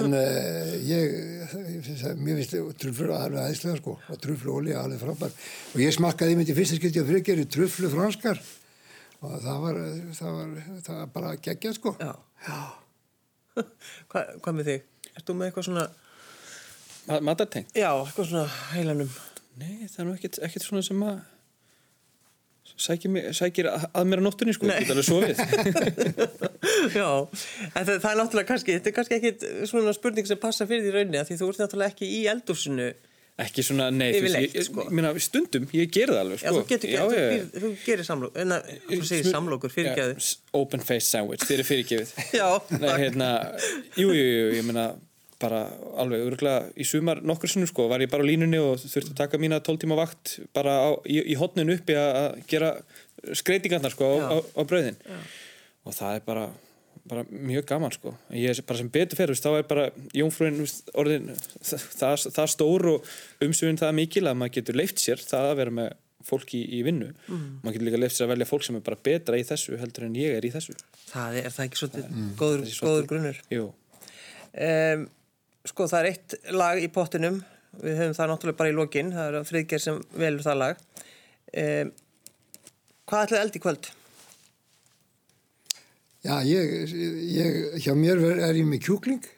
En 0.00 0.16
uh, 0.18 0.72
ég, 0.88 1.14
ég 1.54 1.84
finnst 1.86 2.08
að, 2.10 2.22
mér 2.26 2.40
finnst 2.40 2.56
truflur 2.82 3.12
alveg 3.14 3.40
aðeinslega 3.44 3.78
sko, 3.82 3.94
og 4.10 4.20
truflu 4.24 4.56
olíu 4.58 4.76
alveg 4.80 4.98
frábær. 5.04 5.36
Og 5.74 5.84
ég 5.84 5.94
smakkaði 5.94 6.36
í 6.42 6.56
fyrsta 6.58 6.80
skipti 6.80 7.04
á 7.04 7.10
frikið 7.12 7.44
í 7.44 7.48
truflu 7.58 7.92
franskar 7.94 8.42
og 9.22 9.38
það 9.42 9.62
var, 9.66 9.78
það 10.14 10.34
var, 10.40 10.50
það 10.86 10.98
var 11.04 11.08
bara 11.14 11.32
geggjað 11.42 11.78
sko. 11.78 11.94
Já. 12.02 12.12
Hva, 14.10 14.20
hvað 14.42 14.54
með 14.60 14.68
þig? 14.72 14.84
Þú 15.26 15.34
með 15.38 15.48
eitthvað 15.50 15.66
svona, 15.66 15.86
Ma- 17.08 17.22
Matartengt? 17.24 17.72
já, 17.74 17.88
eitthvað 17.98 18.28
svona 18.30 18.44
heilanum? 18.74 19.08
Nei, 19.58 19.88
það 19.90 19.98
er 20.02 20.06
nú 20.08 20.14
ekkert, 20.18 20.38
ekkert 20.46 20.64
svona 20.68 20.84
sem 20.86 21.02
að 21.08 21.18
sækir, 22.78 23.10
mig, 23.10 23.24
sækir 23.34 23.66
að 23.72 23.86
að 23.96 24.04
mér 24.10 24.20
á 24.20 24.24
nóttunni 24.28 24.52
sko, 24.54 24.68
get 24.68 24.90
alveg 24.92 25.06
sofið 25.08 25.38
já, 26.98 27.08
en 27.72 27.86
það, 27.88 27.94
það 28.04 28.10
er 28.12 28.18
náttúrulega 28.20 28.48
kannski, 28.52 28.74
þetta 28.76 28.90
er 28.92 28.96
kannski 28.98 29.16
ekkit 29.18 29.46
svona 29.70 29.94
spurning 29.96 30.28
sem 30.28 30.38
passa 30.42 30.66
fyrir 30.68 30.84
því 30.86 30.92
rauninni, 30.94 31.18
af 31.22 31.30
því 31.30 31.38
þú 31.40 31.48
ert 31.54 31.62
náttúrulega 31.64 31.94
ekki 31.94 32.10
í 32.12 32.20
eldúsinu. 32.30 32.88
ekki 33.38 33.62
svona, 33.66 33.88
nei, 33.94 34.10
þú 34.12 34.20
Yfirleitt, 34.20 34.54
ég, 34.60 34.68
sko. 34.68 34.84
meina, 34.94 35.10
stundum, 35.22 35.66
ég 35.78 35.90
ger 35.94 36.12
það 36.12 36.20
alveg 36.26 36.40
Já, 36.44 36.48
sko. 36.52 36.60
þú 36.60 36.70
getur, 36.74 36.92
já, 36.94 37.02
þú, 37.02 37.18
ég- 37.18 37.34
býr- 37.34 37.64
þú 37.64 37.72
gerir 37.88 38.08
samlók, 38.12 38.38
en 38.44 38.54
það, 38.54 38.70
þú 38.92 39.02
segir 39.10 39.28
samlókur, 39.32 39.74
fyrirgæðu. 39.74 40.14
Já, 40.18 40.24
s- 40.28 40.38
open 40.60 40.82
face 40.92 41.06
sandwich, 41.08 41.44
þið 41.48 41.62
er 41.64 41.68
fyrirgefið 41.72 42.32
Já, 42.38 42.48
Nei, 42.82 42.88
hérna, 43.04 43.28
jú, 43.98 44.08
jú, 44.12 44.24
jú, 44.28 44.48
ég 44.60 44.66
meina 44.70 44.88
bara 45.38 45.60
alveg 46.02 46.24
örgulega 46.26 46.68
í 46.74 46.86
sumar 46.88 47.20
nokkur 47.22 47.50
sinnum 47.50 47.68
sko, 47.70 47.86
var 47.90 48.02
ég 48.02 48.10
bara 48.10 48.24
á 48.26 48.28
línunni 48.28 48.58
og 48.58 48.80
þurfti 48.82 49.12
að 49.12 49.20
taka 49.20 49.38
mína 49.38 49.60
12 49.62 49.84
tíma 49.84 49.98
vakt 49.98 50.38
bara 50.56 50.74
á, 50.82 50.88
í, 51.06 51.20
í 51.32 51.36
hotninu 51.38 51.76
uppi 51.78 51.94
að 51.98 52.40
gera 52.50 52.72
skreitingarnar 53.38 53.94
sko 53.94 54.08
á, 54.08 54.14
Já. 54.18 54.26
á, 54.34 54.36
á 54.58 54.60
brauðin. 54.66 54.98
Og 55.86 55.94
það 55.94 56.18
er 56.18 56.24
bara, 56.26 56.46
bara 57.08 57.24
mjög 57.30 57.68
gaman 57.70 57.94
sko. 57.94 58.16
Ég 58.34 58.50
er 58.50 58.66
bara 58.66 58.80
sem 58.82 58.90
betur 58.92 59.20
fyrir, 59.20 59.38
þá 59.38 59.50
er 59.60 59.68
bara 59.70 59.86
jónfrúin 60.16 60.58
orðin 60.98 61.30
það, 61.36 61.86
það, 62.00 62.26
það 62.34 62.52
stór 62.54 62.88
og 62.96 63.14
umsöfun 63.46 63.80
það 63.80 63.96
mikil 64.02 64.26
að 64.26 64.38
maður 64.42 64.56
getur 64.58 64.78
leift 64.82 65.02
sér 65.02 65.22
það 65.22 65.52
að 65.52 65.58
vera 65.62 65.76
með 65.80 65.92
fólk 66.28 66.50
í, 66.58 66.64
í 66.76 66.82
vinnu. 66.84 67.12
Maður 67.30 67.76
getur 67.78 67.86
líka 67.88 68.00
leift 68.02 68.18
sér 68.18 68.26
að 68.26 68.34
velja 68.34 68.48
fólk 68.50 68.66
sem 68.66 68.76
er 68.76 68.82
bara 68.90 68.98
betra 69.08 69.38
í 69.38 69.46
þessu 69.46 69.78
heldur 69.80 70.08
en 70.08 70.18
ég 70.18 70.34
er 70.36 70.44
í 70.44 70.50
þessu. 70.52 70.74
Það 71.12 71.38
er, 71.38 71.46
er 71.46 71.54
það 71.54 71.68
ekki 71.68 71.80
svolítið 71.82 72.18
góður, 72.42 72.74
góður 72.82 73.08
grunnur. 73.12 73.38
Jú. 73.54 73.68
Um, 74.58 75.06
sko 75.68 75.86
það 75.90 76.00
er 76.00 76.10
eitt 76.12 76.36
lag 76.54 76.80
í 76.82 76.90
pottinum 76.92 77.40
við 77.78 78.00
höfum 78.00 78.16
það 78.16 78.32
náttúrulega 78.32 78.60
bara 78.62 78.72
í 78.72 78.76
lokin 78.76 79.14
það 79.14 79.38
er 79.38 79.48
friðger 79.48 79.84
sem 79.84 80.02
velur 80.18 80.44
það 80.44 80.60
lag 80.62 80.82
um, 80.82 81.94
hvað 83.08 83.24
ætlaði 83.24 83.42
eld 83.44 83.58
í 83.58 83.62
kvöld? 83.64 83.90
Já, 86.26 86.34
ég, 86.44 86.94
ég, 87.30 87.58
hjá 87.84 87.92
mér 87.96 88.18
er 88.34 88.56
ég 88.58 88.66
með 88.66 88.82
kjúkling 88.88 89.28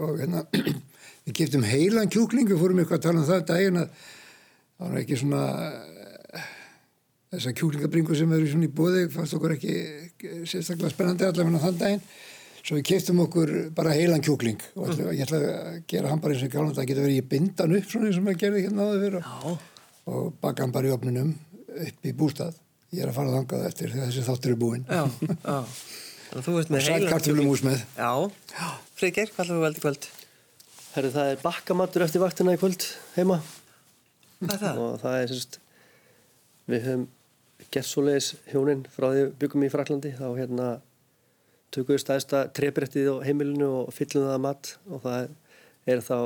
og 0.00 0.16
hérna, 0.22 0.46
við 1.26 1.34
giftum 1.36 1.66
heilan 1.66 2.10
kjúkling, 2.10 2.48
við 2.48 2.62
fórum 2.62 2.80
eitthvað 2.80 2.98
að 3.00 3.04
tala 3.04 3.20
um 3.20 3.28
það 3.28 3.44
daginn 3.50 3.80
að 3.82 3.90
það 4.80 4.86
var 4.86 5.00
ekki 5.02 5.18
svona 5.20 5.42
eh, 6.40 6.48
þessar 7.34 7.56
kjúklingabringur 7.60 8.18
sem 8.18 8.34
eru 8.34 8.48
svona 8.48 8.66
í 8.70 8.72
bóði, 8.80 9.04
fannst 9.12 9.36
okkur 9.36 9.54
ekki 9.58 9.76
eh, 9.76 10.40
sérstaklega 10.48 10.94
spennandi 10.94 11.28
allavega 11.28 11.62
þann 11.66 11.80
daginn. 11.84 12.04
Svo 12.60 12.76
við 12.76 12.86
kiftum 12.90 13.22
okkur 13.24 13.52
bara 13.76 13.94
heilan 13.96 14.24
kjúkling 14.24 14.60
og 14.76 14.90
ætla, 14.92 15.12
ég 15.16 15.24
ætla 15.24 15.40
að 15.40 15.78
gera 15.90 16.10
hann 16.12 16.20
bara 16.22 16.36
eins 16.36 16.44
og 16.44 16.52
gálan, 16.52 16.74
það 16.76 16.90
getur 16.90 17.06
verið 17.06 17.20
í 17.20 17.28
bindan 17.30 17.76
upp 17.78 17.88
svona 17.88 18.10
eins 18.10 18.18
og 18.20 18.26
maður 18.26 18.42
gerði 18.42 18.64
hérna 18.66 18.88
áður 18.88 19.04
fyrir 19.06 19.30
og, 19.50 19.64
og 20.12 20.28
baka 20.44 20.66
hann 20.66 20.74
bara 20.74 20.90
í 20.90 20.94
opnunum 20.94 21.32
upp 21.70 22.06
í 22.06 22.14
bústað. 22.16 22.58
Ég 22.90 23.04
er 23.04 23.12
að 23.12 23.20
fara 23.20 23.34
þangað 23.38 23.66
eftir 23.70 23.92
þegar 23.94 24.10
þessi 24.10 24.26
þáttur 24.26 24.52
er 24.52 24.60
búinn. 24.60 24.86
Já, 24.90 25.04
já 25.30 25.58
Þannig 26.30 26.40
að 26.40 26.46
þú 26.46 26.52
ert 26.60 26.68
með 26.70 26.82
Sæl 26.86 26.92
heilan 26.94 27.64
með. 27.66 27.80
Já, 27.98 28.66
friðger, 29.00 29.30
hvað 29.34 29.44
ætlaði 29.44 29.60
þú 29.60 29.66
eld 29.66 29.78
í 29.78 29.82
kvöld? 29.82 30.10
Herru, 30.90 31.10
það 31.14 31.28
er 31.30 31.40
bakkamatur 31.44 32.02
eftir 32.02 32.22
vaktina 32.22 32.54
í 32.56 32.58
kvöld 32.58 32.84
heima 33.14 33.36
Hvað 34.40 34.54
er 34.56 34.62
það? 34.62 34.78
og 34.82 34.94
það 35.02 35.16
er 35.20 35.28
sérst 35.30 35.58
við 36.70 36.86
höfum 36.88 37.04
gert 37.70 37.86
svoleiðis 37.86 38.30
hjónin 38.50 38.82
frá 38.90 39.06
því 39.12 39.20
við 39.20 39.34
byggum 39.42 39.66
í 39.66 39.70
Fraklandi 39.70 40.12
þá 40.16 40.24
hérna 40.38 40.66
tökum 41.74 41.94
við 41.94 42.02
stæðsta 42.04 42.44
trefbrettið 42.56 43.10
á 43.14 43.16
heimilinu 43.26 43.68
og 43.82 43.92
fyllum 43.94 44.26
það 44.26 44.36
að 44.36 44.44
mat 44.46 44.72
og 44.90 45.02
það 45.04 45.28
er 45.90 46.04
þá 46.06 46.18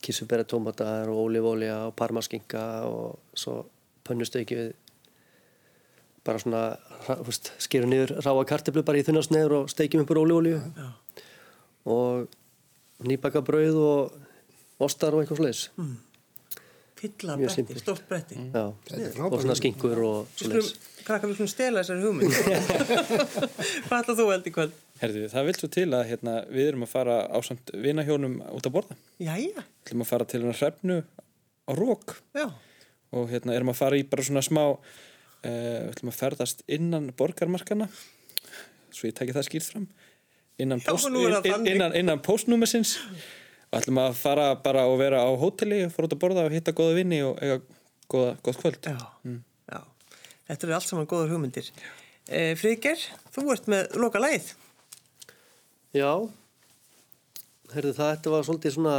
kísubera 0.00 0.46
tómatar 0.48 1.10
og 1.12 1.26
ólífólja 1.26 1.76
og 1.88 1.96
parmaskinka 1.96 2.64
og 2.88 3.18
svo 3.36 3.62
pönnustöki 4.06 4.56
við 4.56 4.70
bara 6.24 6.40
svona 6.40 6.62
veist, 7.24 7.52
skerum 7.60 7.92
niður 7.92 8.18
ráa 8.24 8.44
karteflu 8.48 8.84
bara 8.84 9.00
í 9.00 9.06
þunnasneður 9.06 9.56
og 9.62 9.72
steikjum 9.72 10.04
upp 10.04 10.12
úr 10.12 10.22
ólífólju 10.24 10.60
og 11.90 12.38
nýbaka 13.08 13.42
brauð 13.44 13.80
og 13.80 14.84
ostar 14.84 15.16
og 15.16 15.22
eitthvað 15.22 15.40
svoleiðis. 15.40 15.62
Fylla 17.00 17.36
Mjög 17.40 17.54
bretti, 17.56 17.80
stórt 17.80 18.08
bretti. 18.08 18.38
Er 18.52 19.20
og 19.24 19.38
svona 19.40 19.56
skinkur 19.56 20.02
og 20.04 20.32
skulum, 20.36 20.66
krakkar, 21.06 21.30
við 21.30 21.38
skulum 21.38 21.50
stela 21.50 21.82
þessari 21.82 22.04
hugmynd. 22.04 22.32
Hvað 23.86 23.98
ætlaði 24.00 24.16
þú 24.20 24.26
eld 24.34 24.48
í 24.48 24.52
kvöld? 24.54 24.76
Herðu, 25.00 25.22
það 25.32 25.46
vil 25.48 25.54
svo 25.56 25.70
til 25.72 25.86
að 25.96 26.04
hérna, 26.10 26.34
við 26.52 26.70
erum 26.70 26.84
að 26.84 26.92
fara 26.92 27.16
á 27.32 27.38
samt 27.46 27.72
vinahjónum 27.86 28.36
út 28.52 28.68
að 28.68 28.74
borða. 28.74 28.96
Jæja, 29.22 29.64
Við 29.64 29.88
ætlum 29.88 30.04
að 30.04 30.10
fara 30.10 30.28
til 30.28 30.40
hérna 30.42 30.56
hrefnu 30.58 30.98
á 31.00 31.72
rók 31.78 32.16
já, 32.36 32.46
og 33.16 33.32
hérna 33.32 33.56
erum 33.56 33.72
að 33.72 33.80
fara 33.80 34.00
í 34.00 34.06
bara 34.12 34.26
svona 34.28 34.44
smá, 34.44 34.62
uh, 34.76 35.48
við 35.48 35.90
ætlum 35.94 36.12
að 36.12 36.18
ferðast 36.20 36.64
innan 36.68 37.10
borgarmarkana, 37.16 37.90
svo 38.92 39.08
ég 39.08 39.16
tæki 39.16 39.36
það 39.36 39.48
skýrt 39.48 39.70
fram, 39.72 39.90
innan, 40.60 40.84
post, 40.84 41.08
inn, 41.10 41.68
innan, 41.74 41.96
innan 41.96 42.20
postnúmersins 42.24 42.98
og 43.70 43.78
ætlum 43.80 44.00
að 44.02 44.16
fara 44.18 44.50
bara 44.60 44.88
og 44.90 44.98
vera 45.00 45.22
á 45.24 45.30
hóteli 45.38 45.84
og 45.86 45.94
fara 45.94 46.10
út 46.10 46.16
að 46.16 46.22
borða 46.26 46.48
og 46.48 46.56
hitta 46.56 46.74
góða 46.76 46.96
vinni 46.98 47.22
og 47.24 47.38
eiga 47.40 47.60
góða, 48.10 48.34
góð 48.44 48.60
kvöld. 48.64 48.82
já, 48.84 48.98
já 49.24 49.38
Þetta 50.50 50.66
eru 50.66 50.74
allt 50.74 50.88
saman 50.88 51.06
góður 51.06 51.36
hugmyndir. 51.36 51.70
E, 52.26 52.56
Friðger, 52.58 53.02
þú 53.30 53.44
ert 53.54 53.68
með 53.70 53.94
loka 54.02 54.20
lagið 54.22 54.50
Já, 55.94 56.10
herðu 57.72 57.92
það, 57.96 58.10
þetta 58.12 58.32
var 58.34 58.44
svolítið 58.46 58.74
svona 58.76 58.96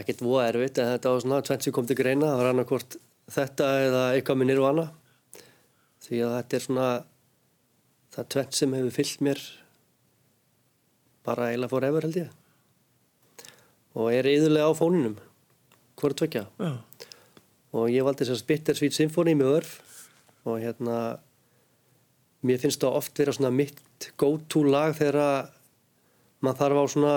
ekkert 0.00 0.22
voða 0.24 0.46
erfitt 0.50 0.80
en 0.80 0.92
þetta 0.94 1.12
var 1.12 1.24
svona 1.24 1.40
tvennt 1.44 1.66
sem 1.66 1.74
kom 1.76 1.88
til 1.88 1.96
greina. 1.98 2.30
Það 2.30 2.40
var 2.40 2.50
annarkvort 2.50 2.96
þetta 3.34 3.66
eða 3.82 4.04
eitthvað 4.14 4.40
með 4.40 4.50
nirvana. 4.50 4.86
Því 6.04 6.22
að 6.24 6.32
þetta 6.38 6.56
er 6.56 6.64
svona 6.64 6.88
það 8.14 8.32
tvennt 8.36 8.58
sem 8.58 8.78
hefur 8.78 8.96
fyllt 8.96 9.26
mér 9.28 9.44
bara 11.24 11.50
eiginlega 11.50 11.72
forever 11.72 12.08
held 12.08 12.18
ég. 12.20 12.32
Og 13.94 14.10
er 14.12 14.28
yðurlega 14.32 14.72
á 14.72 14.72
fóninum 14.76 15.20
hvort 16.00 16.18
tvekja 16.18 16.48
Já, 16.58 16.72
og 17.74 17.90
ég 17.90 18.06
valdi 18.06 18.26
þess 18.26 18.44
að 18.44 18.48
Bittersweet 18.52 18.96
Symphony 18.96 19.34
með 19.38 19.56
örf 19.58 19.72
og 20.46 20.60
hérna 20.62 20.98
mér 22.44 22.60
finnst 22.62 22.82
það 22.84 22.98
oft 23.00 23.18
vera 23.18 23.32
svona 23.34 23.50
mitt 23.54 24.10
go-to 24.20 24.62
lag 24.68 24.94
þegar 24.98 25.48
maður 26.44 26.60
þarf 26.60 26.80
á 26.80 26.84
svona 26.92 27.14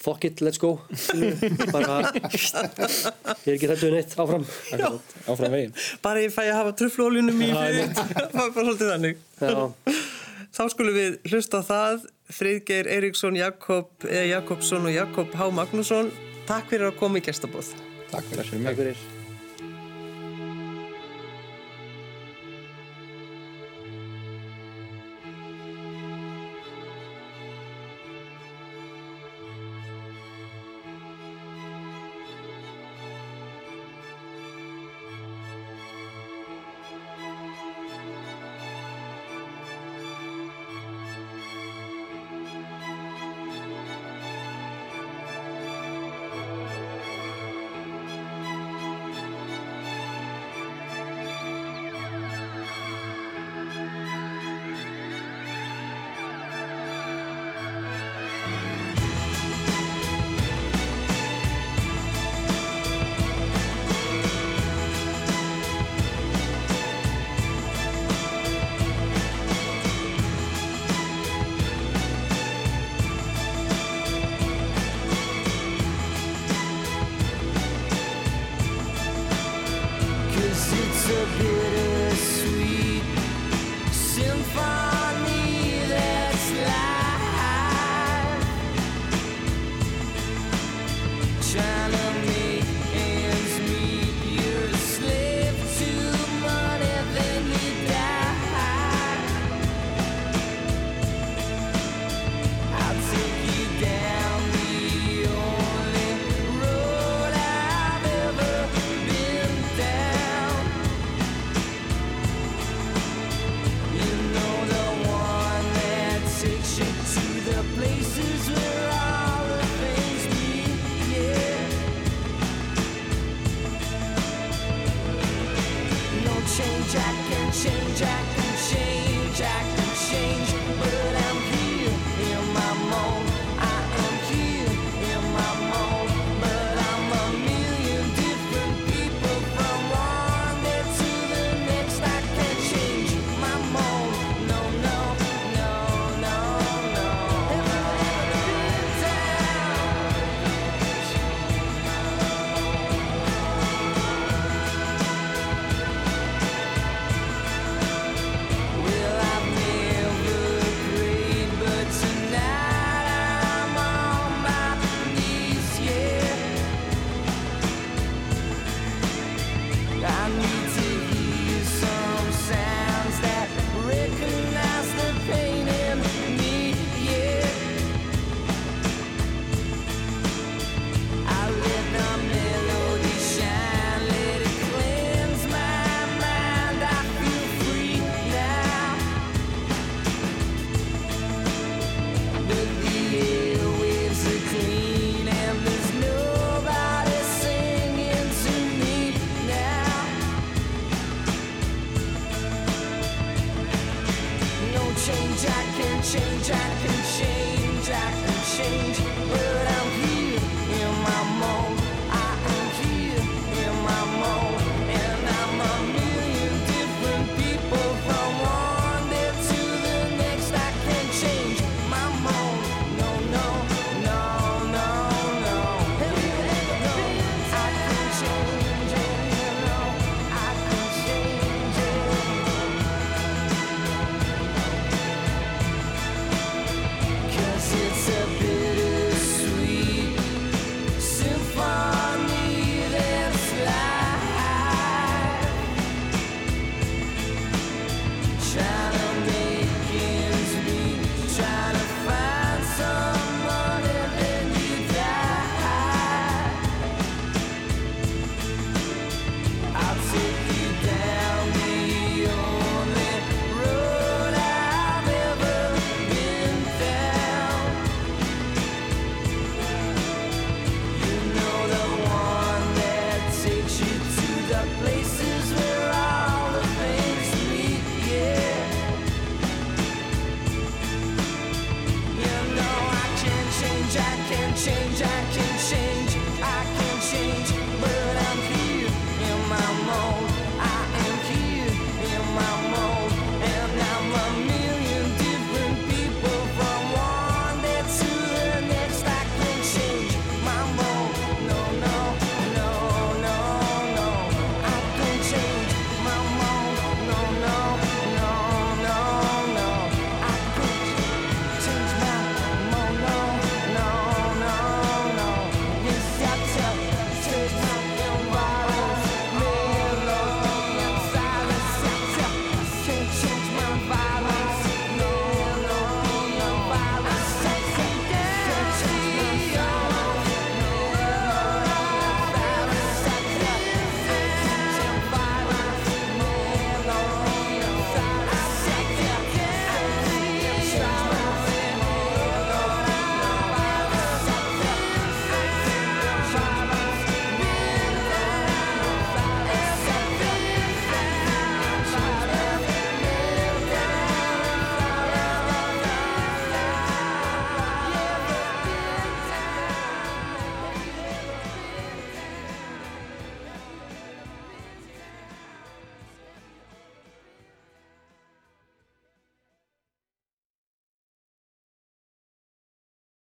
fuck 0.00 0.24
it, 0.24 0.40
let's 0.40 0.56
go. 0.58 0.78
Bara 1.74 1.98
ég 2.14 3.50
er 3.50 3.56
ekki 3.56 3.68
hrættu 3.68 3.90
neitt 3.92 4.14
áfram. 4.16 4.46
Akkurat, 4.72 5.12
Áfram 5.28 5.52
veginn. 5.52 5.74
bara 6.00 6.22
ég 6.24 6.32
fæ 6.32 6.46
að 6.46 6.56
hafa 6.56 6.72
truflólunum 6.80 7.42
í 7.44 7.50
fyrir 7.52 7.92
Það 8.32 8.38
var 8.38 8.54
bara 8.54 8.64
svolítið 8.64 8.94
þannig. 8.94 9.20
Já. 9.44 9.98
Þá 10.56 10.62
skulum 10.72 10.96
við 10.96 11.20
hlusta 11.28 11.60
á 11.60 11.62
það. 11.68 12.08
Friðgeir 12.30 12.88
Eiríksson, 12.96 13.36
Jakob 13.36 14.08
e, 14.08 14.24
Jakobsson 14.30 14.88
og 14.88 14.96
Jakob 14.96 15.36
H. 15.36 15.52
Magnússon. 15.60 16.10
Takk 16.48 16.72
fyrir 16.72 16.88
að 16.88 16.98
koma 17.02 17.20
í 17.20 17.26
gestabóð 17.28 17.74
Takk 18.10 18.24
fyrir. 18.24 18.64
Takk 18.64 19.19